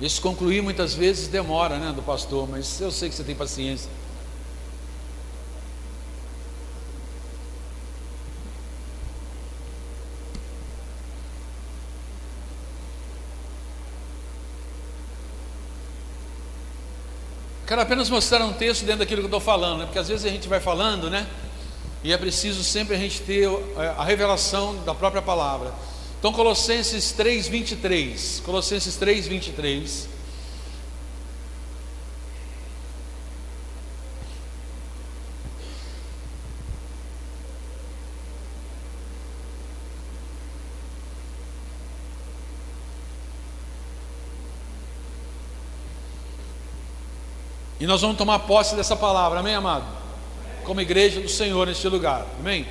Esse 0.00 0.20
concluir 0.20 0.60
muitas 0.60 0.94
vezes 0.94 1.28
demora, 1.28 1.78
né, 1.78 1.92
do 1.92 2.02
pastor, 2.02 2.48
mas 2.48 2.80
eu 2.80 2.90
sei 2.90 3.08
que 3.08 3.14
você 3.14 3.22
tem 3.22 3.34
paciência. 3.34 3.88
Quero 17.66 17.80
apenas 17.80 18.10
mostrar 18.10 18.44
um 18.44 18.52
texto 18.52 18.84
dentro 18.84 19.00
daquilo 19.00 19.22
que 19.22 19.24
eu 19.24 19.28
estou 19.28 19.40
falando, 19.40 19.78
né? 19.78 19.84
porque 19.86 19.98
às 19.98 20.06
vezes 20.06 20.26
a 20.26 20.28
gente 20.28 20.46
vai 20.46 20.60
falando, 20.60 21.08
né? 21.08 21.26
E 22.02 22.12
é 22.12 22.18
preciso 22.18 22.62
sempre 22.62 22.94
a 22.94 22.98
gente 22.98 23.22
ter 23.22 23.48
é, 23.78 23.94
a 23.96 24.04
revelação 24.04 24.76
da 24.84 24.94
própria 24.94 25.22
palavra. 25.22 25.72
Então 26.24 26.32
Colossenses 26.32 27.12
3, 27.12 27.48
23. 27.48 28.40
Colossenses 28.46 28.96
3, 28.96 29.26
23. 29.26 30.08
E 47.78 47.86
nós 47.86 48.00
vamos 48.00 48.16
tomar 48.16 48.38
posse 48.38 48.74
dessa 48.74 48.96
palavra, 48.96 49.40
amém, 49.40 49.54
amado? 49.54 49.84
Como 50.64 50.80
igreja 50.80 51.20
do 51.20 51.28
Senhor 51.28 51.66
neste 51.66 51.86
lugar, 51.86 52.26
amém? 52.40 52.66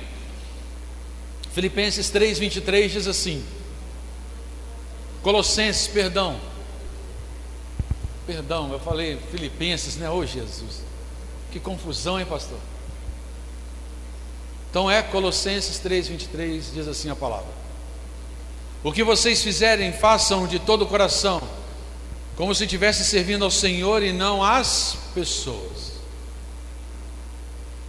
Filipenses 1.54 2.10
3, 2.10 2.36
23 2.40 2.90
diz 2.90 3.06
assim: 3.06 3.44
Colossenses, 5.22 5.86
perdão, 5.86 6.36
perdão, 8.26 8.72
eu 8.72 8.80
falei 8.80 9.16
Filipenses, 9.30 9.94
né? 9.96 10.10
Ô 10.10 10.16
oh, 10.16 10.26
Jesus, 10.26 10.82
que 11.52 11.60
confusão, 11.60 12.18
hein, 12.18 12.26
pastor? 12.26 12.58
Então 14.68 14.90
é 14.90 15.00
Colossenses 15.00 15.78
3, 15.78 16.08
23, 16.08 16.72
diz 16.74 16.88
assim 16.88 17.08
a 17.08 17.14
palavra: 17.14 17.46
O 18.82 18.92
que 18.92 19.04
vocês 19.04 19.40
fizerem, 19.40 19.92
façam 19.92 20.48
de 20.48 20.58
todo 20.58 20.82
o 20.82 20.86
coração 20.88 21.40
como 22.34 22.52
se 22.52 22.64
estivesse 22.64 23.04
servindo 23.04 23.44
ao 23.44 23.50
Senhor 23.52 24.02
e 24.02 24.12
não 24.12 24.42
às 24.42 24.96
pessoas. 25.14 25.92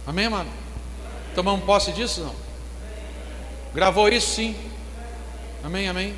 Amém, 0.06 0.28
mano? 0.28 0.50
Tomamos 1.34 1.66
posse 1.66 1.90
disso? 1.90 2.20
Não? 2.20 2.45
Gravou 3.76 4.08
isso? 4.08 4.36
Sim. 4.36 4.56
Amém, 5.62 5.86
amém. 5.86 6.16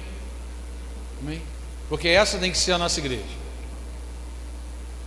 Amém. 1.20 1.42
Porque 1.88 2.06
essa 2.06 2.38
tem 2.38 2.52
que 2.52 2.56
ser 2.56 2.70
a 2.70 2.78
nossa 2.78 3.00
igreja. 3.00 3.24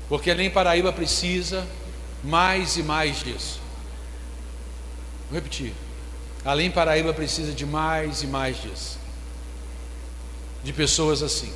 Porque 0.09 0.29
além 0.29 0.49
Paraíba 0.49 0.91
precisa 0.91 1.65
mais 2.21 2.75
e 2.75 2.83
mais 2.83 3.23
disso. 3.23 3.61
Vou 5.29 5.35
repetir. 5.35 5.73
Além 6.43 6.69
Paraíba 6.69 7.13
precisa 7.13 7.53
de 7.53 7.65
mais 7.65 8.21
e 8.21 8.27
mais 8.27 8.61
disso. 8.61 8.99
De 10.61 10.73
pessoas 10.73 11.23
assim 11.23 11.53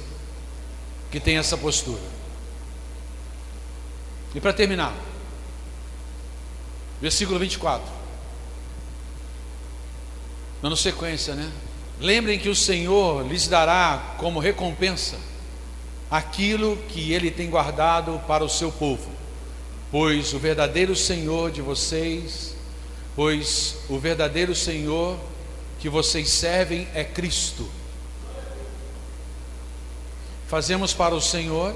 que 1.11 1.19
tem 1.19 1.37
essa 1.37 1.57
postura. 1.57 2.01
E 4.33 4.39
para 4.39 4.53
terminar, 4.53 4.95
versículo 7.01 7.37
24. 7.37 8.04
Dando 10.65 10.75
sequência, 10.75 11.35
né? 11.35 11.47
Lembrem 11.99 12.39
que 12.39 12.49
o 12.49 12.55
Senhor 12.55 13.23
lhes 13.27 13.47
dará 13.47 14.15
como 14.17 14.39
recompensa 14.39 15.15
aquilo 16.09 16.75
que 16.89 17.13
ele 17.13 17.29
tem 17.29 17.51
guardado 17.51 18.19
para 18.27 18.43
o 18.43 18.49
seu 18.49 18.71
povo, 18.71 19.11
pois 19.91 20.33
o 20.33 20.39
verdadeiro 20.39 20.95
Senhor 20.95 21.51
de 21.51 21.61
vocês, 21.61 22.55
pois 23.15 23.75
o 23.87 23.99
verdadeiro 23.99 24.55
Senhor 24.55 25.19
que 25.77 25.87
vocês 25.87 26.29
servem 26.29 26.87
é 26.95 27.03
Cristo 27.03 27.69
fazemos 30.47 30.95
para 30.95 31.13
o 31.13 31.21
Senhor, 31.21 31.75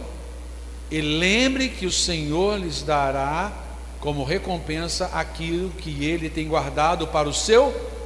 e 0.90 1.00
lembre 1.00 1.70
que 1.70 1.86
o 1.86 1.92
Senhor 1.92 2.60
lhes 2.60 2.82
dará 2.82 3.54
como 4.00 4.24
recompensa 4.24 5.12
aquilo 5.14 5.70
que 5.70 6.04
ele 6.04 6.28
tem 6.28 6.48
guardado 6.48 7.06
para 7.06 7.30
o 7.30 7.34
seu 7.36 7.66
povo. 7.66 7.99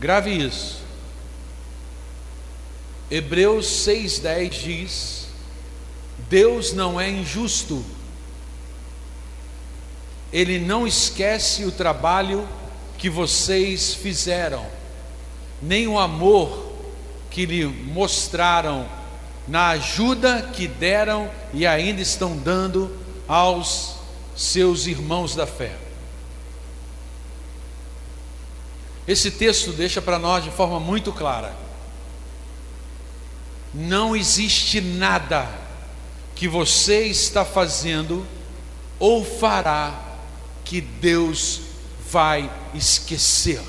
Grave 0.00 0.30
isso. 0.30 0.82
Hebreus 3.10 3.66
6,10 3.86 4.48
diz: 4.50 5.26
Deus 6.28 6.72
não 6.72 7.00
é 7.00 7.08
injusto, 7.10 7.84
Ele 10.32 10.58
não 10.58 10.86
esquece 10.86 11.64
o 11.64 11.72
trabalho 11.72 12.48
que 12.96 13.10
vocês 13.10 13.94
fizeram, 13.94 14.66
nem 15.60 15.86
o 15.86 15.98
amor 15.98 16.72
que 17.30 17.44
lhe 17.44 17.66
mostraram 17.66 18.88
na 19.46 19.68
ajuda 19.70 20.50
que 20.54 20.66
deram 20.66 21.30
e 21.52 21.66
ainda 21.66 22.00
estão 22.00 22.36
dando 22.36 22.96
aos 23.28 23.96
seus 24.34 24.86
irmãos 24.86 25.34
da 25.34 25.46
fé. 25.46 25.83
Esse 29.06 29.30
texto 29.30 29.72
deixa 29.72 30.00
para 30.00 30.18
nós 30.18 30.42
de 30.44 30.50
forma 30.50 30.80
muito 30.80 31.12
clara: 31.12 31.54
não 33.72 34.16
existe 34.16 34.80
nada 34.80 35.48
que 36.34 36.48
você 36.48 37.06
está 37.06 37.44
fazendo 37.44 38.26
ou 38.98 39.24
fará 39.24 40.00
que 40.64 40.80
Deus 40.80 41.60
vai 42.10 42.50
esquecer. 42.74 43.60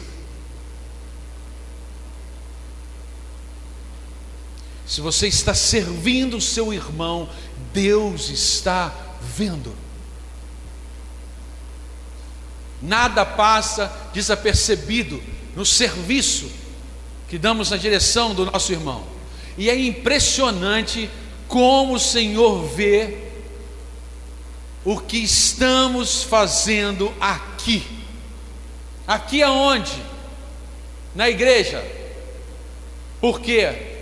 Se 4.86 5.02
você 5.02 5.28
está 5.28 5.54
servindo 5.54 6.38
o 6.38 6.42
seu 6.42 6.72
irmão, 6.72 7.28
Deus 7.74 8.30
está 8.30 8.94
vendo. 9.20 9.85
Nada 12.82 13.26
passa 13.26 13.91
desapercebido 14.13 15.21
no 15.55 15.65
serviço 15.65 16.51
que 17.28 17.38
damos 17.38 17.69
na 17.69 17.78
direção 17.78 18.34
do 18.34 18.45
nosso 18.45 18.71
irmão. 18.71 19.03
E 19.57 19.69
é 19.69 19.80
impressionante 19.80 21.09
como 21.47 21.95
o 21.95 21.99
Senhor 21.99 22.67
vê 22.67 23.17
o 24.84 24.99
que 24.99 25.17
estamos 25.17 26.23
fazendo 26.23 27.13
aqui. 27.19 27.86
Aqui 29.07 29.41
aonde? 29.41 30.03
Na 31.15 31.30
igreja. 31.30 31.84
Por 33.19 33.39
quê? 33.39 33.93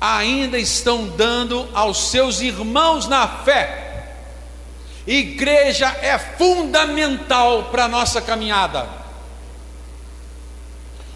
ainda 0.00 0.58
estão 0.58 1.08
dando 1.08 1.68
aos 1.74 2.10
seus 2.10 2.40
irmãos 2.40 3.08
na 3.08 3.26
fé. 3.26 3.87
Igreja 5.08 5.88
é 6.02 6.18
fundamental 6.18 7.70
para 7.70 7.86
a 7.86 7.88
nossa 7.88 8.20
caminhada. 8.20 8.86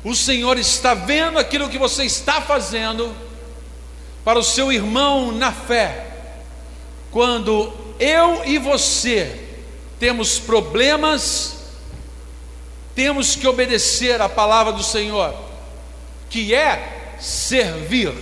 O 0.03 0.15
Senhor 0.15 0.57
está 0.57 0.95
vendo 0.95 1.39
aquilo 1.39 1.69
que 1.69 1.77
você 1.77 2.05
está 2.05 2.41
fazendo 2.41 3.15
para 4.25 4.39
o 4.39 4.43
seu 4.43 4.73
irmão 4.73 5.31
na 5.31 5.53
fé. 5.53 6.07
Quando 7.11 7.71
eu 8.01 8.43
e 8.47 8.57
você 8.57 9.39
temos 10.01 10.39
problemas, 10.39 11.57
temos 12.95 13.37
que 13.37 13.47
obedecer 13.47 14.23
a 14.23 14.29
palavra 14.29 14.73
do 14.73 14.83
Senhor, 14.83 15.35
que 16.31 16.55
é 16.55 17.17
servir. 17.21 18.15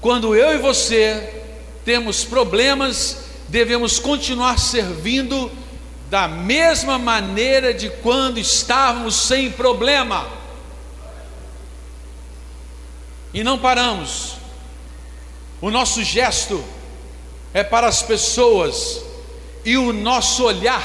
Quando 0.00 0.36
eu 0.36 0.54
e 0.54 0.58
você 0.58 1.42
temos 1.84 2.24
problemas, 2.24 3.25
devemos 3.48 3.98
continuar 3.98 4.58
servindo 4.58 5.50
da 6.10 6.28
mesma 6.28 6.98
maneira 6.98 7.74
de 7.74 7.90
quando 7.90 8.38
estávamos 8.38 9.14
sem 9.14 9.50
problema. 9.50 10.26
E 13.34 13.42
não 13.42 13.58
paramos. 13.58 14.36
O 15.60 15.70
nosso 15.70 16.02
gesto 16.02 16.62
é 17.52 17.64
para 17.64 17.86
as 17.88 18.02
pessoas 18.02 19.02
e 19.64 19.76
o 19.76 19.92
nosso 19.92 20.44
olhar 20.44 20.84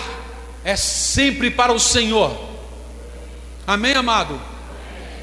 é 0.64 0.76
sempre 0.76 1.52
para 1.52 1.72
o 1.72 1.80
Senhor. 1.80 2.36
Amém, 3.66 3.94
amado? 3.94 4.40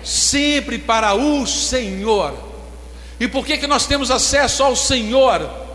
Sempre 0.05 0.79
para 0.79 1.15
o 1.15 1.47
Senhor. 1.47 2.35
E 3.19 3.27
por 3.27 3.45
que, 3.45 3.59
que 3.59 3.67
nós 3.67 3.87
temos 3.87 4.11
acesso 4.11 4.63
ao 4.63 4.77
Senhor? 4.77 5.68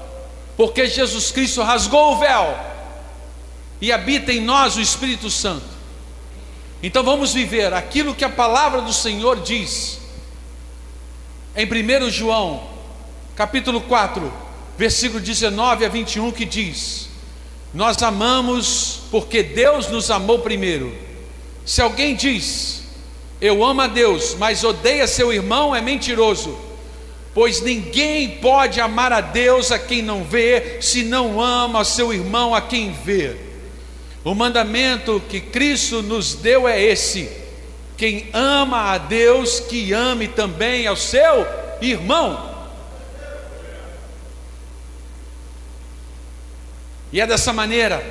Porque 0.55 0.87
Jesus 0.87 1.31
Cristo 1.31 1.61
rasgou 1.61 2.13
o 2.13 2.19
véu 2.19 2.57
e 3.81 3.91
habita 3.91 4.31
em 4.31 4.39
nós 4.39 4.75
o 4.75 4.81
Espírito 4.81 5.29
Santo. 5.29 5.65
Então 6.81 7.03
vamos 7.03 7.33
viver 7.33 7.73
aquilo 7.73 8.13
que 8.13 8.25
a 8.25 8.29
palavra 8.29 8.81
do 8.81 8.93
Senhor 8.93 9.39
diz. 9.41 9.99
Em 11.55 11.65
1 11.65 12.09
João, 12.09 12.63
capítulo 13.35 13.81
4, 13.81 14.31
versículo 14.77 15.19
19 15.19 15.85
a 15.85 15.89
21, 15.89 16.31
que 16.31 16.45
diz: 16.45 17.09
Nós 17.73 18.01
amamos 18.03 19.01
porque 19.09 19.41
Deus 19.41 19.87
nos 19.87 20.11
amou 20.11 20.39
primeiro. 20.39 20.95
Se 21.65 21.81
alguém 21.81 22.15
diz, 22.15 22.83
Eu 23.41 23.63
amo 23.63 23.81
a 23.81 23.87
Deus, 23.87 24.35
mas 24.35 24.63
odeia 24.63 25.07
seu 25.07 25.33
irmão, 25.33 25.75
é 25.75 25.81
mentiroso 25.81 26.72
pois 27.33 27.61
ninguém 27.61 28.37
pode 28.37 28.79
amar 28.79 29.11
a 29.11 29.21
Deus 29.21 29.71
a 29.71 29.79
quem 29.79 30.01
não 30.01 30.23
vê, 30.23 30.81
se 30.81 31.03
não 31.03 31.41
ama 31.41 31.83
seu 31.83 32.13
irmão 32.13 32.53
a 32.53 32.61
quem 32.61 32.91
vê. 32.91 33.35
O 34.23 34.33
mandamento 34.33 35.21
que 35.27 35.41
Cristo 35.41 36.01
nos 36.01 36.35
deu 36.35 36.67
é 36.67 36.81
esse: 36.81 37.29
quem 37.97 38.29
ama 38.33 38.91
a 38.93 38.97
Deus, 38.97 39.59
que 39.59 39.91
ame 39.93 40.27
também 40.27 40.87
ao 40.87 40.95
seu 40.95 41.45
irmão. 41.81 42.53
E 47.11 47.21
é 47.21 47.27
dessa 47.27 47.53
maneira 47.53 48.03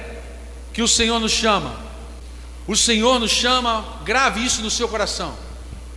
que 0.73 0.83
o 0.83 0.89
Senhor 0.89 1.19
nos 1.19 1.33
chama. 1.33 1.77
O 2.67 2.77
Senhor 2.77 3.19
nos 3.19 3.33
chama, 3.33 3.85
grave 4.05 4.45
isso 4.45 4.63
no 4.63 4.71
seu 4.71 4.87
coração. 4.87 5.37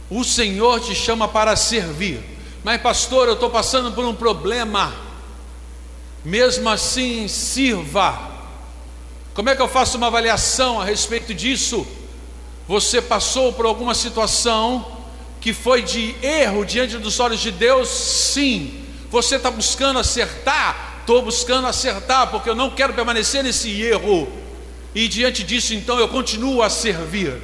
O 0.09 0.23
Senhor 0.23 0.79
te 0.79 0.95
chama 0.95 1.27
para 1.27 1.55
servir. 1.55 2.34
Mas, 2.65 2.81
pastor, 2.81 3.27
eu 3.27 3.35
estou 3.35 3.51
passando 3.51 3.91
por 3.91 4.03
um 4.03 4.15
problema. 4.15 4.91
Mesmo 6.23 6.67
assim, 6.67 7.27
sirva. 7.27 8.19
Como 9.35 9.51
é 9.51 9.55
que 9.55 9.61
eu 9.61 9.67
faço 9.67 9.97
uma 9.97 10.07
avaliação 10.07 10.81
a 10.81 10.83
respeito 10.83 11.31
disso? 11.31 11.85
Você 12.67 13.03
passou 13.03 13.53
por 13.53 13.67
alguma 13.67 13.93
situação 13.93 14.83
que 15.39 15.53
foi 15.53 15.83
de 15.83 16.15
erro 16.23 16.65
diante 16.65 16.97
dos 16.97 17.19
olhos 17.19 17.39
de 17.39 17.51
Deus? 17.51 17.87
Sim. 17.87 18.83
Você 19.11 19.35
está 19.35 19.51
buscando 19.51 19.99
acertar? 19.99 21.01
Estou 21.01 21.21
buscando 21.21 21.67
acertar, 21.67 22.31
porque 22.31 22.49
eu 22.49 22.55
não 22.55 22.71
quero 22.71 22.95
permanecer 22.95 23.43
nesse 23.43 23.79
erro. 23.79 24.27
E 24.95 25.07
diante 25.07 25.43
disso, 25.43 25.75
então, 25.75 25.99
eu 25.99 26.07
continuo 26.07 26.63
a 26.63 26.69
servir. 26.71 27.39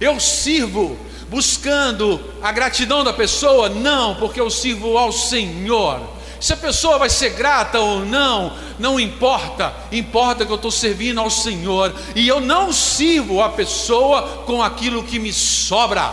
Eu 0.00 0.20
sirvo 0.20 0.96
buscando 1.32 2.20
a 2.42 2.52
gratidão 2.52 3.02
da 3.02 3.10
pessoa? 3.14 3.70
Não, 3.70 4.14
porque 4.16 4.38
eu 4.38 4.50
sirvo 4.50 4.98
ao 4.98 5.10
Senhor. 5.10 5.98
Se 6.38 6.52
a 6.52 6.56
pessoa 6.56 6.98
vai 6.98 7.08
ser 7.08 7.30
grata 7.30 7.80
ou 7.80 8.04
não, 8.04 8.52
não 8.78 9.00
importa, 9.00 9.72
importa 9.90 10.44
que 10.44 10.52
eu 10.52 10.56
estou 10.56 10.70
servindo 10.70 11.20
ao 11.20 11.30
Senhor 11.30 11.94
e 12.14 12.28
eu 12.28 12.38
não 12.38 12.70
sirvo 12.70 13.40
a 13.40 13.48
pessoa 13.48 14.42
com 14.44 14.62
aquilo 14.62 15.04
que 15.04 15.18
me 15.18 15.32
sobra, 15.32 16.12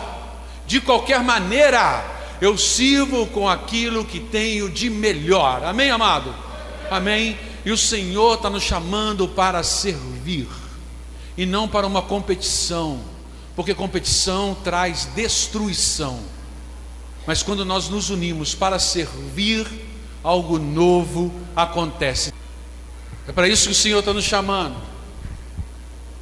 de 0.66 0.80
qualquer 0.80 1.22
maneira, 1.22 2.06
eu 2.40 2.58
sirvo 2.58 3.28
com 3.28 3.50
aquilo 3.50 4.06
que 4.06 4.22
tenho 4.22 4.70
de 4.70 4.90
melhor, 4.90 5.66
amém, 5.66 5.92
amado? 5.92 6.34
Amém? 6.90 7.38
E 7.66 7.72
o 7.72 7.78
Senhor 7.78 8.36
está 8.36 8.50
nos 8.50 8.64
chamando 8.64 9.28
para 9.28 9.64
servir 9.64 10.48
e 11.36 11.46
não 11.46 11.68
para 11.68 11.86
uma 11.86 12.02
competição, 12.02 13.02
porque 13.60 13.76
competição 13.76 14.56
traz 14.56 15.04
destruição. 15.14 16.22
Mas 17.28 17.44
quando 17.44 17.66
nós 17.66 17.90
nos 17.90 18.10
unimos 18.10 18.56
para 18.56 18.80
servir, 18.80 19.68
algo 20.24 20.58
novo 20.58 21.30
acontece. 21.54 22.34
É 23.28 23.34
para 23.34 23.50
isso 23.50 23.66
que 23.66 23.74
o 23.74 23.76
Senhor 23.76 24.00
está 24.00 24.14
nos 24.14 24.24
chamando 24.24 24.82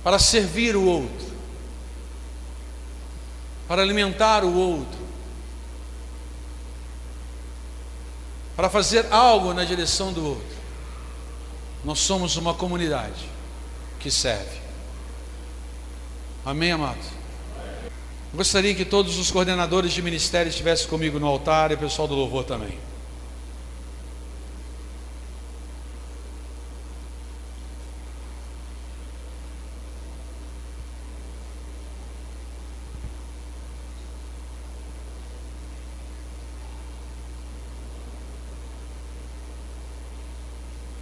para 0.04 0.18
servir 0.18 0.76
o 0.76 0.84
outro, 0.84 1.28
para 3.68 3.84
alimentar 3.84 4.44
o 4.44 4.58
outro, 4.58 5.00
para 8.56 8.68
fazer 8.68 9.14
algo 9.14 9.54
na 9.54 9.64
direção 9.64 10.12
do 10.12 10.26
outro. 10.26 10.58
Nós 11.86 12.00
somos 12.00 12.36
uma 12.36 12.56
comunidade 12.56 13.30
que 14.00 14.10
serve. 14.10 14.58
Amém, 16.44 16.72
amados? 16.72 17.17
Gostaria 18.38 18.76
que 18.76 18.86
todos 18.86 19.18
os 19.18 19.32
coordenadores 19.32 19.92
de 19.92 20.00
ministério 20.00 20.48
estivessem 20.48 20.88
comigo 20.88 21.20
no 21.20 21.26
altar 21.26 21.72
e 21.72 21.74
o 21.74 21.78
pessoal 21.80 22.08
do 22.08 22.14
louvor 22.14 22.44
também. 22.44 22.78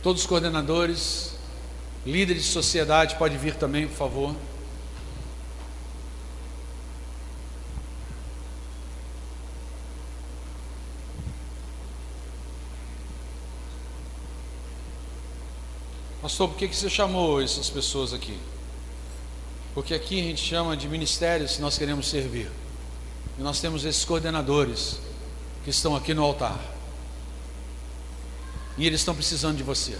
Todos 0.02 0.22
os 0.22 0.28
coordenadores, 0.28 1.36
líderes 2.06 2.46
de 2.46 2.50
sociedade, 2.50 3.18
pode 3.18 3.38
vir 3.38 3.56
também, 3.56 3.90
por 3.90 3.98
favor. 3.98 4.55
Pastor, 16.26 16.50
por 16.50 16.58
que, 16.58 16.68
que 16.68 16.76
você 16.76 16.90
chamou 16.90 17.40
essas 17.40 17.70
pessoas 17.70 18.12
aqui? 18.12 18.36
Porque 19.76 19.94
aqui 19.94 20.20
a 20.20 20.24
gente 20.24 20.44
chama 20.44 20.76
de 20.76 20.90
ministérios 20.90 21.52
se 21.52 21.62
nós 21.62 21.78
queremos 21.78 22.10
servir. 22.10 22.50
E 23.38 23.44
nós 23.44 23.62
temos 23.62 23.86
esses 23.86 24.04
coordenadores 24.04 24.98
que 25.64 25.70
estão 25.70 25.96
aqui 25.96 26.16
no 26.16 26.24
altar. 26.24 26.60
E 28.76 28.88
eles 28.88 29.02
estão 29.02 29.14
precisando 29.14 29.56
de 29.56 29.62
você. 29.62 30.00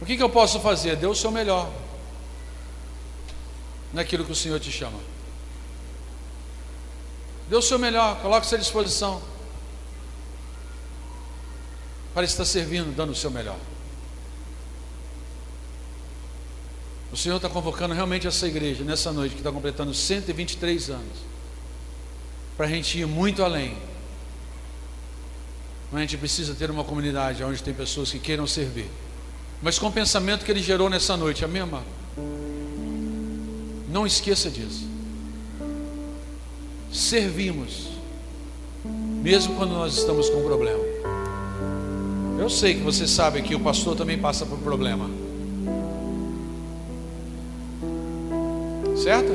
O 0.00 0.04
que, 0.04 0.16
que 0.16 0.22
eu 0.24 0.30
posso 0.30 0.58
fazer? 0.58 0.96
Dê 0.96 1.06
o 1.06 1.14
seu 1.14 1.30
melhor 1.30 1.70
naquilo 3.92 4.24
que 4.24 4.32
o 4.32 4.34
Senhor 4.34 4.58
te 4.58 4.72
chama. 4.72 4.98
Dê 7.48 7.54
o 7.54 7.62
seu 7.62 7.78
melhor, 7.78 8.20
coloque-se 8.20 8.56
à 8.56 8.58
disposição 8.58 9.29
para 12.14 12.24
estar 12.24 12.44
servindo, 12.44 12.94
dando 12.94 13.12
o 13.12 13.14
seu 13.14 13.30
melhor. 13.30 13.58
O 17.12 17.16
Senhor 17.16 17.36
está 17.36 17.48
convocando 17.48 17.92
realmente 17.92 18.26
essa 18.26 18.46
igreja 18.46 18.84
nessa 18.84 19.12
noite 19.12 19.32
que 19.32 19.40
está 19.40 19.50
completando 19.50 19.92
123 19.92 20.90
anos 20.90 21.30
para 22.56 22.66
a 22.66 22.68
gente 22.68 22.98
ir 22.98 23.06
muito 23.06 23.42
além. 23.42 23.76
A 25.92 25.98
gente 25.98 26.16
precisa 26.16 26.54
ter 26.54 26.70
uma 26.70 26.84
comunidade 26.84 27.42
onde 27.42 27.62
tem 27.62 27.74
pessoas 27.74 28.12
que 28.12 28.18
queiram 28.18 28.46
servir. 28.46 28.86
Mas 29.60 29.78
com 29.78 29.88
o 29.88 29.92
pensamento 29.92 30.44
que 30.44 30.50
ele 30.52 30.62
gerou 30.62 30.88
nessa 30.88 31.16
noite, 31.16 31.44
amém, 31.44 31.62
amado? 31.62 31.86
Não 33.88 34.06
esqueça 34.06 34.48
disso. 34.48 34.86
Servimos, 36.92 37.88
mesmo 38.84 39.56
quando 39.56 39.72
nós 39.72 39.96
estamos 39.98 40.30
com 40.30 40.40
um 40.40 40.44
problema. 40.44 40.89
Eu 42.40 42.48
sei 42.48 42.72
que 42.72 42.80
você 42.80 43.06
sabe 43.06 43.42
que 43.42 43.54
o 43.54 43.60
pastor 43.60 43.94
também 43.94 44.16
passa 44.16 44.46
por 44.46 44.56
problema. 44.60 45.10
Certo? 48.96 49.30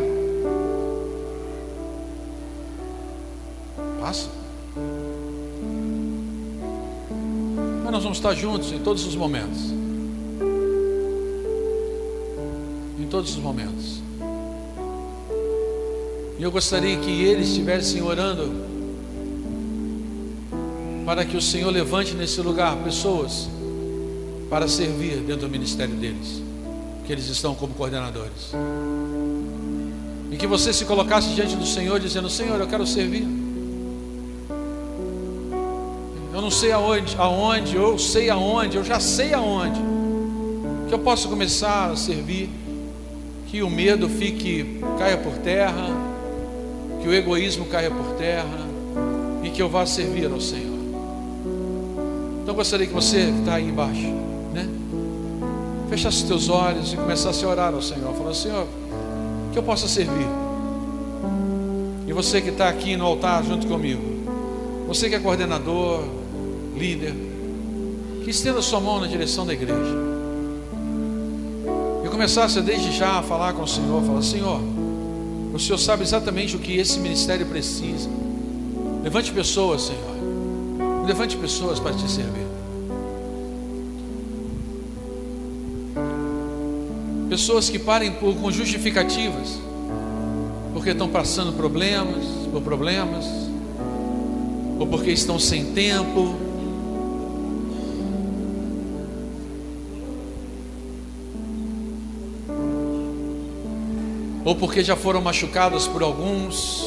Passa. 4.02 4.28
Mas 7.84 7.92
nós 7.92 8.02
vamos 8.02 8.18
estar 8.18 8.34
juntos 8.34 8.72
em 8.72 8.80
todos 8.80 9.06
os 9.06 9.16
momentos. 9.16 9.72
Em 13.00 13.08
todos 13.08 13.36
os 13.36 13.38
momentos. 13.38 14.02
E 16.40 16.42
eu 16.42 16.52
gostaria 16.52 16.98
que 16.98 17.24
eles 17.24 17.50
estivessem 17.50 18.02
orando 18.02 18.75
para 21.06 21.24
que 21.24 21.38
o 21.38 21.42
Senhor 21.42 21.70
levante 21.70 22.16
nesse 22.16 22.42
lugar 22.42 22.76
pessoas 22.78 23.48
para 24.50 24.68
servir 24.68 25.18
dentro 25.18 25.48
do 25.48 25.50
ministério 25.50 25.94
deles, 25.96 26.42
que 27.06 27.14
eles 27.14 27.28
estão 27.28 27.54
como 27.54 27.74
coordenadores. 27.76 28.54
E 30.32 30.36
que 30.36 30.48
você 30.48 30.74
se 30.74 30.84
colocasse 30.86 31.30
diante 31.30 31.56
do 31.56 31.66
Senhor 31.66 32.00
dizendo: 32.00 32.30
Senhor, 32.30 32.60
eu 32.60 32.68
quero 32.68 32.86
servir. 32.88 33.28
Eu 36.34 36.42
não 36.42 36.52
sei 36.52 36.72
aonde, 36.72 37.16
aonde, 37.18 37.76
eu 37.76 37.98
sei 37.98 38.30
aonde, 38.30 38.76
eu 38.76 38.84
já 38.84 39.00
sei 39.00 39.34
aonde. 39.34 39.80
Que 40.90 40.94
eu 40.94 41.00
possa 41.00 41.28
começar 41.30 41.92
a 41.92 41.96
servir, 41.96 42.50
que 43.48 43.62
o 43.64 43.70
medo 43.70 44.10
fique, 44.10 44.82
caia 44.98 45.18
por 45.18 45.34
terra, 45.38 45.88
que 47.02 47.08
o 47.08 47.14
egoísmo 47.14 47.66
caia 47.66 47.90
por 47.90 48.16
terra 48.16 48.66
e 49.44 49.50
que 49.50 49.62
eu 49.62 49.70
vá 49.70 49.86
servir 49.86 50.30
ao 50.30 50.42
Senhor. 50.42 50.75
Eu 52.56 52.58
gostaria 52.58 52.88
que 52.88 52.94
você 52.94 53.34
que 53.34 53.40
está 53.40 53.56
aí 53.56 53.68
embaixo, 53.68 54.08
né? 54.54 54.66
Fechasse 55.90 56.20
os 56.20 56.24
teus 56.24 56.48
olhos 56.48 56.94
e 56.94 56.96
começasse 56.96 57.44
a 57.44 57.50
orar 57.50 57.74
ao 57.74 57.82
Senhor, 57.82 58.14
falando, 58.14 58.34
Senhor, 58.34 58.66
que 59.52 59.60
eu 59.60 59.64
possa 59.64 59.90
servir. 59.90 60.26
E 62.08 62.14
você 62.14 62.40
que 62.40 62.52
está 62.52 62.70
aqui 62.70 62.96
no 62.96 63.04
altar 63.04 63.44
junto 63.44 63.68
comigo, 63.68 64.02
você 64.88 65.10
que 65.10 65.16
é 65.16 65.20
coordenador, 65.20 66.06
líder, 66.78 67.14
que 68.24 68.30
estenda 68.30 68.62
sua 68.62 68.80
mão 68.80 69.02
na 69.02 69.08
direção 69.08 69.46
da 69.46 69.52
igreja. 69.52 69.98
E 72.06 72.08
começasse 72.08 72.62
desde 72.62 72.90
já 72.94 73.20
a 73.20 73.22
falar 73.22 73.52
com 73.52 73.64
o 73.64 73.68
Senhor, 73.68 74.02
falar, 74.02 74.22
Senhor, 74.22 74.62
o 75.54 75.60
Senhor 75.60 75.78
sabe 75.78 76.04
exatamente 76.04 76.56
o 76.56 76.60
que 76.60 76.78
esse 76.78 77.00
ministério 77.00 77.46
precisa. 77.48 78.10
Levante 79.04 79.34
pessoas, 79.34 79.82
Senhor. 79.82 81.06
Levante 81.06 81.36
pessoas 81.36 81.82
para 81.82 81.94
te 81.94 82.10
servir. 82.10 82.45
Pessoas 87.36 87.70
que 87.70 87.78
parem 87.78 88.14
por, 88.14 88.34
com 88.34 88.50
justificativas, 88.50 89.60
porque 90.72 90.92
estão 90.92 91.10
passando 91.10 91.52
problemas, 91.52 92.24
por 92.50 92.62
problemas, 92.62 93.26
ou 94.80 94.88
porque 94.88 95.12
estão 95.12 95.38
sem 95.38 95.74
tempo, 95.74 96.34
ou 104.46 104.56
porque 104.56 104.82
já 104.82 104.96
foram 104.96 105.20
machucados 105.20 105.90
por 105.90 106.04
alguns, 106.04 106.86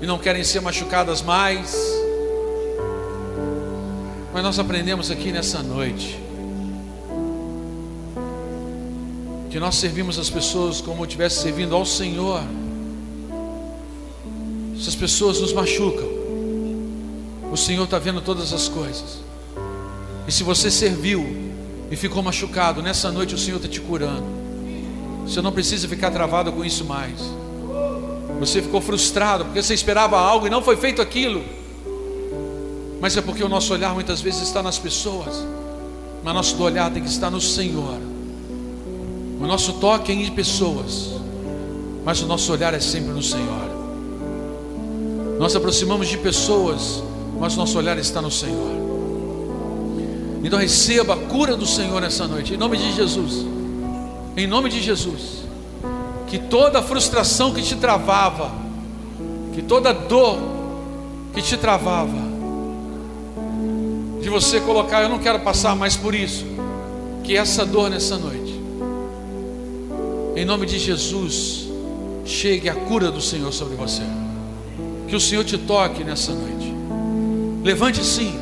e 0.00 0.06
não 0.06 0.18
querem 0.18 0.44
ser 0.44 0.60
machucadas 0.60 1.20
mais. 1.20 1.76
Mas 4.32 4.44
nós 4.44 4.56
aprendemos 4.60 5.10
aqui 5.10 5.32
nessa 5.32 5.64
noite 5.64 6.21
que 9.52 9.60
nós 9.60 9.74
servimos 9.74 10.18
as 10.18 10.30
pessoas 10.30 10.80
como 10.80 11.04
estivesse 11.04 11.42
servindo 11.42 11.76
ao 11.76 11.84
Senhor. 11.84 12.42
Se 14.80 14.88
as 14.88 14.94
pessoas 14.94 15.42
nos 15.42 15.52
machucam, 15.52 16.08
o 17.52 17.56
Senhor 17.58 17.84
está 17.84 17.98
vendo 17.98 18.22
todas 18.22 18.54
as 18.54 18.66
coisas. 18.66 19.20
E 20.26 20.32
se 20.32 20.42
você 20.42 20.70
serviu 20.70 21.52
e 21.90 21.96
ficou 21.96 22.22
machucado, 22.22 22.80
nessa 22.80 23.12
noite 23.12 23.34
o 23.34 23.38
Senhor 23.38 23.58
está 23.58 23.68
te 23.68 23.78
curando. 23.78 24.24
Você 25.26 25.42
não 25.42 25.52
precisa 25.52 25.86
ficar 25.86 26.10
travado 26.10 26.50
com 26.50 26.64
isso 26.64 26.86
mais. 26.86 27.20
Você 28.40 28.62
ficou 28.62 28.80
frustrado 28.80 29.44
porque 29.44 29.62
você 29.62 29.74
esperava 29.74 30.18
algo 30.18 30.46
e 30.46 30.50
não 30.50 30.62
foi 30.62 30.78
feito 30.78 31.02
aquilo. 31.02 31.44
Mas 33.02 33.18
é 33.18 33.20
porque 33.20 33.44
o 33.44 33.50
nosso 33.50 33.74
olhar 33.74 33.92
muitas 33.92 34.22
vezes 34.22 34.40
está 34.40 34.62
nas 34.62 34.78
pessoas, 34.78 35.44
mas 36.24 36.34
nosso 36.34 36.62
olhar 36.62 36.90
tem 36.90 37.02
que 37.02 37.10
estar 37.10 37.30
no 37.30 37.40
Senhor. 37.40 38.11
O 39.42 39.46
nosso 39.46 39.74
toque 39.74 40.12
é 40.12 40.14
em 40.14 40.30
pessoas, 40.30 41.10
mas 42.04 42.22
o 42.22 42.26
nosso 42.26 42.52
olhar 42.52 42.72
é 42.72 42.80
sempre 42.80 43.10
no 43.10 43.22
Senhor. 43.22 43.72
Nós 45.38 45.56
aproximamos 45.56 46.08
de 46.08 46.16
pessoas, 46.16 47.02
mas 47.38 47.56
nosso 47.56 47.76
olhar 47.76 47.98
está 47.98 48.22
no 48.22 48.30
Senhor. 48.30 48.70
Então 50.44 50.58
receba 50.58 51.14
a 51.14 51.16
cura 51.16 51.56
do 51.56 51.66
Senhor 51.66 52.00
nessa 52.00 52.26
noite, 52.26 52.54
em 52.54 52.56
nome 52.56 52.76
de 52.76 52.92
Jesus. 52.92 53.44
Em 54.36 54.46
nome 54.46 54.70
de 54.70 54.80
Jesus 54.80 55.42
que 56.32 56.38
toda 56.38 56.80
frustração 56.80 57.52
que 57.52 57.60
te 57.60 57.76
travava, 57.76 58.50
que 59.52 59.60
toda 59.60 59.92
dor 59.92 60.38
que 61.34 61.42
te 61.42 61.58
travava, 61.58 62.16
de 64.22 64.30
você 64.30 64.58
colocar, 64.58 65.02
eu 65.02 65.10
não 65.10 65.18
quero 65.18 65.40
passar 65.40 65.76
mais 65.76 65.94
por 65.94 66.14
isso, 66.14 66.46
que 67.22 67.36
essa 67.36 67.66
dor 67.66 67.90
nessa 67.90 68.16
noite, 68.16 68.41
em 70.36 70.44
nome 70.44 70.66
de 70.66 70.78
Jesus, 70.78 71.68
chegue 72.24 72.68
a 72.68 72.74
cura 72.74 73.10
do 73.10 73.20
Senhor 73.20 73.52
sobre 73.52 73.74
você, 73.74 74.02
que 75.08 75.16
o 75.16 75.20
Senhor 75.20 75.44
te 75.44 75.58
toque 75.58 76.04
nessa 76.04 76.32
noite, 76.32 76.72
levante 77.62 78.04
sim, 78.04 78.34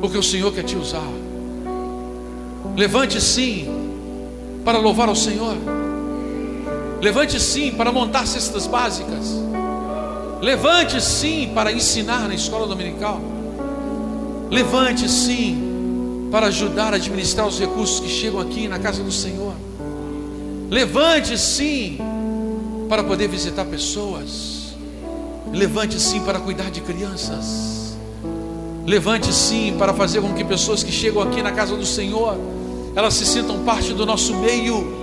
porque 0.00 0.18
o 0.18 0.22
Senhor 0.22 0.52
quer 0.52 0.64
te 0.64 0.76
usar, 0.76 1.08
levante 2.76 3.20
sim, 3.20 3.76
para 4.66 4.78
louvar 4.78 5.08
ao 5.08 5.14
Senhor. 5.14 5.56
Levante 7.00 7.38
sim 7.38 7.70
para 7.70 7.92
montar 7.92 8.26
cestas 8.26 8.66
básicas. 8.66 9.32
Levante 10.40 11.00
sim 11.00 11.52
para 11.54 11.70
ensinar 11.70 12.26
na 12.26 12.34
escola 12.34 12.66
dominical. 12.66 13.20
Levante 14.50 15.08
sim 15.08 16.28
para 16.32 16.46
ajudar 16.46 16.92
a 16.92 16.96
administrar 16.96 17.46
os 17.46 17.60
recursos 17.60 18.00
que 18.00 18.08
chegam 18.08 18.40
aqui 18.40 18.66
na 18.66 18.80
casa 18.80 19.04
do 19.04 19.12
Senhor. 19.12 19.54
Levante 20.68 21.38
sim 21.38 21.98
para 22.88 23.04
poder 23.04 23.28
visitar 23.28 23.64
pessoas. 23.64 24.74
Levante 25.52 26.00
sim 26.00 26.20
para 26.20 26.40
cuidar 26.40 26.70
de 26.70 26.80
crianças. 26.80 27.96
Levante 28.84 29.32
sim 29.32 29.74
para 29.78 29.94
fazer 29.94 30.20
com 30.20 30.32
que 30.34 30.44
pessoas 30.44 30.82
que 30.82 30.92
chegam 30.92 31.22
aqui 31.22 31.42
na 31.42 31.52
casa 31.52 31.76
do 31.76 31.86
Senhor, 31.86 32.36
elas 32.94 33.14
se 33.14 33.26
sintam 33.26 33.64
parte 33.64 33.92
do 33.92 34.06
nosso 34.06 34.34
meio 34.36 34.96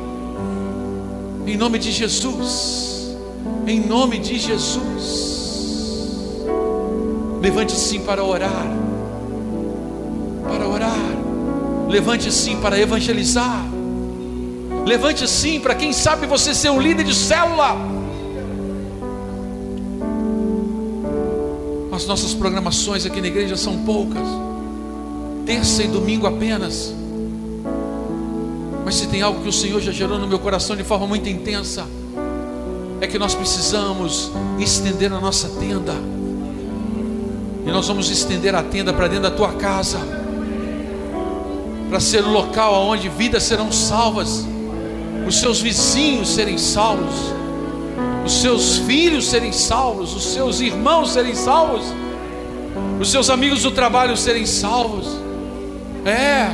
em 1.45 1.57
nome 1.57 1.78
de 1.78 1.91
Jesus. 1.91 3.16
Em 3.68 3.80
nome 3.80 4.18
de 4.18 4.39
Jesus. 4.39 5.43
Levante 7.41 7.74
sim 7.74 7.99
para 7.99 8.24
orar. 8.24 8.68
Para 10.47 10.68
orar. 10.68 11.18
Levante 11.89 12.32
sim 12.32 12.55
para 12.61 12.80
evangelizar. 12.80 13.72
Levante 14.86 15.27
sim 15.27 15.59
para 15.59 15.75
quem 15.75 15.93
sabe 15.93 16.27
você 16.27 16.53
ser 16.53 16.69
um 16.69 16.79
líder 16.79 17.03
de 17.03 17.15
célula. 17.15 17.77
As 21.91 22.05
nossas 22.05 22.34
programações 22.34 23.05
aqui 23.05 23.21
na 23.21 23.27
igreja 23.27 23.55
são 23.55 23.77
poucas. 23.86 24.27
Terça 25.45 25.84
e 25.84 25.88
domingo 25.88 26.27
apenas. 26.27 26.93
Mas 28.84 28.95
se 28.95 29.07
tem 29.07 29.21
algo 29.21 29.41
que 29.41 29.47
o 29.47 29.53
Senhor 29.53 29.79
já 29.79 29.91
gerou 29.91 30.19
no 30.19 30.27
meu 30.27 30.39
coração 30.39 30.75
de 30.75 30.84
forma 30.84 31.07
muito 31.07 31.29
intensa, 31.29 31.86
é 32.99 33.07
que 33.07 33.17
nós 33.17 33.34
precisamos 33.34 34.31
estender 34.59 35.11
a 35.13 35.19
nossa 35.19 35.47
tenda. 35.59 35.93
E 37.65 37.71
nós 37.71 37.88
vamos 37.88 38.09
estender 38.09 38.53
a 38.53 38.63
tenda 38.63 38.91
para 38.91 39.07
dentro 39.07 39.23
da 39.23 39.31
tua 39.31 39.53
casa, 39.53 39.99
para 41.89 41.99
ser 41.99 42.25
um 42.25 42.31
local 42.31 42.88
onde 42.88 43.07
vidas 43.07 43.43
serão 43.43 43.71
salvas, 43.71 44.45
os 45.28 45.39
seus 45.39 45.61
vizinhos 45.61 46.30
serem 46.30 46.57
salvos, 46.57 47.34
os 48.26 48.41
seus 48.41 48.78
filhos 48.80 49.28
serem 49.28 49.51
salvos, 49.51 50.15
os 50.15 50.34
seus 50.34 50.59
irmãos 50.59 51.11
serem 51.11 51.36
salvos, 51.36 51.86
os 52.99 53.11
seus 53.11 53.30
amigos 53.30 53.63
do 53.63 53.71
trabalho 53.71 54.15
serem 54.15 54.45
salvos. 54.45 55.07
É, 56.05 56.47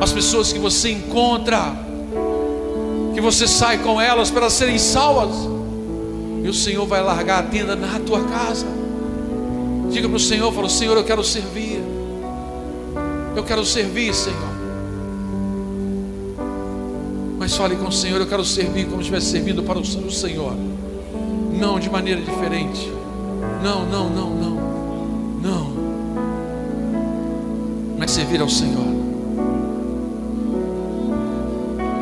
as 0.00 0.12
pessoas 0.12 0.52
que 0.52 0.58
você 0.58 0.90
encontra, 0.90 1.74
que 3.14 3.20
você 3.20 3.46
sai 3.46 3.78
com 3.78 4.00
elas 4.00 4.30
para 4.30 4.50
serem 4.50 4.78
salvas, 4.78 5.34
e 6.44 6.48
o 6.48 6.54
Senhor 6.54 6.86
vai 6.86 7.02
largar 7.02 7.40
a 7.40 7.42
tenda 7.42 7.74
na 7.74 7.98
tua 8.00 8.24
casa. 8.24 8.66
Diga 9.90 10.08
para 10.08 10.16
o 10.16 10.20
Senhor, 10.20 10.52
fala, 10.52 10.68
Senhor, 10.68 10.96
eu 10.96 11.04
quero 11.04 11.24
servir. 11.24 11.82
Eu 13.34 13.42
quero 13.42 13.64
servir, 13.64 14.14
Senhor. 14.14 14.57
Mas 17.48 17.56
fale 17.56 17.76
com 17.76 17.86
o 17.88 17.92
Senhor, 17.92 18.20
eu 18.20 18.26
quero 18.26 18.44
servir 18.44 18.84
como 18.84 18.96
se 18.96 19.04
estivesse 19.04 19.30
servindo 19.30 19.62
para 19.62 19.78
o 19.78 20.12
Senhor. 20.12 20.52
Não 21.50 21.80
de 21.80 21.88
maneira 21.88 22.20
diferente. 22.20 22.92
Não, 23.62 23.86
não, 23.86 24.10
não, 24.10 24.30
não. 24.34 24.54
Não. 25.40 25.72
Mas 27.96 28.10
servir 28.10 28.42
ao 28.42 28.50
Senhor. 28.50 28.84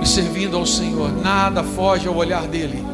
servindo 0.05 0.57
ao 0.57 0.67
Senhor, 0.67 1.13
nada 1.13 1.63
foge 1.63 2.09
ao 2.09 2.17
olhar 2.17 2.49
dele, 2.49 2.85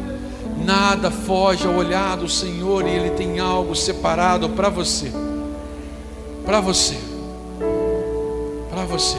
nada 0.63 1.09
foge 1.09 1.65
ao 1.65 1.73
olhar 1.73 2.17
do 2.17 2.29
Senhor, 2.29 2.85
e 2.85 2.91
Ele 2.91 3.11
tem 3.11 3.39
algo 3.39 3.75
separado 3.75 4.49
para 4.49 4.69
você, 4.69 5.11
para 6.45 6.59
você, 6.59 6.97
para 8.69 8.83
você. 8.85 9.17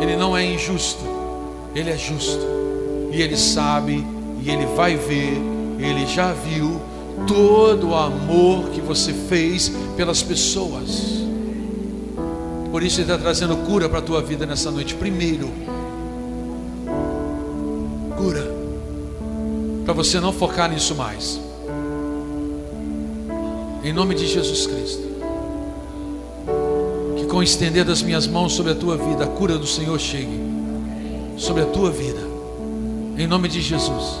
Ele 0.00 0.16
não 0.16 0.36
é 0.36 0.44
injusto, 0.44 1.15
Ele 1.76 1.90
é 1.90 1.96
justo, 1.98 2.40
e 3.12 3.20
Ele 3.20 3.36
sabe, 3.36 4.02
e 4.42 4.50
Ele 4.50 4.64
vai 4.64 4.96
ver, 4.96 5.38
Ele 5.78 6.06
já 6.06 6.32
viu 6.32 6.80
todo 7.26 7.90
o 7.90 7.94
amor 7.94 8.70
que 8.70 8.80
você 8.80 9.12
fez 9.12 9.70
pelas 9.94 10.22
pessoas. 10.22 11.22
Por 12.70 12.82
isso 12.82 13.00
Ele 13.00 13.12
está 13.12 13.18
trazendo 13.18 13.58
cura 13.58 13.90
para 13.90 13.98
a 13.98 14.02
tua 14.02 14.22
vida 14.22 14.46
nessa 14.46 14.70
noite. 14.70 14.94
Primeiro, 14.94 15.52
para 19.84 19.92
você 19.92 20.18
não 20.18 20.32
focar 20.32 20.70
nisso 20.70 20.94
mais. 20.94 21.38
Em 23.84 23.92
nome 23.92 24.14
de 24.14 24.26
Jesus 24.26 24.66
Cristo. 24.66 25.02
Que 27.18 27.26
com 27.26 27.36
o 27.36 27.42
estender 27.42 27.84
das 27.84 28.00
minhas 28.00 28.26
mãos 28.26 28.54
sobre 28.54 28.72
a 28.72 28.74
tua 28.74 28.96
vida, 28.96 29.24
a 29.24 29.28
cura 29.28 29.58
do 29.58 29.66
Senhor 29.66 30.00
chegue 30.00 30.55
sobre 31.36 31.62
a 31.62 31.66
tua 31.66 31.90
vida. 31.90 32.20
Em 33.18 33.26
nome 33.26 33.48
de 33.48 33.60
Jesus. 33.60 34.20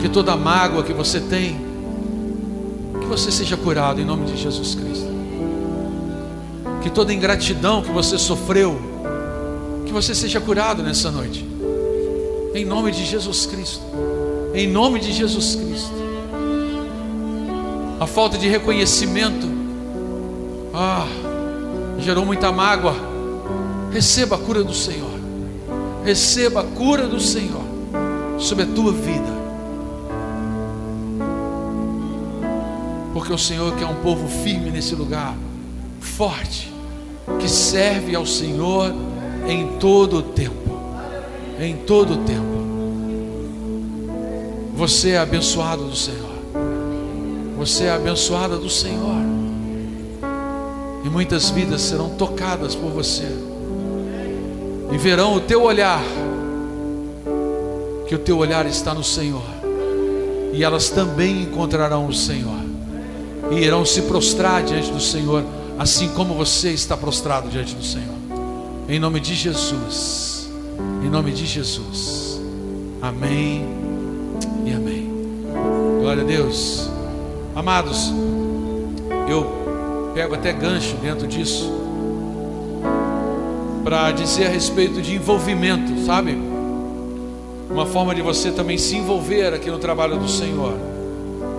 Que 0.00 0.08
toda 0.08 0.36
mágoa 0.36 0.82
que 0.82 0.92
você 0.92 1.20
tem, 1.20 1.60
que 3.00 3.06
você 3.06 3.30
seja 3.30 3.56
curado 3.56 4.00
em 4.00 4.04
nome 4.04 4.26
de 4.26 4.36
Jesus 4.36 4.74
Cristo. 4.74 5.08
Que 6.82 6.90
toda 6.90 7.12
ingratidão 7.12 7.82
que 7.82 7.90
você 7.90 8.18
sofreu, 8.18 8.78
que 9.84 9.92
você 9.92 10.14
seja 10.14 10.40
curado 10.40 10.82
nessa 10.82 11.10
noite. 11.10 11.44
Em 12.54 12.64
nome 12.64 12.90
de 12.92 13.04
Jesus 13.04 13.46
Cristo. 13.46 13.82
Em 14.54 14.66
nome 14.66 15.00
de 15.00 15.12
Jesus 15.12 15.54
Cristo. 15.54 15.92
A 18.00 18.06
falta 18.06 18.38
de 18.38 18.48
reconhecimento. 18.48 19.46
Ah, 20.72 21.06
gerou 21.98 22.24
muita 22.24 22.52
mágoa. 22.52 23.07
Receba 23.92 24.36
a 24.36 24.38
cura 24.38 24.62
do 24.62 24.74
Senhor. 24.74 25.18
Receba 26.04 26.60
a 26.60 26.64
cura 26.64 27.06
do 27.06 27.20
Senhor 27.20 27.64
sobre 28.38 28.64
a 28.64 28.66
tua 28.66 28.92
vida. 28.92 29.38
Porque 33.12 33.32
o 33.32 33.38
Senhor 33.38 33.74
quer 33.76 33.86
um 33.86 33.96
povo 33.96 34.28
firme 34.28 34.70
nesse 34.70 34.94
lugar, 34.94 35.34
forte, 36.00 36.72
que 37.40 37.48
serve 37.48 38.14
ao 38.14 38.24
Senhor 38.24 38.94
em 39.48 39.78
todo 39.78 40.18
o 40.18 40.22
tempo 40.22 40.68
em 41.60 41.76
todo 41.76 42.14
o 42.14 42.16
tempo. 42.18 42.58
Você 44.74 45.10
é 45.10 45.18
abençoado 45.18 45.84
do 45.84 45.96
Senhor. 45.96 46.28
Você 47.56 47.84
é 47.84 47.90
abençoada 47.90 48.56
do 48.56 48.70
Senhor. 48.70 49.18
E 51.04 51.08
muitas 51.08 51.50
vidas 51.50 51.82
serão 51.82 52.10
tocadas 52.10 52.74
por 52.76 52.90
você. 52.90 53.26
E 54.90 54.96
verão 54.96 55.34
o 55.34 55.40
teu 55.40 55.62
olhar. 55.62 56.02
Que 58.06 58.14
o 58.14 58.18
teu 58.18 58.38
olhar 58.38 58.66
está 58.66 58.94
no 58.94 59.04
Senhor. 59.04 59.44
E 60.52 60.64
elas 60.64 60.88
também 60.88 61.42
encontrarão 61.42 62.06
o 62.06 62.14
Senhor. 62.14 62.58
E 63.50 63.56
irão 63.56 63.84
se 63.84 64.02
prostrar 64.02 64.62
diante 64.62 64.90
do 64.90 65.00
Senhor, 65.00 65.44
assim 65.78 66.08
como 66.08 66.34
você 66.34 66.70
está 66.70 66.96
prostrado 66.96 67.48
diante 67.48 67.74
do 67.74 67.84
Senhor. 67.84 68.16
Em 68.88 68.98
nome 68.98 69.20
de 69.20 69.34
Jesus. 69.34 70.48
Em 71.04 71.10
nome 71.10 71.32
de 71.32 71.46
Jesus. 71.46 72.40
Amém 73.02 73.66
e 74.64 74.72
amém. 74.72 75.10
Glória 76.00 76.22
a 76.22 76.26
Deus. 76.26 76.88
Amados, 77.54 78.12
eu 79.28 80.12
pego 80.14 80.34
até 80.34 80.52
gancho 80.52 80.96
dentro 80.96 81.26
disso 81.26 81.87
para 83.82 84.10
dizer 84.12 84.46
a 84.46 84.48
respeito 84.48 85.00
de 85.00 85.14
envolvimento, 85.14 86.04
sabe? 86.04 86.38
Uma 87.70 87.86
forma 87.86 88.14
de 88.14 88.22
você 88.22 88.50
também 88.50 88.78
se 88.78 88.96
envolver 88.96 89.52
aqui 89.54 89.70
no 89.70 89.78
trabalho 89.78 90.18
do 90.18 90.28
Senhor 90.28 90.74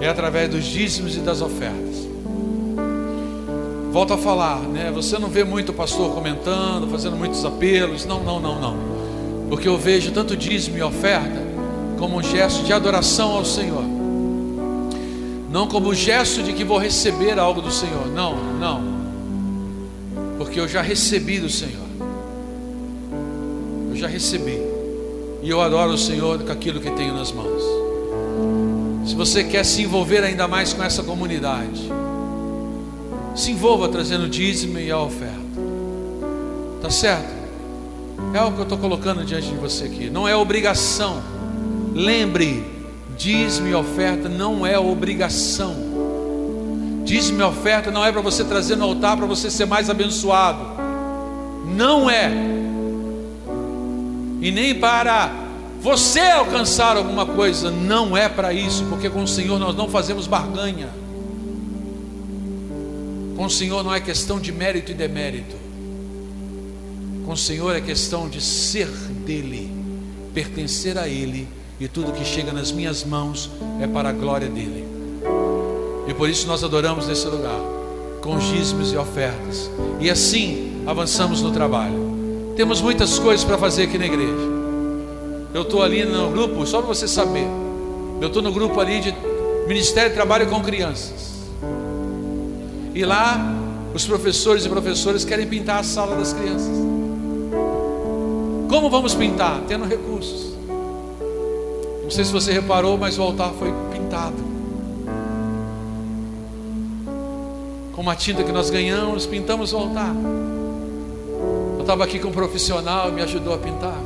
é 0.01 0.07
através 0.07 0.49
dos 0.49 0.65
dízimos 0.65 1.15
e 1.15 1.20
das 1.20 1.41
ofertas. 1.41 2.07
Volto 3.91 4.13
a 4.13 4.17
falar, 4.17 4.59
né? 4.59 4.91
Você 4.93 5.17
não 5.17 5.30
vê 5.30 5.43
muito 5.43 5.74
pastor 5.74 6.13
comentando, 6.13 6.88
fazendo 6.89 7.15
muitos 7.15 7.43
apelos. 7.43 8.05
Não, 8.05 8.24
não, 8.24 8.39
não, 8.39 8.59
não. 8.59 8.78
Porque 9.49 9.67
eu 9.67 9.78
vejo 9.78 10.11
tanto 10.11 10.38
dízimo 10.38 10.78
e 10.78 10.82
oferta 10.82 11.41
como 11.97 12.17
um 12.17 12.24
gesto 12.24 12.63
de 12.63 12.72
adoração 12.72 13.32
ao 13.32 13.43
Senhor 13.43 13.99
não 15.49 15.67
como 15.67 15.93
gesto 15.93 16.43
de 16.43 16.53
que 16.53 16.63
vou 16.63 16.78
receber 16.78 17.39
algo 17.39 17.61
do 17.61 17.72
Senhor. 17.72 18.07
Não, 18.07 18.36
não. 18.59 18.99
Porque 20.38 20.59
eu 20.59 20.67
já 20.67 20.82
recebi 20.82 21.39
do 21.39 21.49
Senhor. 21.49 21.88
Já 23.99 24.07
recebi. 24.07 24.59
E 25.41 25.49
eu 25.49 25.61
adoro 25.61 25.93
o 25.93 25.97
Senhor 25.97 26.39
com 26.39 26.51
aquilo 26.51 26.79
que 26.79 26.89
tenho 26.91 27.13
nas 27.13 27.31
mãos. 27.31 27.63
Se 29.05 29.15
você 29.15 29.43
quer 29.43 29.63
se 29.63 29.81
envolver 29.81 30.23
ainda 30.23 30.47
mais 30.47 30.73
com 30.73 30.83
essa 30.83 31.03
comunidade, 31.03 31.91
se 33.35 33.51
envolva 33.51 33.89
trazendo 33.89 34.27
dízimo 34.27 34.79
e 34.79 34.91
a 34.91 34.99
oferta. 34.99 35.39
Tá 36.81 36.89
certo? 36.89 37.39
É 38.33 38.41
o 38.41 38.51
que 38.51 38.59
eu 38.59 38.63
estou 38.63 38.77
colocando 38.77 39.25
diante 39.25 39.47
de 39.47 39.55
você 39.55 39.85
aqui. 39.85 40.09
Não 40.09 40.27
é 40.27 40.35
obrigação. 40.35 41.21
Lembre 41.93 42.79
Dízimo 43.19 43.67
e 43.67 43.75
oferta 43.75 44.29
não 44.29 44.65
é 44.65 44.79
obrigação. 44.79 45.75
Dízimo 47.03 47.41
e 47.41 47.43
oferta 47.43 47.91
não 47.91 48.05
é 48.05 48.13
para 48.13 48.21
você 48.21 48.45
trazer 48.45 48.77
no 48.77 48.85
altar 48.85 49.17
para 49.17 49.25
você 49.25 49.51
ser 49.51 49.65
mais 49.65 49.89
abençoado. 49.89 50.65
Não 51.65 52.09
é. 52.09 52.31
E 54.41 54.51
nem 54.51 54.75
para 54.75 55.31
você 55.81 56.19
alcançar 56.19 56.97
alguma 56.97 57.25
coisa. 57.25 57.71
Não 57.71 58.15
é 58.15 58.27
para 58.27 58.53
isso, 58.53 58.85
porque 58.85 59.09
com 59.09 59.23
o 59.23 59.27
Senhor 59.27 59.59
nós 59.59 59.75
não 59.75 59.89
fazemos 59.89 60.27
barganha. 60.27 60.89
Com 63.35 63.45
o 63.45 63.49
Senhor 63.49 63.83
não 63.83 63.93
é 63.93 63.99
questão 63.99 64.39
de 64.39 64.51
mérito 64.51 64.91
e 64.91 64.95
demérito. 64.95 65.55
Com 67.25 67.33
o 67.33 67.37
Senhor 67.37 67.75
é 67.75 67.79
questão 67.79 68.27
de 68.27 68.41
ser 68.41 68.87
dele, 69.25 69.71
pertencer 70.33 70.97
a 70.97 71.07
Ele 71.07 71.47
e 71.79 71.87
tudo 71.87 72.11
que 72.11 72.25
chega 72.25 72.51
nas 72.51 72.71
minhas 72.71 73.03
mãos 73.03 73.49
é 73.79 73.87
para 73.87 74.09
a 74.09 74.11
glória 74.11 74.49
dele. 74.49 74.85
E 76.07 76.13
por 76.13 76.29
isso 76.29 76.47
nós 76.47 76.63
adoramos 76.63 77.07
nesse 77.07 77.27
lugar, 77.27 77.59
com 78.21 78.37
dízimos 78.37 78.91
e 78.91 78.97
ofertas. 78.97 79.69
E 79.99 80.09
assim 80.09 80.83
avançamos 80.85 81.41
no 81.41 81.51
trabalho. 81.51 82.09
Temos 82.60 82.82
muitas 82.82 83.18
coisas 83.18 83.45
para 83.45 83.57
fazer 83.57 83.84
aqui 83.84 83.97
na 83.97 84.05
igreja. 84.05 84.34
Eu 85.53 85.62
estou 85.62 85.82
ali 85.82 86.03
no 86.03 86.30
grupo, 86.30 86.68
só 86.68 86.80
para 86.80 86.89
você 86.89 87.07
saber. 87.07 87.47
Eu 88.20 88.28
estou 88.28 88.41
no 88.41 88.51
grupo 88.51 88.78
ali 88.82 88.99
de 88.99 89.16
Ministério 89.66 90.10
de 90.10 90.16
Trabalho 90.16 90.45
com 90.45 90.62
Crianças. 90.62 91.36
E 92.93 93.05
lá 93.05 93.39
os 93.93 94.05
professores 94.05 94.66
e 94.66 94.70
professoras 94.70 95.24
querem 95.24 95.47
pintar 95.47 95.80
a 95.80 95.84
sala 95.84 96.18
das 96.18 96.34
crianças. 96.34 96.76
Como 98.68 98.89
vamos 98.89 99.16
pintar? 99.16 99.62
Tendo 99.66 99.86
recursos. 99.86 100.53
Não 102.03 102.12
sei 102.12 102.26
se 102.26 102.34
você 102.34 102.51
reparou, 102.51 102.97
mas 102.97 103.18
o 103.18 103.22
altar 103.22 103.53
foi 103.57 103.74
pintado. 103.89 104.36
Com 107.93 108.01
uma 108.01 108.18
tinta 108.18 108.43
que 108.43 108.51
nós 108.51 108.70
ganhamos, 108.70 109.26
pintamos 109.26 109.72
o 109.72 109.78
altar. 109.78 110.14
Estava 111.89 112.03
aqui 112.03 112.19
com 112.19 112.27
um 112.27 112.31
profissional, 112.31 113.11
me 113.11 113.19
ajudou 113.23 113.51
a 113.51 113.57
pintar. 113.57 113.99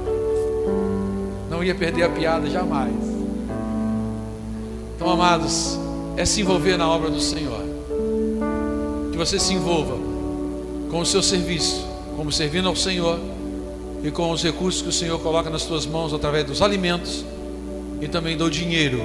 Não 1.49 1.61
ia 1.61 1.75
perder 1.75 2.03
a 2.03 2.09
piada 2.09 2.49
jamais. 2.49 2.95
Então, 4.95 5.09
amados, 5.09 5.77
é 6.15 6.23
se 6.23 6.39
envolver 6.39 6.77
na 6.77 6.87
obra 6.87 7.09
do 7.09 7.19
Senhor. 7.19 7.59
Que 9.11 9.17
você 9.17 9.37
se 9.37 9.53
envolva 9.53 9.97
com 10.89 11.01
o 11.01 11.05
seu 11.05 11.21
serviço, 11.21 11.85
como 12.15 12.31
servindo 12.31 12.69
ao 12.69 12.75
Senhor 12.77 13.19
e 14.01 14.09
com 14.11 14.31
os 14.31 14.41
recursos 14.41 14.81
que 14.81 14.87
o 14.87 14.93
Senhor 14.93 15.19
coloca 15.19 15.49
nas 15.49 15.65
tuas 15.65 15.85
mãos 15.85 16.13
através 16.13 16.45
dos 16.45 16.61
alimentos 16.61 17.25
e 17.99 18.07
também 18.07 18.37
dou 18.37 18.49
dinheiro, 18.49 19.01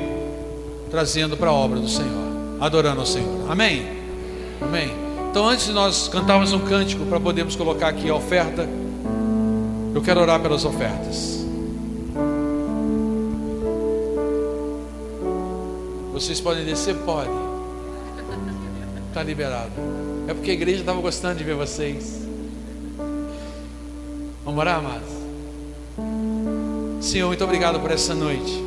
trazendo 0.89 1.37
para 1.37 1.51
a 1.51 1.53
obra 1.53 1.81
do 1.81 1.89
Senhor, 1.89 2.61
adorando 2.61 3.01
ao 3.01 3.07
Senhor. 3.07 3.51
Amém? 3.51 3.85
Amém. 4.63 5.08
Então, 5.39 5.49
antes 5.49 5.67
de 5.67 5.73
nós 5.73 6.09
cantarmos 6.09 6.53
um 6.53 6.59
cântico 6.59 7.07
para 7.07 7.21
podermos 7.21 7.55
colocar 7.55 7.87
aqui 7.87 8.11
a 8.11 8.15
oferta, 8.17 8.69
eu 9.95 10.03
quero 10.03 10.21
orar 10.21 10.41
pelas 10.41 10.65
ofertas. 10.65 11.47
Vocês 16.13 16.41
podem 16.41 16.65
descer? 16.65 16.97
Podem. 16.97 17.31
Está 19.07 19.23
liberado. 19.23 19.71
É 20.27 20.35
porque 20.35 20.51
a 20.51 20.55
igreja 20.55 20.81
estava 20.81 21.01
gostando 21.01 21.39
de 21.39 21.45
ver 21.45 21.55
vocês. 21.55 22.27
Vamos 24.45 24.59
orar, 24.59 24.81
amados? 24.81 25.09
Senhor, 27.01 27.29
muito 27.29 27.45
obrigado 27.45 27.79
por 27.79 27.93
essa 27.93 28.13
noite 28.13 28.61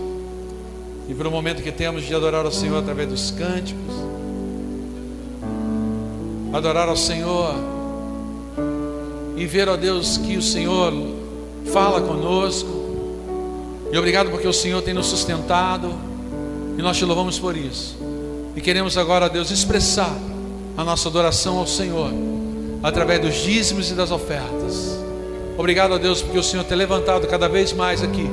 e 1.09 1.13
pelo 1.13 1.31
momento 1.31 1.61
que 1.61 1.71
temos 1.73 2.03
de 2.03 2.15
adorar 2.15 2.45
ao 2.45 2.51
Senhor 2.51 2.77
através 2.77 3.09
dos 3.09 3.29
cânticos, 3.29 3.93
adorar 6.53 6.89
ao 6.89 6.97
Senhor 6.97 7.55
e 9.35 9.45
ver, 9.45 9.67
ó 9.69 9.75
Deus, 9.75 10.17
que 10.17 10.37
o 10.37 10.41
Senhor 10.41 10.93
fala 11.71 12.01
conosco. 12.01 12.69
E 13.91 13.97
obrigado 13.97 14.29
porque 14.29 14.47
o 14.47 14.53
Senhor 14.53 14.81
tem 14.81 14.93
nos 14.93 15.07
sustentado 15.07 15.91
e 16.77 16.81
nós 16.81 16.97
te 16.97 17.05
louvamos 17.05 17.39
por 17.39 17.57
isso. 17.57 17.97
E 18.55 18.61
queremos 18.61 18.97
agora, 18.97 19.29
Deus, 19.29 19.49
expressar 19.51 20.15
a 20.77 20.83
nossa 20.83 21.09
adoração 21.09 21.57
ao 21.57 21.67
Senhor 21.67 22.11
através 22.83 23.21
dos 23.21 23.35
dízimos 23.35 23.91
e 23.91 23.93
das 23.93 24.11
ofertas. 24.11 24.99
Obrigado 25.57 25.93
a 25.93 25.97
Deus 25.97 26.21
porque 26.21 26.37
o 26.37 26.43
Senhor 26.43 26.63
tem 26.63 26.77
levantado 26.77 27.27
cada 27.27 27.47
vez 27.47 27.73
mais 27.73 28.01
aqui 28.01 28.29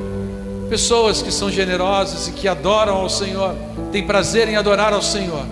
pessoas 0.69 1.21
que 1.21 1.31
são 1.31 1.49
generosas 1.49 2.27
e 2.27 2.31
que 2.31 2.47
adoram 2.47 2.97
ao 2.97 3.09
Senhor, 3.09 3.55
têm 3.91 4.05
prazer 4.05 4.47
em 4.47 4.55
adorar 4.55 4.93
ao 4.93 5.01
Senhor. 5.01 5.43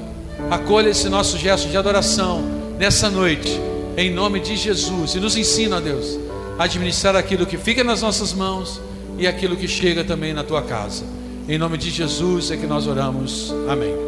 Acolha 0.52 0.90
esse 0.90 1.10
nosso 1.10 1.38
gesto 1.38 1.68
de 1.68 1.76
adoração 1.76 2.57
nessa 2.78 3.10
noite, 3.10 3.60
em 3.98 4.12
nome 4.12 4.40
de 4.40 4.56
Jesus, 4.56 5.16
e 5.16 5.20
nos 5.20 5.36
ensina, 5.36 5.82
Deus, 5.82 6.20
a 6.58 6.64
administrar 6.64 7.16
aquilo 7.16 7.46
que 7.46 7.58
fica 7.58 7.84
nas 7.84 8.02
nossas 8.02 8.34
mãos 8.34 8.80
e 9.18 9.28
aquilo 9.28 9.56
que 9.56 9.68
chega 9.68 10.04
também 10.04 10.34
na 10.34 10.44
tua 10.44 10.62
casa. 10.62 11.04
Em 11.48 11.58
nome 11.58 11.78
de 11.78 11.90
Jesus 11.90 12.52
é 12.52 12.58
que 12.58 12.68
nós 12.68 12.88
oramos. 12.88 13.54
Amém. 13.70 14.07